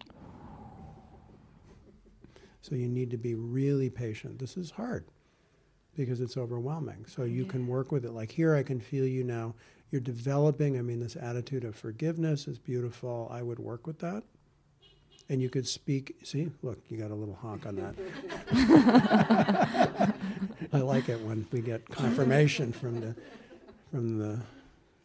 So 2.62 2.76
you 2.76 2.88
need 2.88 3.12
to 3.12 3.18
be 3.18 3.36
really 3.36 3.90
patient. 3.90 4.40
This 4.40 4.58
is 4.58 4.72
hard 4.72 5.06
because 5.96 6.20
it's 6.22 6.38
overwhelming. 6.38 7.06
So 7.08 7.24
you 7.24 7.44
Yeah. 7.44 7.50
can 7.52 7.68
work 7.68 7.92
with 7.92 8.06
it. 8.06 8.12
Like 8.12 8.32
here, 8.32 8.56
I 8.56 8.64
can 8.64 8.80
feel 8.80 9.06
you 9.06 9.24
now. 9.24 9.54
You're 9.92 10.02
developing. 10.02 10.78
I 10.78 10.82
mean, 10.82 11.00
this 11.00 11.16
attitude 11.16 11.64
of 11.64 11.76
forgiveness 11.76 12.48
is 12.48 12.58
beautiful. 12.58 13.28
I 13.32 13.42
would 13.44 13.60
work 13.60 13.86
with 13.88 14.00
that. 14.00 14.24
And 15.30 15.42
you 15.42 15.50
could 15.50 15.68
speak. 15.68 16.18
See, 16.24 16.52
look, 16.64 16.80
you 16.90 16.98
got 16.98 17.12
a 17.12 17.16
little 17.16 17.36
honk 17.36 17.66
on 17.66 17.76
that. 17.78 17.96
I 20.76 20.82
like 20.82 21.10
it 21.10 21.20
when 21.22 21.48
we 21.52 21.62
get 21.62 21.88
confirmation 21.90 22.72
from 22.74 23.00
the 23.02 23.16
from 23.92 24.18
the 24.20 24.40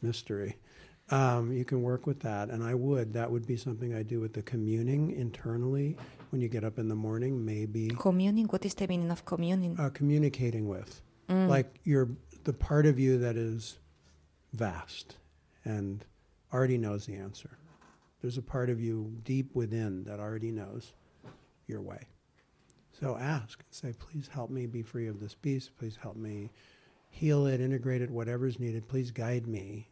mystery. 0.03 0.57
Um, 1.11 1.53
you 1.53 1.65
can 1.65 1.83
work 1.83 2.07
with 2.07 2.21
that, 2.21 2.51
and 2.51 2.63
I 2.63 2.75
would. 2.75 3.13
That 3.15 3.31
would 3.31 3.47
be 3.47 3.57
something 3.57 3.95
I 3.95 4.03
do 4.03 4.21
with 4.21 4.33
the 4.33 4.43
communing 4.43 5.11
internally 5.13 5.97
when 6.31 6.41
you 6.41 6.49
get 6.49 6.65
up 6.65 6.79
in 6.79 6.89
the 6.89 6.95
morning. 6.95 7.45
Maybe 7.45 7.89
Communing. 7.99 8.47
What 8.47 8.65
is 8.65 8.75
the 8.75 8.87
meaning 8.89 9.11
of 9.11 9.25
communing? 9.25 9.79
uh, 9.79 9.91
communicating 9.91 10.69
with, 10.69 11.01
Mm. 11.29 11.49
like 11.49 11.79
you're 11.85 12.09
the 12.45 12.53
part 12.53 12.87
of 12.87 12.99
you 12.99 13.19
that 13.19 13.37
is 13.37 13.79
vast 14.53 15.17
and 15.65 16.05
already 16.53 16.79
knows 16.79 17.07
the 17.07 17.15
answer. 17.15 17.51
There's 18.21 18.39
a 18.39 18.43
part 18.43 18.69
of 18.71 18.81
you 18.81 19.13
deep 19.25 19.55
within 19.55 20.05
that 20.05 20.19
already 20.21 20.51
knows 20.51 20.93
your 21.67 21.81
way. 21.81 22.03
So 23.01 23.17
ask 23.17 23.59
and 23.61 23.75
say, 23.75 23.95
please 23.99 24.29
help 24.29 24.51
me 24.51 24.67
be 24.67 24.83
free 24.83 25.09
of 25.09 25.21
this 25.21 25.35
beast. 25.35 25.71
Please 25.79 25.97
help 26.01 26.17
me 26.17 26.51
heal 27.09 27.47
it, 27.47 27.61
integrate 27.61 28.03
it, 28.03 28.11
whatever's 28.11 28.61
needed. 28.61 28.89
Please 28.89 29.11
guide 29.11 29.47
me 29.47 29.89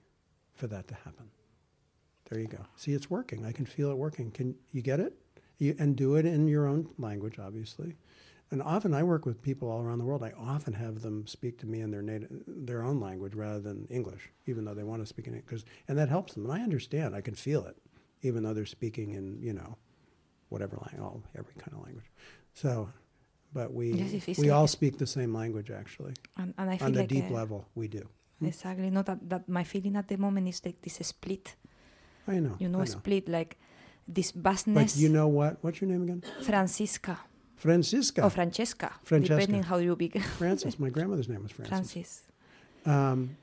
for 0.54 0.66
that 0.66 0.88
to 0.88 0.94
happen. 0.94 1.30
There 2.28 2.38
you 2.38 2.48
go. 2.48 2.66
See, 2.76 2.92
it's 2.92 3.08
working. 3.08 3.46
I 3.46 3.52
can 3.52 3.64
feel 3.64 3.90
it 3.90 3.96
working. 3.96 4.30
Can 4.30 4.54
you 4.72 4.82
get 4.82 5.00
it? 5.00 5.14
You, 5.56 5.74
and 5.78 5.96
do 5.96 6.16
it 6.16 6.26
in 6.26 6.46
your 6.46 6.66
own 6.66 6.90
language, 6.98 7.38
obviously. 7.38 7.96
And 8.50 8.62
often 8.62 8.94
I 8.94 9.02
work 9.02 9.26
with 9.26 9.42
people 9.42 9.70
all 9.70 9.82
around 9.82 9.98
the 9.98 10.04
world. 10.04 10.22
I 10.22 10.32
often 10.38 10.74
have 10.74 11.00
them 11.00 11.26
speak 11.26 11.58
to 11.60 11.66
me 11.66 11.80
in 11.80 11.90
their 11.90 12.02
native, 12.02 12.28
their 12.46 12.82
own 12.82 13.00
language 13.00 13.34
rather 13.34 13.60
than 13.60 13.86
English, 13.90 14.30
even 14.46 14.64
though 14.64 14.74
they 14.74 14.84
want 14.84 15.02
to 15.02 15.06
speak 15.06 15.26
in 15.26 15.34
it. 15.34 15.46
Cause, 15.46 15.64
and 15.86 15.98
that 15.98 16.08
helps 16.08 16.34
them. 16.34 16.44
And 16.44 16.52
I 16.52 16.62
understand. 16.62 17.14
I 17.14 17.20
can 17.20 17.34
feel 17.34 17.64
it, 17.64 17.76
even 18.22 18.42
though 18.42 18.54
they're 18.54 18.66
speaking 18.66 19.12
in 19.12 19.38
you 19.42 19.52
know, 19.54 19.76
whatever 20.48 20.76
language, 20.76 21.24
every 21.36 21.54
kind 21.54 21.72
of 21.74 21.84
language. 21.84 22.10
So, 22.60 22.88
but 23.52 23.72
we 23.72 23.92
Yes, 23.92 24.12
if 24.12 24.28
it's 24.28 24.38
we 24.38 24.50
all 24.50 24.66
speak 24.66 24.98
the 24.98 25.06
same 25.06 25.32
language 25.32 25.70
actually. 25.70 26.14
and, 26.36 26.54
and 26.58 26.70
I 26.70 26.76
feel 26.76 26.86
On 26.86 26.92
the 26.92 27.00
like 27.00 27.08
deep 27.08 27.30
level, 27.30 27.68
we 27.74 27.86
do. 27.86 28.08
Exactly. 28.42 28.90
No, 28.90 29.02
that, 29.02 29.18
that 29.28 29.48
my 29.48 29.64
feeling 29.64 29.96
at 29.96 30.08
the 30.08 30.16
moment 30.16 30.48
is 30.48 30.60
like 30.64 30.82
this 30.82 30.94
split. 31.06 31.54
I 32.26 32.40
know. 32.40 32.56
You 32.58 32.68
know, 32.68 32.80
I 32.80 32.84
split 32.84 33.28
like 33.28 33.58
this 34.06 34.32
But 34.32 34.96
you 34.96 35.08
know 35.08 35.28
what? 35.28 35.58
What's 35.60 35.80
your 35.80 35.90
name 35.90 36.02
again? 36.02 36.24
Francisca 36.42 37.18
Francisca. 37.56 38.24
or 38.24 38.30
Francesca, 38.30 38.92
Francesca. 39.02 39.40
depending 39.40 39.62
how 39.62 39.78
you 39.78 39.94
begin. 39.96 40.22
Francis. 40.38 40.78
My 40.78 40.90
grandmother's 40.90 41.28
name 41.28 41.42
was 41.42 41.52
Francis. 41.52 41.70
Francis. 41.74 42.22
Um, 42.86 43.36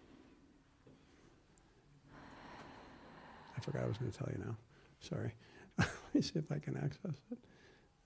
I 3.58 3.60
forgot 3.62 3.84
I 3.84 3.88
was 3.88 3.98
going 3.98 4.12
to 4.12 4.18
tell 4.18 4.30
you 4.32 4.44
now. 4.44 4.56
Sorry. 5.00 5.34
Let 5.78 5.90
me 6.14 6.22
see 6.22 6.40
if 6.40 6.52
I 6.52 6.60
can 6.60 6.78
access 6.78 7.18
it. 7.32 7.38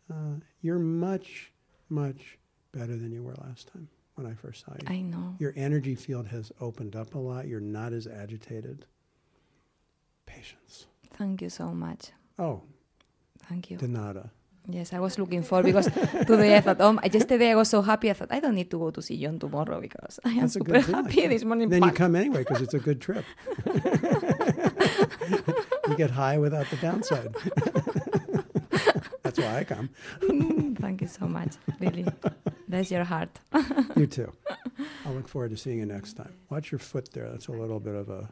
Uh, 0.09 0.39
you're 0.61 0.79
much, 0.79 1.51
much 1.89 2.37
better 2.71 2.95
than 2.95 3.11
you 3.11 3.23
were 3.23 3.35
last 3.35 3.71
time 3.71 3.87
when 4.15 4.25
I 4.25 4.33
first 4.33 4.65
saw 4.65 4.73
you. 4.73 4.87
I 4.87 5.01
know. 5.01 5.35
Your 5.39 5.53
energy 5.55 5.95
field 5.95 6.27
has 6.27 6.51
opened 6.59 6.95
up 6.95 7.15
a 7.15 7.19
lot. 7.19 7.47
You're 7.47 7.59
not 7.59 7.93
as 7.93 8.07
agitated. 8.07 8.85
Patience. 10.25 10.87
Thank 11.13 11.41
you 11.41 11.49
so 11.49 11.73
much. 11.73 12.11
Oh, 12.37 12.61
Thank 13.49 13.71
you. 13.71 13.77
Denada. 13.77 14.29
Yes, 14.69 14.93
I 14.93 14.99
was 14.99 15.17
looking 15.17 15.41
for 15.41 15.63
because 15.63 15.87
today 16.27 16.55
I 16.55 16.61
thought, 16.61 16.77
oh, 16.79 16.99
yesterday 17.11 17.49
I 17.49 17.55
was 17.55 17.69
so 17.69 17.81
happy. 17.81 18.11
I 18.11 18.13
thought 18.13 18.31
I 18.31 18.39
don't 18.39 18.53
need 18.53 18.69
to 18.69 18.77
go 18.77 18.91
to 18.91 19.01
see 19.01 19.19
Jon 19.19 19.39
tomorrow 19.39 19.81
because 19.81 20.19
I 20.23 20.33
am 20.33 20.47
super 20.47 20.79
happy 20.79 21.25
this 21.25 21.43
morning. 21.43 21.69
Then 21.69 21.83
you 21.83 21.91
come 21.91 22.15
anyway 22.15 22.39
because 22.39 22.61
it's 22.61 22.75
a 22.75 22.79
good 22.79 23.01
trip. 23.01 23.25
you 25.89 25.95
get 25.97 26.11
high 26.11 26.37
without 26.37 26.69
the 26.69 26.77
downside. 26.77 27.33
Why 29.41 29.59
I 29.59 29.63
come. 29.63 29.89
Thank 30.81 31.01
you 31.01 31.07
so 31.07 31.27
much. 31.27 31.53
Really, 31.79 32.05
that's 32.67 32.91
your 32.91 33.03
heart. 33.03 33.29
You 33.95 34.07
too. 34.07 34.31
I'll 35.05 35.13
look 35.13 35.27
forward 35.27 35.51
to 35.51 35.57
seeing 35.57 35.79
you 35.79 35.85
next 35.85 36.13
time. 36.13 36.33
Watch 36.49 36.71
your 36.71 36.79
foot 36.79 37.11
there. 37.11 37.29
That's 37.29 37.47
a 37.47 37.51
little 37.51 37.79
bit 37.79 37.95
of 37.95 38.09
a. 38.09 38.29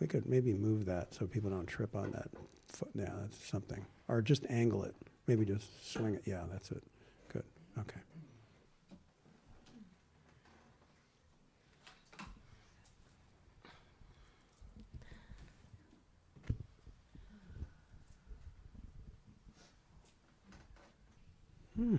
We 0.00 0.06
could 0.06 0.26
maybe 0.26 0.52
move 0.52 0.84
that 0.86 1.14
so 1.14 1.26
people 1.26 1.48
don't 1.50 1.66
trip 1.66 1.94
on 1.94 2.10
that 2.12 2.28
foot. 2.68 2.90
Yeah, 2.94 3.12
that's 3.20 3.38
something. 3.48 3.84
Or 4.08 4.20
just 4.20 4.44
angle 4.50 4.82
it. 4.84 4.94
Maybe 5.26 5.44
just 5.44 5.90
swing 5.90 6.14
it. 6.14 6.22
Yeah, 6.26 6.42
that's 6.50 6.70
it. 6.72 6.82
Good. 7.32 7.44
Okay. 7.78 8.00
Hmm. 21.82 21.96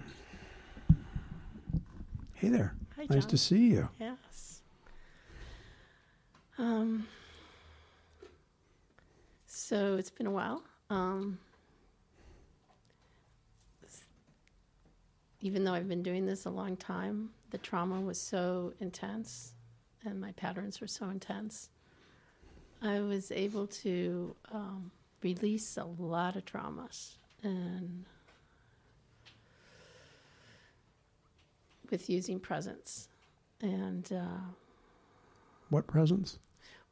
Hey 2.35 2.47
there. 2.47 2.73
Hi, 2.95 3.05
Nice 3.09 3.23
Jon. 3.23 3.29
to 3.31 3.37
see 3.37 3.67
you. 3.71 3.89
Yes. 3.99 4.61
Um, 6.57 7.05
so 9.45 9.97
it's 9.97 10.09
been 10.09 10.25
a 10.27 10.31
while. 10.31 10.63
Um, 10.89 11.37
even 15.41 15.65
though 15.65 15.73
I've 15.73 15.89
been 15.89 16.01
doing 16.03 16.25
this 16.25 16.45
a 16.45 16.49
long 16.49 16.77
time, 16.77 17.31
the 17.49 17.57
trauma 17.57 17.99
was 17.99 18.17
so 18.17 18.71
intense 18.79 19.51
and 20.05 20.21
my 20.21 20.31
patterns 20.31 20.79
were 20.79 20.87
so 20.87 21.09
intense. 21.09 21.67
I 22.81 23.01
was 23.01 23.33
able 23.33 23.67
to 23.67 24.33
um, 24.49 24.91
release 25.21 25.75
a 25.75 25.83
lot 25.83 26.37
of 26.37 26.45
traumas 26.45 27.15
and 27.41 28.05
with 31.89 32.09
using 32.09 32.39
presence 32.39 33.09
and 33.61 34.11
uh, 34.11 34.41
What 35.69 35.87
presence 35.87 36.39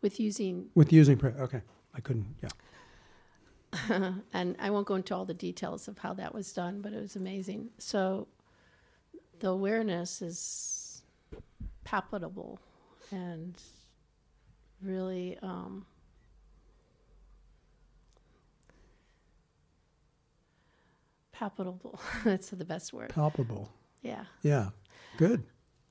with 0.01 0.19
using 0.19 0.69
With 0.75 0.91
using 0.91 1.17
pre- 1.17 1.31
okay. 1.31 1.61
I 1.93 1.99
couldn't. 1.99 2.35
Yeah. 2.41 4.11
and 4.33 4.55
I 4.59 4.69
won't 4.69 4.87
go 4.87 4.95
into 4.95 5.15
all 5.15 5.25
the 5.25 5.33
details 5.33 5.87
of 5.87 5.97
how 5.97 6.13
that 6.15 6.33
was 6.33 6.51
done, 6.51 6.81
but 6.81 6.93
it 6.93 7.01
was 7.01 7.15
amazing. 7.15 7.69
So 7.77 8.27
the 9.39 9.49
awareness 9.49 10.21
is 10.21 11.01
palpable 11.83 12.59
and 13.11 13.55
really 14.81 15.37
um, 15.41 15.85
palpable. 21.31 21.99
That's 22.23 22.49
the 22.49 22.65
best 22.65 22.93
word. 22.93 23.09
Palpable. 23.09 23.69
Yeah. 24.01 24.25
Yeah. 24.41 24.69
Good. 25.17 25.43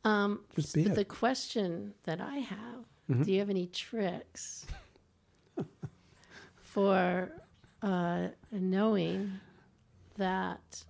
Um, 0.05 0.41
Just 0.57 0.75
be 0.75 0.83
it. 0.87 0.95
the 0.95 1.05
question 1.05 1.95
that 2.05 2.21
I 2.21 2.37
have: 2.39 2.85
Mhm. 3.11 3.25
Do 3.25 3.33
you 3.33 3.39
have 3.41 3.51
any 3.51 3.67
tricks 3.67 4.67
for 6.57 7.31
uh, 7.83 8.29
knowing 8.51 9.33
that 10.17 10.85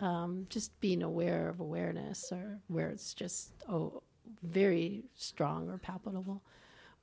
um, 0.00 0.46
just 0.50 0.78
being 0.80 1.02
aware 1.02 1.48
of 1.48 1.60
awareness 1.60 2.30
or 2.32 2.58
where 2.68 2.88
it's 2.90 3.14
just 3.14 3.52
oh 3.68 4.02
very 4.42 5.04
strong 5.14 5.68
or 5.70 5.78
palpable 5.78 6.42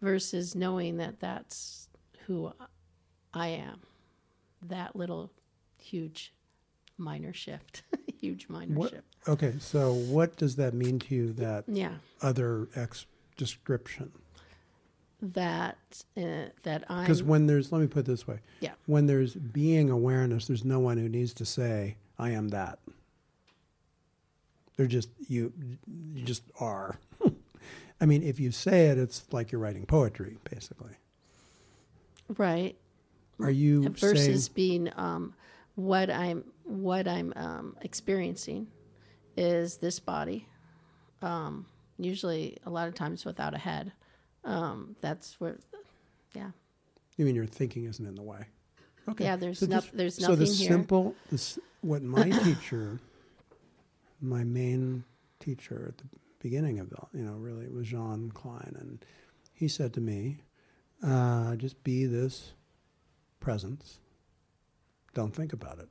versus 0.01 0.55
knowing 0.55 0.97
that 0.97 1.19
that's 1.19 1.87
who 2.27 2.51
I 3.33 3.47
am. 3.47 3.79
That 4.61 4.95
little 4.95 5.31
huge 5.77 6.33
minor 6.97 7.33
shift, 7.33 7.83
huge 8.23 8.47
minor 8.47 8.73
What-. 8.75 8.93
Okay, 9.27 9.55
so 9.59 9.93
what 9.93 10.37
does 10.37 10.55
that 10.55 10.73
mean 10.73 10.99
to 10.99 11.15
you? 11.15 11.33
That 11.33 11.65
Yeah, 11.67 11.95
other 12.21 12.67
ex 12.75 13.05
description? 13.37 14.11
that 15.21 15.77
uh, 16.17 16.47
that 16.63 16.83
I'm 16.89 17.03
Because 17.03 17.23
when 17.23 17.47
there's, 17.47 17.71
let 17.71 17.79
me 17.79 17.87
put 17.87 18.01
it 18.01 18.05
this 18.07 18.27
way. 18.27 18.39
Yeah. 18.59 18.71
When 18.87 19.05
there's 19.05 19.35
being 19.35 19.89
awareness, 19.89 20.47
there's 20.47 20.65
no 20.65 20.79
one 20.79 20.97
who 20.97 21.07
needs 21.07 21.33
to 21.35 21.45
say, 21.45 21.95
"I 22.19 22.31
am 22.31 22.49
that." 22.49 22.79
They're 24.75 24.87
just 24.87 25.09
you. 25.29 25.53
You 26.13 26.23
just 26.25 26.43
are. 26.59 26.97
I 28.01 28.05
mean, 28.05 28.21
if 28.23 28.37
you 28.39 28.51
say 28.51 28.87
it, 28.87 28.97
it's 28.97 29.23
like 29.31 29.51
you're 29.51 29.61
writing 29.61 29.85
poetry, 29.85 30.37
basically. 30.49 30.95
right 32.37 32.75
Are 33.39 33.49
you 33.51 33.89
versus 33.89 34.45
saying? 34.45 34.53
being 34.55 34.91
um, 34.97 35.33
what 35.75 36.09
I'm 36.09 36.43
what 36.63 37.07
I'm 37.07 37.33
um, 37.35 37.75
experiencing 37.81 38.67
is 39.37 39.77
this 39.77 39.99
body. 39.99 40.47
Um, 41.21 41.65
usually, 41.97 42.57
a 42.65 42.69
lot 42.69 42.87
of 42.87 42.95
times 42.95 43.25
without 43.25 43.53
a 43.53 43.57
head. 43.57 43.91
Um, 44.43 44.95
that's 45.01 45.39
where, 45.39 45.57
yeah, 46.35 46.51
You 47.17 47.25
mean 47.25 47.35
your 47.35 47.45
thinking 47.45 47.85
isn't 47.85 48.05
in 48.05 48.15
the 48.15 48.21
way? 48.23 48.45
Okay. 49.09 49.23
yeah. 49.25 49.35
There's 49.37 49.59
So 49.59 49.65
no, 49.67 49.77
just- 49.77 49.95
there's 49.95 50.15
so 50.15 50.29
nothing 50.29 50.45
the 50.47 50.53
here. 50.53 50.67
simple, 50.69 51.15
this, 51.31 51.57
what 51.81 52.01
my 52.03 52.29
teacher, 52.43 52.99
my 54.21 54.43
main 54.43 55.03
teacher 55.39 55.85
at 55.89 55.97
the 55.97 56.05
beginning 56.39 56.79
of 56.79 56.89
the, 56.89 56.97
you 57.13 57.23
know, 57.23 57.33
really 57.33 57.67
was 57.69 57.87
Jean 57.87 58.31
Klein, 58.31 58.75
and 58.79 59.05
he 59.53 59.67
said 59.67 59.93
to 59.93 60.01
me, 60.01 60.39
uh, 61.01 61.55
"Just 61.55 61.81
be 61.83 62.05
this 62.05 62.53
presence. 63.39 63.99
Don't 65.13 65.33
think 65.35 65.53
about 65.53 65.79
it. 65.79 65.87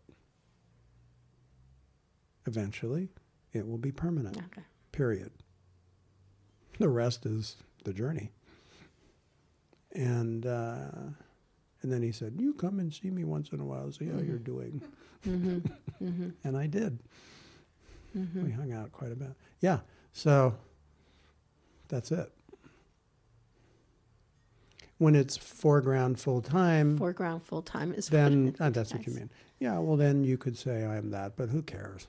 Eventually, 2.46 3.08
it 3.52 3.66
will 3.66 3.78
be 3.78 3.92
permanent. 3.92 4.36
okay. 4.36 4.62
Period. 4.90 5.30
The 6.78 6.88
rest 6.88 7.26
is 7.26 7.56
the 7.84 7.92
journey." 7.92 8.30
And 9.94 10.46
uh, 10.46 10.90
and 11.82 11.92
then 11.92 12.02
he 12.02 12.12
said, 12.12 12.34
"You 12.38 12.54
come 12.54 12.78
and 12.78 12.92
see 12.92 13.10
me 13.10 13.24
once 13.24 13.50
in 13.50 13.60
a 13.60 13.64
while, 13.64 13.90
see 13.92 14.06
how 14.06 14.18
you're 14.18 14.38
doing." 14.38 14.82
Mm-hmm. 15.22 15.58
mm-hmm. 16.04 16.28
And 16.44 16.56
I 16.56 16.66
did. 16.66 16.98
Mm-hmm. 18.16 18.44
We 18.44 18.50
hung 18.50 18.72
out 18.72 18.90
quite 18.90 19.12
a 19.12 19.14
bit. 19.14 19.34
Yeah. 19.60 19.78
So 20.12 20.56
that's 21.86 22.10
it. 22.10 22.32
When 24.98 25.14
it's 25.14 25.36
foreground 25.36 26.18
full 26.18 26.42
time, 26.42 26.98
Foreground 26.98 27.44
full 27.44 27.62
time 27.62 27.92
is 27.94 28.08
then 28.08 28.56
uh, 28.58 28.70
that's 28.70 28.92
what 28.92 29.06
you 29.06 29.12
mean. 29.14 29.30
Yeah. 29.60 29.78
Well, 29.78 29.96
then 29.96 30.24
you 30.24 30.36
could 30.36 30.58
say 30.58 30.84
I 30.84 30.96
am 30.96 31.10
that, 31.10 31.36
but 31.36 31.50
who 31.50 31.62
cares? 31.62 32.08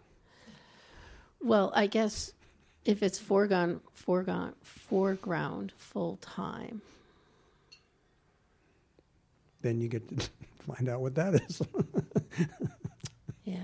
Well, 1.43 1.71
I 1.75 1.87
guess 1.87 2.31
if 2.85 3.03
it's 3.03 3.19
foregone, 3.19 3.81
foreground, 3.93 4.55
foreground 4.63 5.73
full 5.77 6.17
time, 6.21 6.81
Then 9.61 9.79
you 9.79 9.87
get 9.87 10.07
to 10.19 10.29
find 10.73 10.89
out 10.89 10.99
what 11.01 11.15
that 11.15 11.35
is. 11.35 11.61
yeah, 13.45 13.59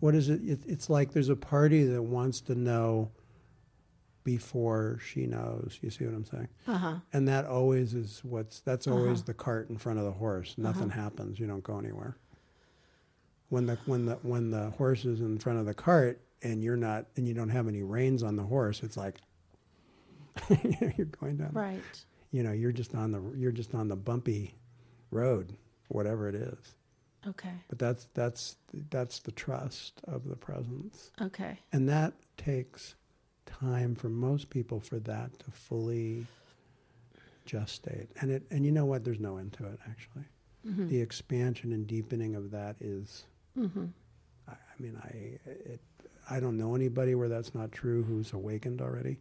what 0.00 0.14
is 0.14 0.28
it? 0.30 0.40
it? 0.44 0.60
It's 0.66 0.88
like 0.88 1.12
there's 1.12 1.28
a 1.28 1.36
party 1.36 1.84
that 1.84 2.02
wants 2.02 2.40
to 2.42 2.54
know 2.54 3.10
before 4.24 4.98
she 5.04 5.26
knows. 5.26 5.78
You 5.82 5.90
see 5.90 6.04
what 6.06 6.14
I'm 6.14 6.24
saying? 6.24 6.48
uh 6.66 6.78
huh, 6.78 6.94
And 7.12 7.28
that 7.28 7.44
always 7.44 7.92
is 7.92 8.20
what's 8.24 8.60
that's 8.60 8.86
always 8.86 9.18
Uh-huh. 9.18 9.26
the 9.26 9.34
cart 9.34 9.68
in 9.68 9.76
front 9.76 9.98
of 9.98 10.06
the 10.06 10.12
horse. 10.12 10.54
Nothing 10.56 10.88
happens. 10.90 11.38
You 11.38 11.46
don't 11.46 11.62
go 11.62 11.78
anywhere. 11.78 12.16
When 13.50 13.66
the 13.66 13.76
when 13.84 14.06
the 14.06 14.14
when 14.22 14.50
the 14.50 14.70
horse 14.70 15.04
is 15.04 15.20
in 15.20 15.38
front 15.38 15.58
of 15.58 15.66
the 15.66 15.74
cart 15.74 16.20
and 16.42 16.62
you're 16.62 16.76
not 16.76 17.06
and 17.16 17.26
you 17.26 17.34
don't 17.34 17.48
have 17.50 17.68
any 17.68 17.82
reins 17.82 18.22
on 18.22 18.36
the 18.36 18.42
horse, 18.44 18.82
it's 18.82 18.96
like 18.96 19.16
you're 20.96 21.06
going 21.06 21.36
down. 21.38 21.50
right, 21.52 21.82
You 22.30 22.42
know, 22.42 22.52
you're 22.52 22.72
just 22.72 22.94
on 22.94 23.12
the 23.12 23.22
you're 23.36 23.52
just 23.52 23.74
on 23.74 23.88
the 23.88 23.96
bumpy 23.96 24.54
road, 25.10 25.56
whatever 25.88 26.28
it 26.28 26.34
is. 26.34 26.58
okay, 27.26 27.54
But 27.68 27.78
that's 27.78 28.08
that's 28.14 28.56
that's 28.90 29.20
the 29.20 29.32
trust 29.32 30.00
of 30.04 30.28
the 30.28 30.36
presence. 30.36 31.10
okay, 31.20 31.58
And 31.72 31.88
that 31.88 32.14
takes 32.36 32.94
time 33.46 33.94
for 33.94 34.08
most 34.08 34.50
people 34.50 34.80
for 34.80 34.98
that 35.00 35.38
to 35.38 35.50
fully 35.50 36.26
gestate. 37.46 38.08
And 38.20 38.30
it 38.30 38.42
and 38.50 38.64
you 38.64 38.72
know 38.72 38.84
what? 38.86 39.04
There's 39.04 39.20
no 39.20 39.36
end 39.38 39.52
to 39.54 39.66
it 39.66 39.78
actually. 39.88 40.24
mm-hmm. 40.66 40.88
The 40.88 41.00
expansion 41.00 41.72
and 41.72 41.86
deepening 41.86 42.34
of 42.34 42.50
that 42.50 42.76
is 42.80 43.24
Mm-hmm. 43.58 43.86
I, 44.48 44.52
I 44.52 44.82
mean 44.82 45.00
I 45.02 45.38
it 45.48 45.80
I 46.28 46.40
don't 46.40 46.56
know 46.56 46.74
anybody 46.74 47.14
where 47.14 47.28
that's 47.28 47.54
not 47.54 47.72
true 47.72 48.02
who's 48.02 48.32
awakened 48.32 48.80
already 48.80 49.18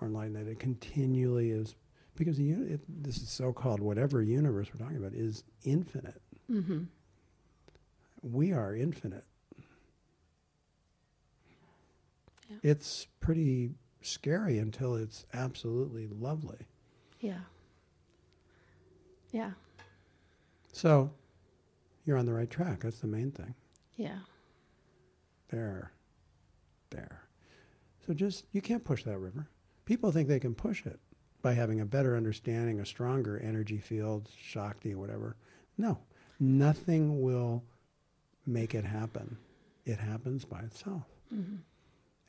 or 0.00 0.08
enlightened 0.08 0.36
that 0.36 0.46
it 0.50 0.58
continually 0.58 1.50
is 1.50 1.74
because 2.16 2.36
the, 2.36 2.50
it, 2.50 2.80
this 3.02 3.18
is 3.18 3.28
so-called 3.28 3.80
whatever 3.80 4.22
universe 4.22 4.68
we're 4.72 4.84
talking 4.84 4.98
about 4.98 5.12
is 5.14 5.44
infinite. 5.64 6.20
Mm-hmm. 6.50 6.84
We 8.22 8.52
are 8.52 8.74
infinite. 8.74 9.24
Yeah. 12.50 12.56
It's 12.62 13.06
pretty 13.20 13.70
scary 14.02 14.58
until 14.58 14.94
it's 14.94 15.24
absolutely 15.34 16.06
lovely. 16.06 16.58
yeah, 17.20 17.38
yeah, 19.32 19.50
So 20.72 21.10
you're 22.04 22.16
on 22.16 22.24
the 22.26 22.32
right 22.32 22.48
track. 22.48 22.80
That's 22.80 23.00
the 23.00 23.08
main 23.08 23.30
thing. 23.32 23.54
yeah, 23.96 24.18
There. 25.50 25.90
There. 26.96 27.22
So 28.06 28.14
just, 28.14 28.46
you 28.52 28.60
can't 28.62 28.84
push 28.84 29.04
that 29.04 29.18
river. 29.18 29.48
People 29.84 30.10
think 30.10 30.28
they 30.28 30.40
can 30.40 30.54
push 30.54 30.86
it 30.86 30.98
by 31.42 31.52
having 31.52 31.80
a 31.80 31.86
better 31.86 32.16
understanding, 32.16 32.80
a 32.80 32.86
stronger 32.86 33.38
energy 33.38 33.78
field, 33.78 34.28
Shakti, 34.40 34.94
whatever. 34.94 35.36
No, 35.78 35.98
nothing 36.40 37.20
will 37.20 37.62
make 38.46 38.74
it 38.74 38.84
happen. 38.84 39.36
It 39.84 39.98
happens 39.98 40.44
by 40.44 40.60
itself. 40.60 41.04
mm-hmm. 41.32 41.56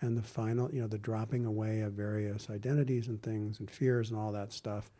and 0.01 0.18
the 0.18 0.24
final, 0.24 0.72
you 0.72 0.82
know, 0.82 0.88
the 0.88 0.97
dropping 0.97 1.45
away 1.45 1.82
of 1.82 1.93
various 1.93 2.49
identities 2.49 3.07
and 3.07 3.22
things 3.22 3.59
and 3.59 3.70
fears 3.70 4.09
and 4.11 4.20
all 4.20 4.32
that 4.32 4.51
stuff, 4.53 4.91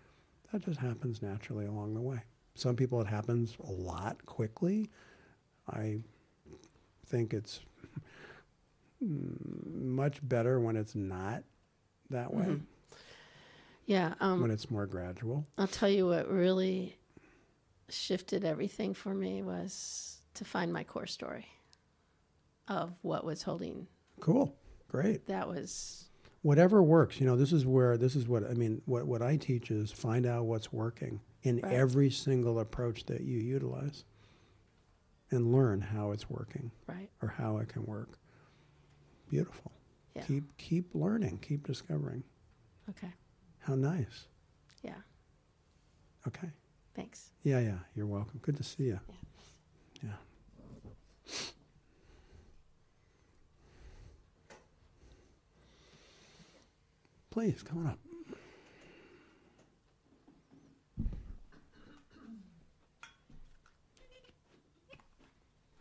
that 0.52 0.64
just 0.64 0.80
happens 0.80 1.22
naturally 1.22 1.66
along 1.66 1.94
the 1.94 2.02
way. 2.02 2.22
Some 2.56 2.76
people 2.76 3.02
it 3.02 3.08
happens 3.08 3.58
a 3.68 3.72
lot 3.72 4.26
quickly. 4.26 4.90
I 5.70 6.00
think 7.06 7.34
it's 7.34 7.60
much 9.00 10.20
better 10.28 10.60
when 10.60 10.76
it's 10.76 10.96
not 10.96 11.44
that 12.10 12.34
way, 12.34 12.46
Mhm. 12.46 12.62
yeah. 13.86 14.16
Um, 14.20 14.42
when 14.42 14.52
it's 14.52 14.72
more 14.72 14.86
gradual. 14.88 15.46
I'll 15.58 15.68
tell 15.68 15.90
you 15.90 16.08
what 16.08 16.30
really 16.30 16.98
shifted 17.90 18.44
everything 18.44 18.94
for 18.94 19.14
me 19.14 19.42
was 19.44 20.22
to 20.34 20.46
find 20.46 20.72
my 20.74 20.84
core 20.84 21.08
story 21.08 21.46
of 22.68 22.94
what 23.02 23.24
was 23.24 23.44
holding. 23.44 23.88
Cool. 24.20 24.56
Great. 24.88 25.26
That 25.28 25.48
was 25.48 26.04
Whatever 26.44 26.82
works, 26.82 27.20
you 27.20 27.26
know, 27.26 27.36
this 27.36 27.52
is 27.52 27.66
where 27.66 27.98
this 27.98 28.16
is 28.16 28.28
what 28.28 28.44
I 28.50 28.54
mean, 28.54 28.82
what 28.86 29.06
what 29.06 29.22
I 29.22 29.36
teach 29.38 29.70
is 29.70 29.92
find 29.92 30.26
out 30.26 30.46
what's 30.46 30.72
working 30.72 31.20
in 31.44 31.60
Right. 31.60 31.74
every 31.74 32.10
single 32.10 32.60
approach 32.60 33.06
that 33.08 33.22
you 33.22 33.38
utilize 33.40 34.06
and 35.30 35.52
learn 35.52 35.82
how 35.82 36.12
it's 36.12 36.30
working. 36.30 36.72
right. 36.88 37.10
or 37.22 37.28
how 37.30 37.58
it 37.58 37.68
can 37.70 37.86
work. 37.86 38.18
Beautiful. 39.30 39.72
Yeah. 40.16 40.24
Keep 40.24 40.58
keep 40.58 40.96
learning, 40.96 41.40
keep 41.40 41.66
discovering. 41.66 42.24
Okay. 42.90 43.12
How 43.60 43.76
nice. 43.76 44.28
Yeah. 44.82 44.96
Okay. 46.28 46.50
Thanks. 46.96 47.32
Yeah, 47.44 47.60
yeah. 47.60 47.80
You're 47.96 48.08
welcome. 48.08 48.40
Good 48.42 48.58
to 48.58 48.64
see 48.64 48.84
you. 48.84 49.00
Yeah. 50.02 50.10
yeah. 50.10 51.34
Please 57.30 57.62
come 57.62 57.80
on 57.80 57.88
up. 57.88 58.00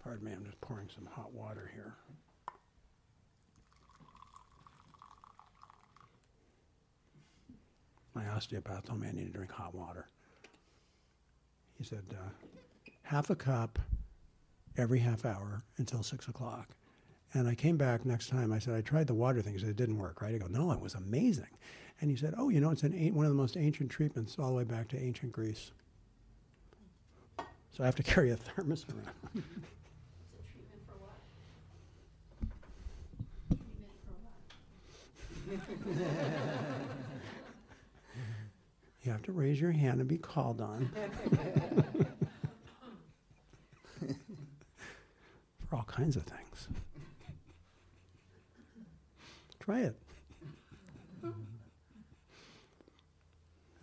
Pardon 0.03 0.25
me, 0.25 0.33
I'm 0.33 0.45
just 0.45 0.61
pouring 0.61 0.89
some 0.95 1.07
hot 1.07 1.33
water 1.33 1.71
here. 1.75 1.95
My 8.17 8.27
osteopath 8.29 8.87
told 8.87 9.01
me 9.03 9.09
I 9.09 9.13
need 9.13 9.27
to 9.27 9.33
drink 9.33 9.53
hot 9.53 9.75
water. 9.75 10.09
He 11.77 11.85
said, 11.85 12.03
uh, 12.11 12.31
half 13.03 13.29
a 13.29 13.37
cup 13.37 13.79
every 14.79 15.01
half 15.01 15.27
hour 15.27 15.63
until 15.77 16.03
six 16.03 16.27
o'clock. 16.27 16.71
And 17.35 17.47
I 17.47 17.55
came 17.55 17.77
back 17.77 18.07
next 18.07 18.31
time. 18.31 18.55
I 18.55 18.59
said, 18.59 18.75
I 18.75 18.81
tried 18.81 19.07
the 19.07 19.13
water 19.15 19.43
thing. 19.43 19.53
He 19.53 19.59
said, 19.59 19.69
it 19.69 19.77
didn't 19.77 19.99
work, 19.99 20.23
right? 20.23 20.35
I 20.35 20.39
go, 20.39 20.47
no, 20.47 20.73
it 20.73 20.81
was 20.81 20.95
amazing. 20.95 21.51
And 22.01 22.11
he 22.11 22.17
said, 22.17 22.33
oh, 22.39 22.49
you 22.49 22.59
know, 22.59 22.71
it's 22.71 22.85
an, 22.85 22.95
an- 22.95 23.15
one 23.15 23.27
of 23.27 23.31
the 23.31 23.37
most 23.37 23.55
ancient 23.59 23.91
treatments 23.91 24.37
all 24.39 24.49
the 24.49 24.55
way 24.55 24.65
back 24.65 24.89
to 24.89 24.99
ancient 24.99 25.33
Greece. 25.33 25.73
So 27.73 27.83
I 27.83 27.85
have 27.85 27.97
to 27.97 28.03
carry 28.15 28.31
a 28.31 28.37
thermos 28.37 28.87
around. 28.89 29.45
You 39.07 39.13
have 39.13 39.23
to 39.23 39.33
raise 39.33 39.61
your 39.61 39.71
hand 39.71 40.01
and 40.01 40.09
be 40.09 40.19
called 40.19 40.61
on. 40.61 40.91
For 45.69 45.77
all 45.77 45.85
kinds 45.85 46.17
of 46.17 46.25
things. 46.25 46.67
Try 49.61 49.83
it. 49.83 49.97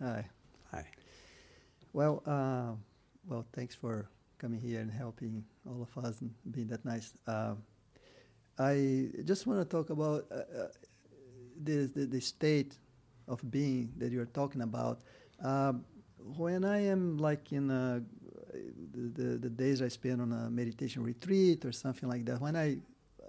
Hi. 0.02 0.26
Hi. 0.70 0.84
Well, 1.94 2.22
uh, 2.26 2.72
well, 3.26 3.46
thanks 3.54 3.74
for 3.74 4.10
coming 4.36 4.60
here 4.60 4.80
and 4.80 4.90
helping 4.90 5.42
all 5.66 5.88
of 5.90 6.04
us 6.04 6.20
and 6.20 6.34
being 6.50 6.66
that 6.66 6.84
nice. 6.84 7.14
Uh, 7.26 7.54
I 8.58 9.08
just 9.24 9.46
want 9.46 9.60
to 9.60 9.64
talk 9.64 9.88
about 9.88 10.26
uh, 10.30 10.34
uh, 10.34 10.68
the, 11.62 11.90
the 11.94 12.04
the 12.04 12.20
state 12.20 12.76
of 13.28 13.50
being 13.50 13.92
that 13.98 14.12
you're 14.12 14.26
talking 14.26 14.62
about. 14.62 15.00
Um, 15.42 15.84
when 16.36 16.64
I 16.64 16.86
am 16.86 17.18
like 17.18 17.52
in 17.52 17.70
uh 17.70 18.00
the, 18.92 19.22
the 19.22 19.38
the 19.38 19.50
days 19.50 19.82
I 19.82 19.88
spend 19.88 20.22
on 20.22 20.32
a 20.32 20.50
meditation 20.50 21.02
retreat 21.02 21.64
or 21.64 21.72
something 21.72 22.08
like 22.08 22.24
that, 22.26 22.40
when 22.40 22.56
I 22.56 22.78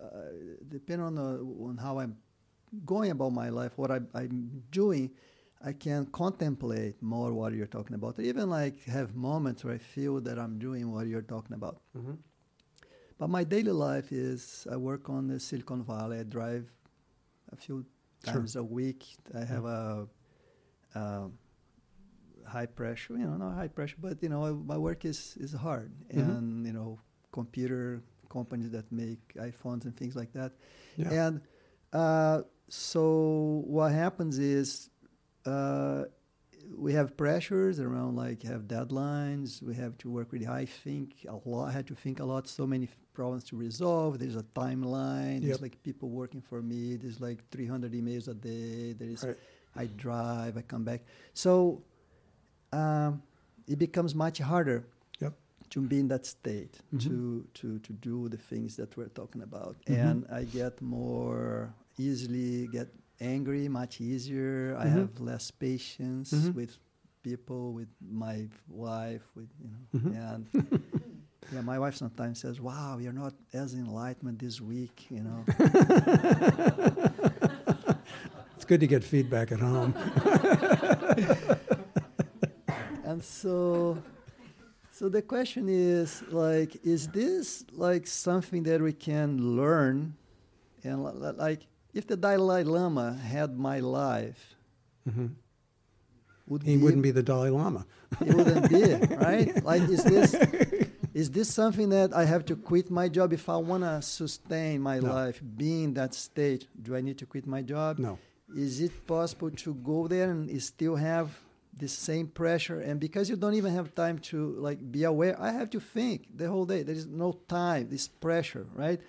uh, 0.02 0.08
depend 0.70 1.02
on 1.02 1.18
uh, 1.18 1.68
on 1.68 1.78
how 1.78 2.00
I'm 2.00 2.18
going 2.86 3.12
about 3.12 3.32
my 3.32 3.50
life, 3.50 3.78
what 3.78 3.92
I, 3.92 4.00
I'm 4.14 4.64
doing, 4.72 5.12
I 5.64 5.74
can 5.74 6.06
contemplate 6.08 7.02
more 7.02 7.34
what 7.34 7.54
you're 7.54 7.66
talking 7.68 7.96
about. 7.96 8.20
Even 8.20 8.50
like 8.50 8.84
have 8.86 9.16
moments 9.16 9.64
where 9.64 9.74
I 9.74 9.78
feel 9.78 10.20
that 10.22 10.38
I'm 10.38 10.60
doing 10.60 10.92
what 10.92 11.08
you're 11.08 11.22
talking 11.22 11.56
about. 11.56 11.82
Mm-hmm. 11.98 12.14
But 13.18 13.30
my 13.30 13.44
daily 13.44 13.72
life 13.72 14.12
is 14.12 14.68
I 14.72 14.76
work 14.76 15.10
on 15.10 15.28
the 15.28 15.40
Silicon 15.40 15.84
Valley. 15.84 16.20
I 16.20 16.24
drive 16.24 16.70
a 17.52 17.56
few 17.56 17.86
Sure. 18.32 18.62
a 18.62 18.64
week. 18.64 19.04
I 19.34 19.44
have 19.46 19.66
a, 19.66 20.08
a 20.96 21.30
high 22.48 22.66
pressure, 22.66 23.14
you 23.18 23.26
know, 23.26 23.38
not 23.38 23.56
high 23.56 23.68
pressure, 23.68 23.98
but 24.00 24.22
you 24.24 24.30
know, 24.30 24.54
my 24.54 24.78
work 24.78 25.06
is 25.06 25.36
is 25.40 25.54
hard, 25.54 25.92
Mhm. 26.10 26.38
and 26.38 26.66
you 26.66 26.74
know, 26.74 27.00
computer 27.32 28.02
companies 28.30 28.72
that 28.72 28.92
make 28.92 29.22
iPhones 29.36 29.86
and 29.86 29.96
things 29.96 30.16
like 30.16 30.32
that. 30.34 30.54
Yeah. 30.98 31.12
And 31.28 31.42
uh, 31.94 32.42
so 32.70 33.64
what 33.68 33.92
happens 33.92 34.40
is 34.40 34.90
uh, 35.46 36.06
we 36.78 36.94
have 36.94 37.16
pressures 37.18 37.80
around 37.80 38.16
like 38.16 38.44
have 38.44 38.64
deadlines. 38.64 39.62
We 39.62 39.76
have 39.76 39.98
to 40.00 40.10
work 40.10 40.32
really 40.32 40.46
hard. 40.46 40.62
I 40.62 40.66
think 40.66 41.26
a 41.28 41.36
lot. 41.48 41.66
I 41.70 41.72
had 41.72 41.88
to 41.88 41.96
think 41.96 42.20
a 42.20 42.26
lot. 42.26 42.48
So 42.48 42.66
many 42.66 42.86
f- 42.86 42.96
problems 43.14 43.44
to 43.46 43.56
resolve. 43.56 44.20
There's 44.20 44.36
a 44.36 44.44
timeline. 44.44 45.36
Yep. 45.36 45.44
There's 45.44 45.62
like 45.62 45.82
people 45.84 46.10
working 46.10 46.42
for 46.42 46.62
me. 46.62 46.96
There's 46.96 47.20
like 47.22 47.48
300 47.50 47.92
emails 47.94 48.28
a 48.28 48.34
day. 48.34 48.94
There 48.94 49.10
is. 49.10 49.24
Right. 49.24 49.38
I 49.76 49.86
drive. 49.88 50.58
I 50.58 50.62
come 50.62 50.84
back. 50.84 51.02
So 51.34 51.84
um, 52.72 53.22
it 53.68 53.78
becomes 53.80 54.16
much 54.16 54.40
harder. 54.40 54.86
Yep. 55.20 55.34
To 55.72 55.82
be 55.82 56.00
in 56.00 56.08
that 56.10 56.26
state, 56.26 56.80
Mhm. 56.94 57.00
to 57.04 57.48
to 57.56 57.80
to 57.80 57.94
do 57.94 58.30
the 58.30 58.38
things 58.38 58.76
that 58.78 58.96
we're 58.98 59.10
talking 59.10 59.42
about, 59.42 59.76
Mhm. 59.86 59.96
and 60.10 60.26
I 60.32 60.44
get 60.46 60.82
more 60.82 61.74
easily 61.98 62.68
get 62.68 62.88
angry 63.20 63.68
much 63.68 64.02
easier. 64.02 64.76
I 64.78 64.86
Mhm. 64.88 64.92
have 64.98 65.20
less 65.20 65.52
patience 65.52 66.32
Mhm. 66.34 66.54
with 66.56 66.78
people, 67.24 67.74
with 67.74 67.88
my 68.02 68.48
wife, 68.68 69.24
with 69.36 69.50
you 69.62 69.70
know, 69.72 70.00
Mhm. 70.00 70.12
and 70.32 70.48
yeah, 71.54 71.62
my 71.62 71.78
wife 71.80 71.96
sometimes 71.96 72.40
says, 72.40 72.60
"Wow, 72.62 72.98
you're 73.00 73.14
not 73.14 73.34
as 73.54 73.74
enlightened 73.74 74.40
this 74.40 74.60
week," 74.62 75.08
you 75.10 75.22
know. 75.24 75.44
It's 78.56 78.66
good 78.66 78.80
to 78.80 78.88
get 78.88 79.04
feedback 79.04 79.52
at 79.52 79.60
home. 79.60 79.94
and 83.06 83.24
so 83.24 83.98
so 84.92 85.10
the 85.10 85.22
question 85.22 85.68
is 85.70 86.24
like 86.32 86.76
is 86.84 87.08
this 87.10 87.64
like 87.72 88.08
something 88.08 88.64
that 88.64 88.82
we 88.82 88.94
can 88.94 89.56
learn 89.56 90.16
and 90.84 91.04
li- 91.04 91.12
li- 91.14 91.38
like 91.38 91.68
if 91.96 92.06
the 92.08 92.18
dalai 92.18 92.62
lama 92.64 93.08
had 93.34 93.58
my 93.58 93.80
life 93.80 94.56
hmm 95.10 95.28
would 96.48 96.62
He 96.62 96.78
wouldn't 96.78 97.02
be 97.02 97.10
the 97.10 97.24
Dalai 97.24 97.50
Lama. 97.50 97.88
it 98.22 98.32
wouldn't 98.36 98.70
be 98.70 98.84
right? 99.28 99.50
Like 99.66 99.82
is 99.90 100.04
this 100.04 100.30
is 101.22 101.28
this 101.32 101.50
something 101.60 101.90
that 101.90 102.14
i 102.14 102.24
have 102.34 102.44
to 102.46 102.56
quit 102.56 102.92
my 102.92 103.08
job? 103.18 103.34
If 103.34 103.50
i 103.50 103.58
want 103.58 103.84
to 103.84 103.96
sustain 104.04 104.76
my 104.90 105.00
No. 105.00 105.10
life 105.20 105.38
being 105.62 105.84
in 105.86 105.94
that 105.96 106.14
state 106.14 106.62
do 106.86 106.96
i 106.96 107.02
need 107.02 107.18
to 107.24 107.26
quit 107.26 107.46
my 107.48 107.62
job? 107.74 107.98
No. 107.98 108.14
is 108.68 108.80
it 108.88 108.94
possible 109.08 109.50
to 109.66 109.70
go 109.92 110.08
there 110.08 110.30
and 110.30 110.42
still 110.62 110.96
have 111.12 111.28
the 111.84 111.88
same 111.90 112.28
pressure? 112.42 112.80
And 112.88 112.96
because 113.06 113.26
you 113.32 113.36
don't 113.44 113.56
even 113.62 113.74
have 113.80 113.88
time 114.04 114.18
to 114.30 114.38
like 114.68 114.80
be 114.98 115.02
aware 115.14 115.34
i 115.42 115.50
have 115.60 115.70
to 115.76 115.80
think 115.96 116.18
the 116.42 116.48
whole 116.52 116.68
day. 116.74 116.82
There 116.84 117.00
is 117.04 117.08
no 117.26 117.30
time 117.60 117.90
this 117.96 118.08
pressure 118.08 118.66
right? 118.84 119.00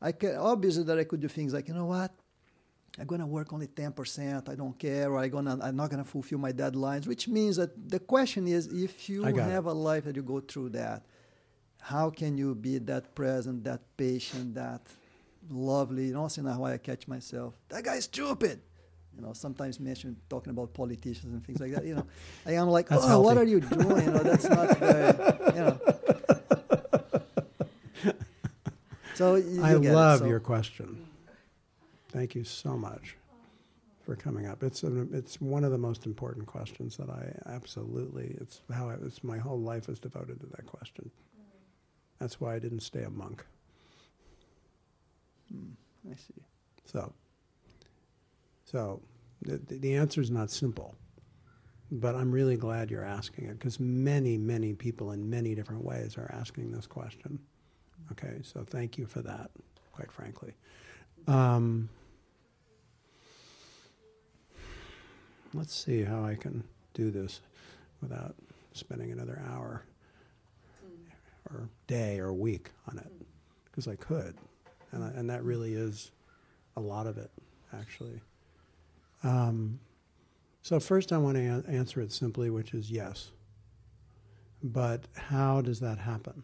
I 0.00 0.10
can 0.20 0.32
obviously 0.52 0.84
that 0.88 0.98
i 0.98 1.04
could 1.10 1.20
do 1.26 1.28
things 1.28 1.52
like 1.56 1.66
you 1.68 1.74
know 1.80 1.90
what 1.96 2.10
i'm 2.98 3.06
going 3.06 3.20
to 3.20 3.26
work 3.26 3.52
only 3.52 3.66
10% 3.66 4.48
i 4.48 4.54
don't 4.54 4.78
care 4.78 5.10
or 5.10 5.18
i'm 5.18 5.30
to 5.30 5.58
i'm 5.62 5.76
not 5.76 5.90
going 5.90 6.02
to 6.02 6.08
fulfill 6.08 6.38
my 6.38 6.52
deadlines 6.52 7.06
which 7.06 7.28
means 7.28 7.56
that 7.56 7.70
the 7.90 7.98
question 7.98 8.46
is 8.46 8.66
if 8.68 9.08
you 9.08 9.24
I 9.24 9.32
got 9.32 9.48
it. 9.48 9.52
have 9.52 9.66
a 9.66 9.72
life 9.72 10.04
that 10.04 10.16
you 10.16 10.22
go 10.22 10.40
through 10.40 10.70
that 10.70 11.04
how 11.80 12.10
can 12.10 12.36
you 12.38 12.54
be 12.54 12.78
that 12.78 13.14
present 13.14 13.64
that 13.64 13.80
patient 13.96 14.54
that 14.54 14.82
lovely 15.50 16.08
and 16.08 16.16
also 16.16 16.42
now 16.42 16.58
why 16.58 16.72
i 16.74 16.78
catch 16.78 17.06
myself 17.06 17.54
that 17.68 17.84
guy's 17.84 18.04
stupid 18.04 18.60
you 19.14 19.22
know, 19.22 19.32
sometimes 19.32 19.80
mention 19.80 20.14
talking 20.28 20.50
about 20.50 20.74
politicians 20.74 21.32
and 21.32 21.42
things 21.42 21.58
like 21.58 21.72
that. 21.72 21.86
You 21.86 21.94
know, 21.94 22.06
and 22.44 22.54
I'm 22.54 22.68
like, 22.68 22.86
That's 22.88 23.02
oh, 23.06 23.22
what 23.22 23.38
are 23.38 23.44
you 23.44 23.60
doing? 23.60 24.04
You 24.04 24.10
know, 24.12 24.18
that's 24.18 24.44
not 24.46 24.76
very, 24.76 25.14
you 25.54 25.60
know. 25.64 25.80
So 29.14 29.36
you, 29.36 29.62
I 29.62 29.72
you 29.72 29.82
it. 29.82 29.92
love 29.94 30.18
So- 30.18 30.26
your 30.26 30.40
question. 30.40 31.06
Thank 32.16 32.34
you 32.34 32.44
so 32.44 32.78
much 32.78 33.14
for 34.06 34.16
coming 34.16 34.46
up. 34.46 34.62
It's 34.62 34.84
an, 34.84 35.10
it's 35.12 35.38
one 35.38 35.64
of 35.64 35.70
the 35.70 35.76
most 35.76 36.06
important 36.06 36.46
questions 36.46 36.96
that 36.96 37.10
I 37.10 37.34
absolutely. 37.54 38.38
It's 38.40 38.62
how 38.72 38.88
I, 38.88 38.94
it's 39.04 39.22
my 39.22 39.36
whole 39.36 39.60
life 39.60 39.90
is 39.90 39.98
devoted 39.98 40.40
to 40.40 40.46
that 40.46 40.64
question. 40.64 41.10
That's 42.18 42.40
why 42.40 42.54
I 42.54 42.58
didn't 42.58 42.80
stay 42.80 43.02
a 43.02 43.10
monk. 43.10 43.44
Hmm, 45.52 45.72
I 46.10 46.14
see. 46.14 46.42
So, 46.86 47.12
so 48.64 49.02
the, 49.42 49.58
the- 49.58 49.76
the 49.76 49.94
answer 49.96 50.22
is 50.22 50.30
not 50.30 50.50
simple, 50.50 50.94
but 51.92 52.14
I'm 52.14 52.32
really 52.32 52.56
glad 52.56 52.90
you're 52.90 53.04
asking 53.04 53.44
it 53.44 53.58
because 53.58 53.78
many, 53.78 54.38
many 54.38 54.72
people 54.72 55.12
in 55.12 55.28
many 55.28 55.54
different 55.54 55.84
ways 55.84 56.16
are 56.16 56.30
asking 56.32 56.72
this 56.72 56.86
question. 56.86 57.38
Okay, 58.12 58.38
so 58.42 58.64
thank 58.64 58.96
you 58.96 59.04
for 59.04 59.20
that, 59.20 59.50
quite 59.92 60.10
frankly. 60.10 60.54
Um, 61.28 61.90
let's 65.56 65.74
see 65.74 66.02
how 66.02 66.24
I 66.24 66.34
can 66.34 66.64
do 66.94 67.10
this 67.10 67.40
without 68.02 68.34
spending 68.72 69.10
another 69.10 69.42
hour 69.48 69.84
or 71.50 71.68
day 71.86 72.18
or 72.18 72.32
week 72.32 72.70
on 72.90 72.98
it 72.98 73.10
because 73.64 73.88
I 73.88 73.96
could, 73.96 74.34
and 74.92 75.04
I, 75.04 75.08
and 75.08 75.30
that 75.30 75.44
really 75.44 75.74
is 75.74 76.10
a 76.76 76.80
lot 76.80 77.06
of 77.06 77.18
it 77.18 77.30
actually. 77.72 78.20
Um, 79.22 79.78
so 80.62 80.80
first, 80.80 81.12
I 81.12 81.18
want 81.18 81.36
to 81.36 81.42
an- 81.42 81.64
answer 81.68 82.00
it 82.00 82.12
simply, 82.12 82.50
which 82.50 82.74
is 82.74 82.90
yes. 82.90 83.30
But 84.62 85.04
how 85.14 85.60
does 85.60 85.80
that 85.80 85.98
happen? 85.98 86.42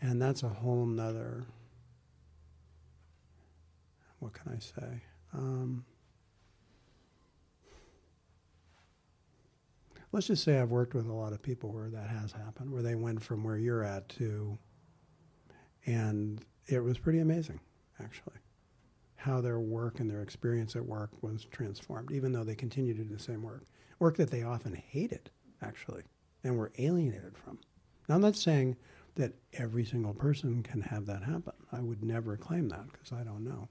And 0.00 0.20
that's 0.20 0.42
a 0.42 0.48
whole 0.48 0.86
nother. 0.86 1.46
What 4.18 4.34
can 4.34 4.52
I 4.52 4.58
say? 4.58 5.02
Um, 5.32 5.84
let's 10.12 10.26
just 10.26 10.44
say 10.44 10.58
I've 10.58 10.70
worked 10.70 10.94
with 10.94 11.06
a 11.06 11.12
lot 11.12 11.32
of 11.32 11.42
people 11.42 11.72
where 11.72 11.90
that 11.90 12.08
has 12.08 12.32
happened, 12.32 12.72
where 12.72 12.82
they 12.82 12.94
went 12.94 13.22
from 13.22 13.44
where 13.44 13.58
you're 13.58 13.84
at 13.84 14.08
to, 14.10 14.58
and 15.86 16.44
it 16.66 16.80
was 16.80 16.98
pretty 16.98 17.18
amazing, 17.18 17.60
actually, 18.02 18.36
how 19.16 19.40
their 19.40 19.60
work 19.60 20.00
and 20.00 20.10
their 20.10 20.22
experience 20.22 20.76
at 20.76 20.86
work 20.86 21.10
was 21.22 21.44
transformed, 21.44 22.10
even 22.12 22.32
though 22.32 22.44
they 22.44 22.54
continue 22.54 22.94
to 22.94 23.04
do 23.04 23.14
the 23.14 23.22
same 23.22 23.42
work, 23.42 23.64
work 23.98 24.16
that 24.16 24.30
they 24.30 24.42
often 24.42 24.74
hated, 24.74 25.30
actually, 25.62 26.02
and 26.44 26.56
were 26.56 26.72
alienated 26.78 27.36
from. 27.36 27.58
Now, 28.08 28.14
I'm 28.14 28.20
not 28.20 28.36
saying 28.36 28.76
that 29.16 29.34
every 29.54 29.84
single 29.84 30.14
person 30.14 30.62
can 30.62 30.80
have 30.80 31.06
that 31.06 31.22
happen. 31.24 31.52
I 31.72 31.80
would 31.80 32.04
never 32.04 32.36
claim 32.36 32.68
that 32.68 32.90
because 32.92 33.12
I 33.12 33.24
don't 33.24 33.44
know. 33.44 33.68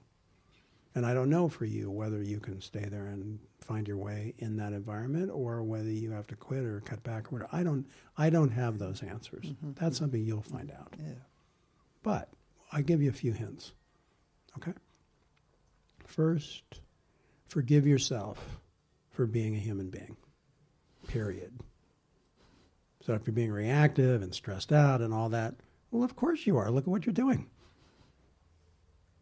And 0.98 1.06
I 1.06 1.14
don't 1.14 1.30
know 1.30 1.48
for 1.48 1.64
you 1.64 1.92
whether 1.92 2.20
you 2.20 2.40
can 2.40 2.60
stay 2.60 2.84
there 2.84 3.06
and 3.06 3.38
find 3.60 3.86
your 3.86 3.98
way 3.98 4.34
in 4.38 4.56
that 4.56 4.72
environment 4.72 5.30
or 5.32 5.62
whether 5.62 5.88
you 5.88 6.10
have 6.10 6.26
to 6.26 6.34
quit 6.34 6.64
or 6.64 6.80
cut 6.80 7.04
back 7.04 7.26
or 7.28 7.36
whatever. 7.36 7.50
I 7.52 7.62
don't 7.62 7.86
I 8.16 8.30
don't 8.30 8.50
have 8.50 8.80
those 8.80 9.04
answers. 9.04 9.44
Mhm. 9.46 9.76
That's 9.76 9.96
something 9.96 10.24
you'll 10.24 10.42
find 10.42 10.72
out. 10.72 10.96
Yeah. 10.98 11.12
But 12.02 12.30
I 12.72 12.82
give 12.82 13.00
you 13.00 13.10
a 13.10 13.12
few 13.12 13.32
hints. 13.32 13.74
Okay? 14.56 14.72
First, 16.04 16.80
forgive 17.46 17.86
yourself 17.86 18.58
for 19.12 19.24
being 19.24 19.54
a 19.54 19.60
human 19.60 19.90
being. 19.90 20.16
Period. 21.06 21.60
So 23.02 23.12
if 23.14 23.24
you're 23.24 23.34
being 23.34 23.52
reactive 23.52 24.20
and 24.20 24.34
stressed 24.34 24.72
out 24.72 25.00
and 25.00 25.14
all 25.14 25.28
that, 25.28 25.54
well, 25.92 26.02
of 26.02 26.16
course 26.16 26.44
you 26.44 26.56
are. 26.56 26.72
Look 26.72 26.84
at 26.84 26.90
what 26.90 27.06
you're 27.06 27.12
doing. 27.12 27.48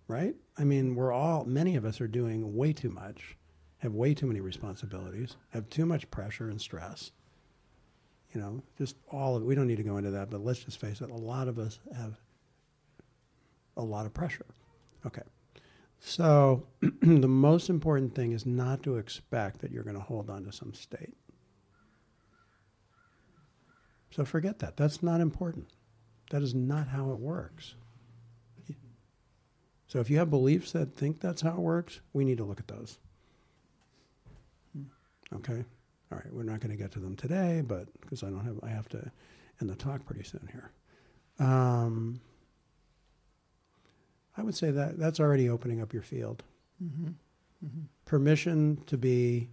Right? 0.08 0.34
I 0.56 0.64
mean, 0.64 0.94
we're 0.94 1.12
all, 1.12 1.44
many 1.44 1.76
of 1.76 1.84
us 1.84 2.00
are 2.00 2.06
doing 2.06 2.54
way 2.54 2.72
too 2.72 2.90
much, 2.90 3.36
have 3.78 3.92
way 3.92 4.14
too 4.14 4.26
many 4.26 4.40
responsibilities, 4.40 5.36
have 5.50 5.68
too 5.68 5.84
much 5.84 6.10
pressure 6.10 6.48
and 6.48 6.60
stress. 6.60 7.10
You 8.32 8.40
know, 8.40 8.62
just 8.78 8.96
all 9.08 9.36
of 9.36 9.42
it. 9.42 9.46
We 9.46 9.54
don't 9.54 9.66
need 9.66 9.76
to 9.76 9.82
go 9.82 9.96
into 9.96 10.10
that, 10.10 10.30
but 10.30 10.44
let's 10.44 10.60
just 10.60 10.80
face 10.80 11.00
it. 11.00 11.10
A 11.10 11.14
lot 11.14 11.48
of 11.48 11.58
us 11.58 11.80
have 11.96 12.20
a 13.76 13.82
lot 13.82 14.06
of 14.06 14.14
pressure. 14.14 14.46
Okay. 15.06 15.22
So 16.00 16.66
the 17.02 17.28
most 17.28 17.70
important 17.70 18.14
thing 18.14 18.32
is 18.32 18.46
not 18.46 18.82
to 18.84 18.96
expect 18.96 19.60
that 19.60 19.70
you're 19.70 19.84
going 19.84 19.96
to 19.96 20.02
hold 20.02 20.30
on 20.30 20.44
to 20.44 20.52
some 20.52 20.74
state. 20.74 21.16
So 24.10 24.24
forget 24.24 24.60
that. 24.60 24.76
That's 24.76 25.02
not 25.02 25.20
important. 25.20 25.66
That 26.30 26.42
is 26.42 26.54
not 26.54 26.88
how 26.88 27.10
it 27.10 27.18
works. 27.18 27.74
So 29.88 30.00
if 30.00 30.10
you 30.10 30.18
have 30.18 30.30
beliefs 30.30 30.72
that 30.72 30.94
think 30.94 31.20
that's 31.20 31.42
how 31.42 31.52
it 31.52 31.58
works, 31.58 32.00
we 32.12 32.24
need 32.24 32.38
to 32.38 32.44
look 32.44 32.58
at 32.58 32.68
those. 32.68 32.98
Okay? 35.34 35.64
All 36.12 36.18
right, 36.18 36.32
we're 36.32 36.44
not 36.44 36.60
going 36.60 36.70
to 36.70 36.76
get 36.76 36.92
to 36.92 37.00
them 37.00 37.16
today, 37.16 37.62
but 37.66 37.88
because 38.00 38.22
I 38.22 38.30
don't 38.30 38.44
have 38.44 38.60
I 38.62 38.68
have 38.68 38.88
to 38.90 39.10
end 39.60 39.70
the 39.70 39.74
talk 39.74 40.04
pretty 40.06 40.22
soon 40.22 40.48
here. 40.52 40.70
Um, 41.38 42.20
I 44.36 44.42
would 44.42 44.54
say 44.54 44.70
that 44.70 44.98
that's 44.98 45.18
already 45.18 45.48
opening 45.48 45.80
up 45.80 45.92
your 45.92 46.02
field. 46.02 46.44
Mm-hmm. 46.82 47.08
Mm-hmm. 47.64 47.80
Permission 48.04 48.82
to 48.86 48.96
be 48.96 49.48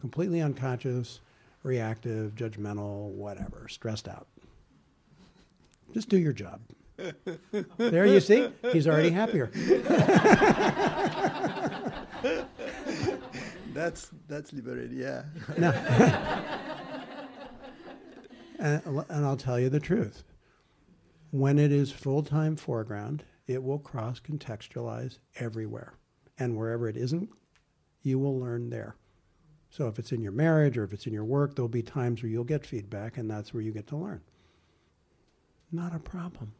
completely 0.00 0.40
unconscious, 0.40 1.20
reactive, 1.62 2.34
judgmental, 2.34 3.10
whatever, 3.10 3.66
stressed 3.68 4.08
out. 4.08 4.28
Just 5.92 6.08
do 6.08 6.18
your 6.18 6.32
job. 6.32 6.60
There 7.76 8.06
you 8.06 8.20
see, 8.20 8.48
he's 8.72 8.86
already 8.86 9.10
happier. 9.10 9.50
That's 13.76 14.10
that's 14.26 14.54
liberating. 14.54 14.98
Yeah. 14.98 15.24
No. 15.58 15.70
and, 18.58 18.82
and 18.86 19.26
I'll 19.26 19.36
tell 19.36 19.60
you 19.60 19.68
the 19.68 19.80
truth. 19.80 20.24
When 21.30 21.58
it 21.58 21.70
is 21.70 21.92
full 21.92 22.22
time 22.22 22.56
foreground, 22.56 23.24
it 23.46 23.62
will 23.62 23.78
cross 23.78 24.18
contextualize 24.18 25.18
everywhere. 25.38 25.98
And 26.38 26.56
wherever 26.56 26.88
it 26.88 26.96
isn't, 26.96 27.28
you 28.02 28.18
will 28.18 28.40
learn 28.40 28.70
there. 28.70 28.96
So 29.68 29.88
if 29.88 29.98
it's 29.98 30.12
in 30.12 30.22
your 30.22 30.32
marriage 30.32 30.78
or 30.78 30.84
if 30.84 30.94
it's 30.94 31.06
in 31.06 31.12
your 31.12 31.24
work, 31.24 31.54
there'll 31.54 31.68
be 31.68 31.82
times 31.82 32.22
where 32.22 32.30
you'll 32.30 32.44
get 32.44 32.64
feedback, 32.64 33.18
and 33.18 33.30
that's 33.30 33.52
where 33.52 33.62
you 33.62 33.72
get 33.72 33.88
to 33.88 33.96
learn. 33.96 34.22
Not 35.70 35.94
a 35.94 35.98
problem 35.98 36.54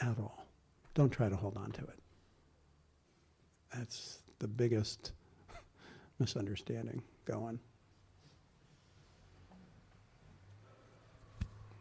at 0.00 0.18
all. 0.18 0.46
Don't 0.94 1.10
try 1.10 1.28
to 1.28 1.36
hold 1.36 1.56
on 1.56 1.72
to 1.72 1.82
it. 1.82 1.98
That's 3.74 4.18
the 4.38 4.48
biggest 4.48 5.12
misunderstanding 6.18 7.02
going. 7.24 7.58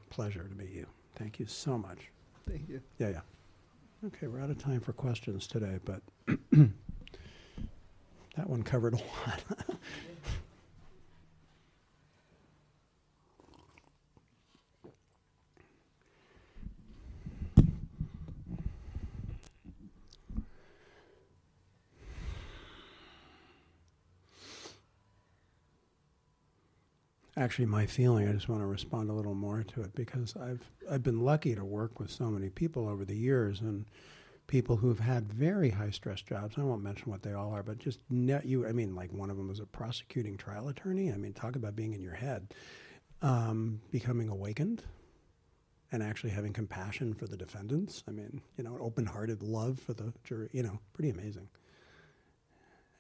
Pleasure 0.10 0.48
to 0.48 0.56
meet 0.56 0.72
you. 0.72 0.88
Thank 1.16 1.40
you 1.40 1.46
so 1.46 1.78
much. 1.78 2.10
Thank 2.48 2.70
you. 2.70 2.82
Yeah, 3.00 3.10
yeah. 3.10 3.22
Okay, 4.06 4.28
we're 4.28 4.42
out 4.42 4.50
of 4.50 4.58
time 4.58 4.80
for 4.80 4.94
questions 4.94 5.48
today, 5.48 5.80
but 5.86 6.02
that 6.52 6.70
one 8.50 8.64
covered 8.64 8.94
a 8.94 8.98
lot. 8.98 9.44
Actually, 27.36 27.66
my 27.66 27.88
feeling, 27.88 28.28
I 28.30 28.32
just 28.34 28.48
want 28.48 28.62
to 28.62 28.68
respond 28.68 29.10
a 29.10 29.14
little 29.14 29.34
more 29.34 29.64
to 29.64 29.82
it 29.82 29.96
because 29.96 30.36
I've 30.36 30.70
I've 30.90 31.02
been 31.02 31.22
lucky 31.22 31.56
to 31.56 31.66
work 31.66 32.00
with 32.00 32.12
so 32.12 32.26
many 32.26 32.50
people 32.50 32.88
over 32.88 33.06
the 33.06 33.16
years 33.16 33.62
and 33.62 33.86
people 34.46 34.76
who've 34.76 35.00
had 35.00 35.34
very 35.34 35.72
high 35.72 35.90
stress 35.90 36.22
jobs. 36.22 36.56
I 36.60 36.62
won't 36.62 36.84
mention 36.84 37.10
what 37.10 37.24
they 37.24 37.34
all 37.34 37.52
are, 37.52 37.64
but 37.64 37.80
just 37.80 38.02
net 38.10 38.46
you. 38.46 38.68
I 38.68 38.72
mean, 38.72 38.94
like 38.94 39.12
one 39.12 39.32
of 39.32 39.38
them 39.38 39.48
was 39.48 39.60
a 39.60 39.66
prosecuting 39.66 40.38
trial 40.38 40.68
attorney. 40.68 41.12
I 41.12 41.18
mean, 41.18 41.34
talk 41.34 41.56
about 41.56 41.76
being 41.76 41.94
in 41.94 42.04
your 42.04 42.14
head, 42.14 42.54
um, 43.24 43.82
becoming 43.90 44.30
awakened, 44.30 44.84
and 45.92 46.04
actually 46.04 46.32
having 46.32 46.54
compassion 46.54 47.16
for 47.16 47.26
the 47.26 47.38
defendants. 47.38 48.04
I 48.08 48.12
mean, 48.12 48.42
you 48.58 48.64
know, 48.64 48.78
open-hearted 48.80 49.42
love 49.42 49.80
for 49.80 49.94
the 49.94 50.14
jury. 50.24 50.50
You 50.52 50.62
know, 50.62 50.80
pretty 50.94 51.10
amazing. 51.10 51.48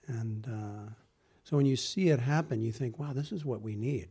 And 0.08 0.48
uh, 0.48 0.92
so 1.44 1.56
when 1.56 1.68
you 1.68 1.76
see 1.76 2.10
it 2.10 2.20
happen, 2.20 2.64
you 2.64 2.72
think, 2.72 2.98
"Wow, 2.98 3.14
this 3.14 3.32
is 3.32 3.46
what 3.46 3.62
we 3.62 3.76
need." 3.76 4.08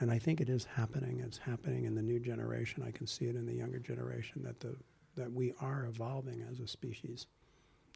And 0.00 0.10
I 0.10 0.18
think 0.18 0.40
it 0.40 0.48
is 0.48 0.64
happening. 0.64 1.20
It's 1.24 1.38
happening 1.38 1.84
in 1.84 1.94
the 1.94 2.02
new 2.02 2.18
generation. 2.18 2.82
I 2.86 2.90
can 2.90 3.06
see 3.06 3.26
it 3.26 3.36
in 3.36 3.46
the 3.46 3.54
younger 3.54 3.78
generation 3.78 4.42
that 4.42 4.60
the 4.60 4.74
that 5.16 5.32
we 5.32 5.54
are 5.60 5.84
evolving 5.84 6.44
as 6.50 6.58
a 6.58 6.66
species, 6.66 7.26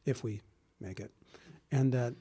if 0.06 0.22
we 0.22 0.40
make 0.80 1.00
it, 1.00 1.10
and 1.72 1.92
that 1.92 2.14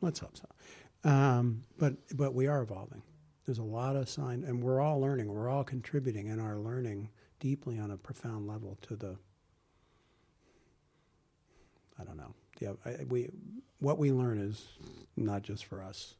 let's 0.00 0.20
hope 0.20 0.36
so. 0.36 1.10
Um, 1.10 1.64
but 1.78 1.94
but 2.16 2.34
we 2.34 2.46
are 2.46 2.62
evolving. 2.62 3.02
There's 3.44 3.58
a 3.58 3.64
lot 3.64 3.96
of 3.96 4.08
sign, 4.08 4.44
and 4.44 4.62
we're 4.62 4.80
all 4.80 5.00
learning. 5.00 5.32
We're 5.32 5.48
all 5.48 5.64
contributing 5.64 6.28
in 6.28 6.38
our 6.38 6.56
learning 6.56 7.08
deeply 7.40 7.78
on 7.78 7.90
a 7.90 7.96
profound 7.96 8.46
level 8.46 8.78
to 8.82 8.94
the. 8.94 9.16
I 11.98 12.04
don't 12.04 12.16
know. 12.16 12.34
Yeah, 12.60 12.72
I, 12.84 13.04
we 13.08 13.30
what 13.80 13.98
we 13.98 14.12
learn 14.12 14.38
is 14.38 14.64
not 15.16 15.42
just 15.42 15.64
for 15.64 15.82
us. 15.82 16.14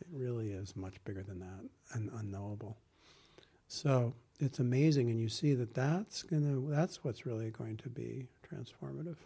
It 0.00 0.06
really 0.12 0.50
is 0.50 0.76
much 0.76 1.02
bigger 1.04 1.22
than 1.22 1.40
that 1.40 1.64
and 1.94 2.10
unknowable. 2.14 2.76
So 3.68 4.14
it's 4.40 4.60
amazing, 4.60 5.10
and 5.10 5.20
you 5.20 5.28
see 5.28 5.54
that 5.54 5.74
that's 5.74 6.22
gonna 6.22 6.60
that's 6.70 7.04
what's 7.04 7.26
really 7.26 7.50
going 7.50 7.76
to 7.78 7.88
be 7.88 8.28
transformative. 8.48 9.16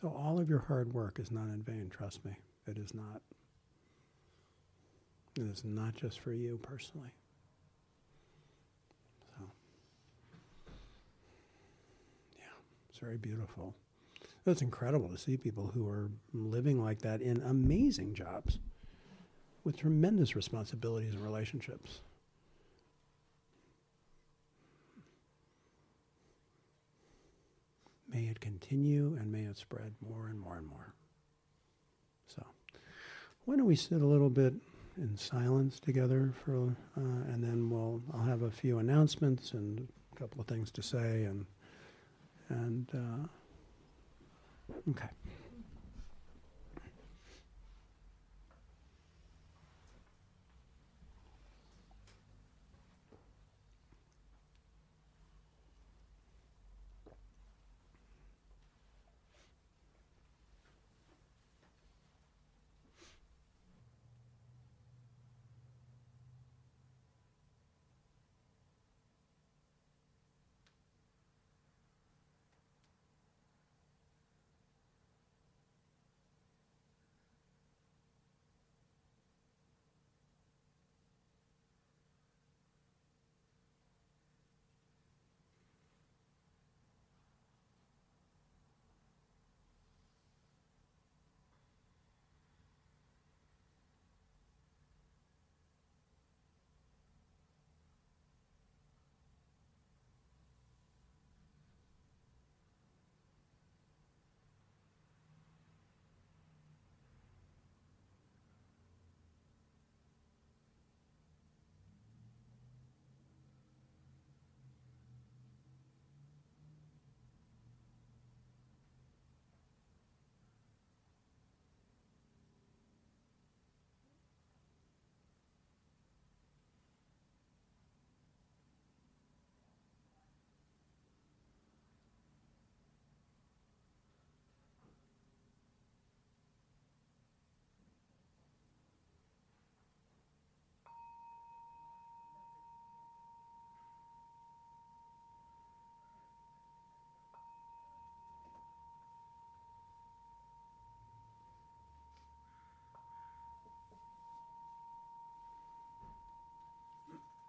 So 0.00 0.08
all 0.08 0.38
of 0.38 0.48
your 0.48 0.60
hard 0.60 0.94
work 0.94 1.18
is 1.18 1.30
not 1.30 1.48
in 1.48 1.62
vain. 1.62 1.90
Trust 1.90 2.24
me, 2.24 2.32
it 2.66 2.78
is 2.78 2.94
not. 2.94 3.20
It 5.36 5.42
is 5.42 5.64
not 5.64 5.94
just 5.94 6.20
for 6.20 6.32
you 6.32 6.58
personally. 6.62 7.10
So 9.20 9.44
yeah, 12.38 12.44
it's 12.88 12.98
very 12.98 13.18
beautiful. 13.18 13.74
It's 14.46 14.62
incredible 14.62 15.10
to 15.10 15.18
see 15.18 15.36
people 15.36 15.66
who 15.74 15.86
are 15.88 16.10
living 16.32 16.82
like 16.82 17.00
that 17.00 17.20
in 17.20 17.42
amazing 17.42 18.14
jobs 18.14 18.58
with 19.68 19.76
tremendous 19.76 20.34
responsibilities 20.34 21.12
and 21.12 21.22
relationships. 21.22 22.00
May 28.10 28.28
it 28.28 28.40
continue 28.40 29.14
and 29.20 29.30
may 29.30 29.42
it 29.42 29.58
spread 29.58 29.92
more 30.00 30.28
and 30.28 30.40
more 30.40 30.56
and 30.56 30.66
more. 30.66 30.94
So, 32.28 32.42
why 33.44 33.56
don't 33.56 33.66
we 33.66 33.76
sit 33.76 34.00
a 34.00 34.06
little 34.06 34.30
bit 34.30 34.54
in 34.96 35.14
silence 35.18 35.78
together 35.78 36.32
for, 36.46 36.74
uh, 36.96 37.30
and 37.30 37.44
then 37.44 37.68
we'll 37.68 38.00
I'll 38.14 38.24
have 38.24 38.44
a 38.44 38.50
few 38.50 38.78
announcements 38.78 39.52
and 39.52 39.86
a 40.16 40.18
couple 40.18 40.40
of 40.40 40.46
things 40.46 40.70
to 40.70 40.82
say 40.82 41.24
and 41.24 41.44
and 42.48 42.88
uh, 42.94 43.28
okay. 44.92 45.10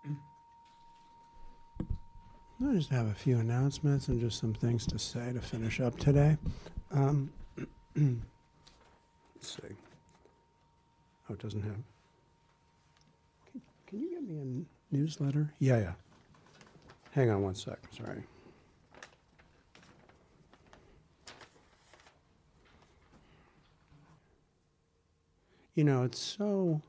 I 0.06 0.10
just 2.74 2.90
have 2.90 3.08
a 3.08 3.14
few 3.14 3.40
announcements 3.40 4.10
and 4.10 4.20
just 4.20 4.38
some 4.40 4.54
things 4.54 4.86
to 4.88 5.00
say 5.00 5.32
to 5.34 5.40
finish 5.42 5.80
up 5.80 5.98
today. 5.98 6.38
Um, 6.92 7.32
let's 7.96 8.20
see. 9.42 9.76
Oh, 11.30 11.34
it 11.34 11.40
doesn't 11.40 11.62
have. 11.62 11.76
Can, 13.52 13.62
can 13.88 14.00
you 14.00 14.10
get 14.12 14.24
me 14.24 14.66
a 14.92 14.96
newsletter? 14.96 15.54
Yeah, 15.60 15.80
yeah. 15.80 15.94
Hang 17.12 17.30
on 17.30 17.42
one 17.42 17.56
sec. 17.56 17.80
Sorry. 17.96 18.24
You 25.76 25.86
know, 25.86 26.04
it's 26.04 26.20
so. 26.20 26.82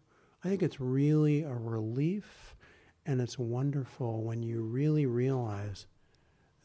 I 0.45 0.49
think 0.49 0.63
it's 0.63 0.81
really 0.81 1.45
a 1.45 1.55
relief 1.55 2.57
and 3.11 3.21
it's 3.21 3.41
wonderful 3.41 4.23
when 4.23 4.41
you 4.41 4.63
really 4.63 5.05
realize 5.05 5.87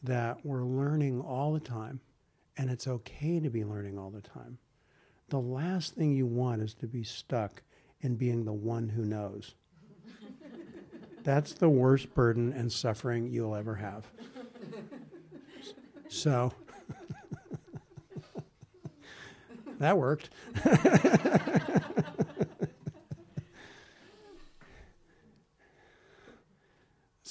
that 0.04 0.38
we're 0.46 0.62
learning 0.62 1.20
all 1.20 1.52
the 1.52 1.58
time 1.58 2.00
and 2.56 2.70
it's 2.70 2.86
okay 2.86 3.40
to 3.40 3.50
be 3.50 3.64
learning 3.64 3.98
all 3.98 4.10
the 4.10 4.20
time. 4.20 4.56
The 5.28 5.40
last 5.40 5.96
thing 5.96 6.12
you 6.12 6.24
want 6.24 6.62
is 6.62 6.72
to 6.74 6.86
be 6.86 7.02
stuck 7.02 7.64
in 8.00 8.14
being 8.14 8.44
the 8.44 8.52
one 8.52 8.88
who 8.88 9.04
knows. 9.04 9.56
That's 11.24 11.52
the 11.52 11.68
worst 11.68 12.14
burden 12.14 12.52
and 12.52 12.70
suffering 12.70 13.26
you'll 13.26 13.56
ever 13.56 13.74
have. 13.74 14.06
So, 16.08 16.52
that 19.80 19.98
worked. 19.98 20.30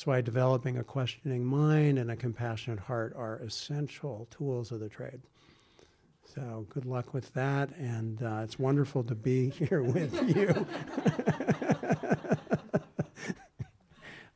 That's 0.06 0.18
why 0.18 0.22
developing 0.22 0.78
a 0.78 0.84
questioning 0.84 1.44
mind 1.44 1.98
and 1.98 2.12
a 2.12 2.16
compassionate 2.16 2.78
heart 2.78 3.16
are 3.16 3.38
essential 3.38 4.28
tools 4.30 4.72
of 4.72 4.80
the 4.80 4.88
trade. 4.88 5.20
So 6.36 6.68
good 6.70 6.86
luck 6.86 7.16
with 7.16 7.34
that, 7.34 7.76
and 7.76 8.22
uh, 8.22 8.42
it's 8.44 8.60
wonderful 8.60 9.04
to 9.06 9.16
be 9.16 9.50
here 9.58 9.82
with 9.82 10.14
you. 10.36 10.68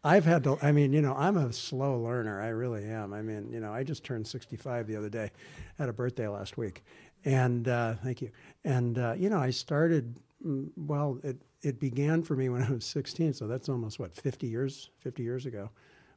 I've 0.03 0.25
had 0.25 0.43
to, 0.45 0.57
I 0.59 0.71
mean, 0.71 0.91
you 0.91 1.03
know, 1.03 1.13
I'm 1.13 1.37
a 1.37 1.53
slow 1.53 1.99
learner. 1.99 2.41
I 2.41 2.47
really 2.47 2.85
am. 2.85 3.13
I 3.13 3.21
mean, 3.21 3.51
you 3.51 3.59
know, 3.59 3.71
I 3.71 3.83
just 3.83 4.03
turned 4.03 4.25
65 4.25 4.87
the 4.87 4.95
other 4.95 5.09
day, 5.09 5.29
had 5.77 5.87
a 5.87 5.93
birthday 5.93 6.27
last 6.27 6.57
week. 6.57 6.83
And 7.25 7.67
uh, 7.67 7.93
thank 8.03 8.23
you. 8.23 8.31
And, 8.65 8.97
uh, 8.97 9.13
you 9.15 9.29
know, 9.29 9.37
I 9.37 9.51
started, 9.51 10.19
mm, 10.43 10.71
well, 10.75 11.19
it, 11.23 11.37
it 11.61 11.79
began 11.79 12.23
for 12.23 12.35
me 12.35 12.49
when 12.49 12.63
I 12.63 12.71
was 12.71 12.85
16. 12.85 13.33
So 13.33 13.47
that's 13.47 13.69
almost, 13.69 13.99
what, 13.99 14.15
50 14.15 14.47
years, 14.47 14.89
50 14.99 15.23
years 15.23 15.45
ago. 15.45 15.69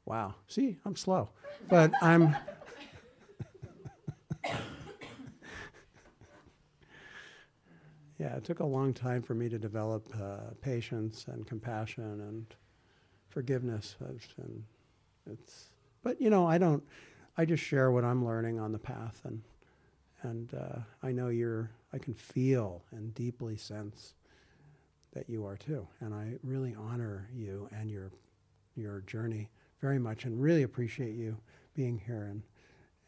Wow. 0.04 0.34
See, 0.48 0.78
I'm 0.84 0.96
slow. 0.96 1.30
But 1.68 1.92
I'm, 2.00 2.34
yeah, 8.18 8.36
it 8.36 8.44
took 8.44 8.60
a 8.60 8.66
long 8.66 8.94
time 8.94 9.22
for 9.22 9.34
me 9.34 9.48
to 9.48 9.58
develop 9.58 10.08
uh, 10.20 10.54
patience 10.60 11.26
and 11.28 11.46
compassion 11.46 12.20
and 12.20 12.46
forgiveness. 13.28 13.96
And 14.00 14.64
it's, 15.30 15.66
but 16.02 16.20
you 16.20 16.30
know, 16.30 16.46
I 16.46 16.58
don't. 16.58 16.82
I 17.34 17.46
just 17.46 17.62
share 17.62 17.90
what 17.90 18.04
I'm 18.04 18.26
learning 18.26 18.60
on 18.60 18.72
the 18.72 18.78
path, 18.78 19.22
and 19.24 19.40
and 20.22 20.52
uh, 20.52 20.80
I 21.02 21.12
know 21.12 21.28
you're. 21.28 21.70
I 21.94 21.98
can 21.98 22.12
feel 22.14 22.82
and 22.90 23.14
deeply 23.14 23.56
sense 23.56 24.14
that 25.12 25.28
you 25.28 25.44
are 25.44 25.56
too, 25.56 25.86
and 26.00 26.14
I 26.14 26.34
really 26.42 26.74
honor 26.74 27.28
you 27.34 27.68
and 27.72 27.90
your 27.90 28.10
your 28.74 29.00
journey 29.02 29.50
very 29.80 29.98
much, 29.98 30.24
and 30.24 30.40
really 30.40 30.62
appreciate 30.62 31.14
you 31.14 31.36
being 31.74 31.98
here 31.98 32.24
and 32.30 32.42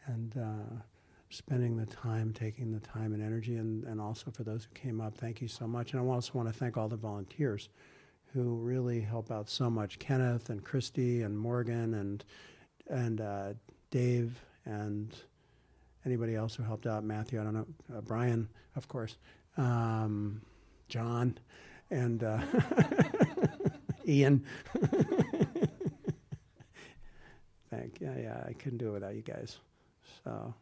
and. 0.07 0.37
Uh, 0.37 0.83
spending 1.31 1.77
the 1.77 1.87
time, 1.87 2.33
taking 2.33 2.71
the 2.71 2.79
time 2.79 3.13
and 3.13 3.21
energy, 3.21 3.57
and, 3.57 3.83
and 3.85 4.01
also 4.01 4.31
for 4.31 4.45
those 4.45 4.65
who 4.65 4.71
came 4.81 5.01
up, 5.01 5.17
thank 5.17 5.41
you 5.41 5.49
so 5.49 5.67
much. 5.67 5.93
And 5.93 6.01
I 6.01 6.05
also 6.05 6.31
want 6.35 6.47
to 6.47 6.55
thank 6.55 6.77
all 6.77 6.89
the 6.89 6.97
volunteers 6.97 7.69
who 8.33 8.57
really 8.57 9.01
help 9.01 9.31
out 9.31 9.49
so 9.49 9.71
much. 9.71 9.99
Kenneth 9.99 10.51
and 10.51 10.63
Christy 10.63 11.23
and 11.23 11.39
Morgan 11.39 11.95
and 11.95 12.25
and 12.91 13.21
uh, 13.21 13.55
Dave 13.91 14.39
and 14.67 15.15
anybody 16.05 16.35
else 16.35 16.55
who 16.55 16.63
helped 16.63 16.87
out. 16.87 17.03
Matthew, 17.05 17.41
I 17.41 17.45
don't 17.45 17.55
know. 17.55 17.67
Uh, 17.97 18.01
Brian, 18.03 18.49
of 18.77 18.89
course. 18.89 19.17
Um, 19.57 20.43
John 20.89 21.39
and 21.91 22.23
uh, 22.23 22.41
Ian. 24.09 24.45
Thank 27.71 28.01
yeah, 28.01 28.17
yeah. 28.19 28.45
I 28.47 28.53
couldn't 28.53 28.79
do 28.79 28.91
it 28.91 28.93
without 28.93 29.15
you 29.15 29.23
guys. 29.23 29.59
So. 30.25 30.55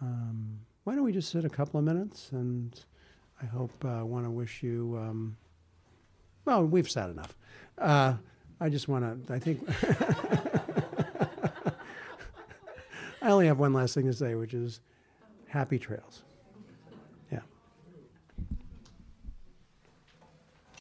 Um, 0.00 0.60
why 0.84 0.94
don't 0.94 1.04
we 1.04 1.12
just 1.12 1.30
sit 1.30 1.44
a 1.44 1.50
couple 1.50 1.78
of 1.78 1.84
minutes 1.84 2.30
and 2.32 2.78
I 3.42 3.46
hope 3.46 3.84
I 3.84 4.00
uh, 4.00 4.04
want 4.04 4.24
to 4.24 4.30
wish 4.30 4.62
you. 4.62 4.96
Um, 4.98 5.36
well, 6.44 6.64
we've 6.64 6.90
said 6.90 7.10
enough. 7.10 7.36
Uh, 7.76 8.14
I 8.60 8.68
just 8.68 8.88
want 8.88 9.26
to. 9.26 9.34
I 9.34 9.38
think 9.38 9.68
I 13.22 13.30
only 13.30 13.46
have 13.46 13.58
one 13.58 13.72
last 13.72 13.94
thing 13.94 14.06
to 14.06 14.12
say, 14.12 14.34
which 14.34 14.54
is 14.54 14.80
happy 15.46 15.78
trails. 15.78 16.22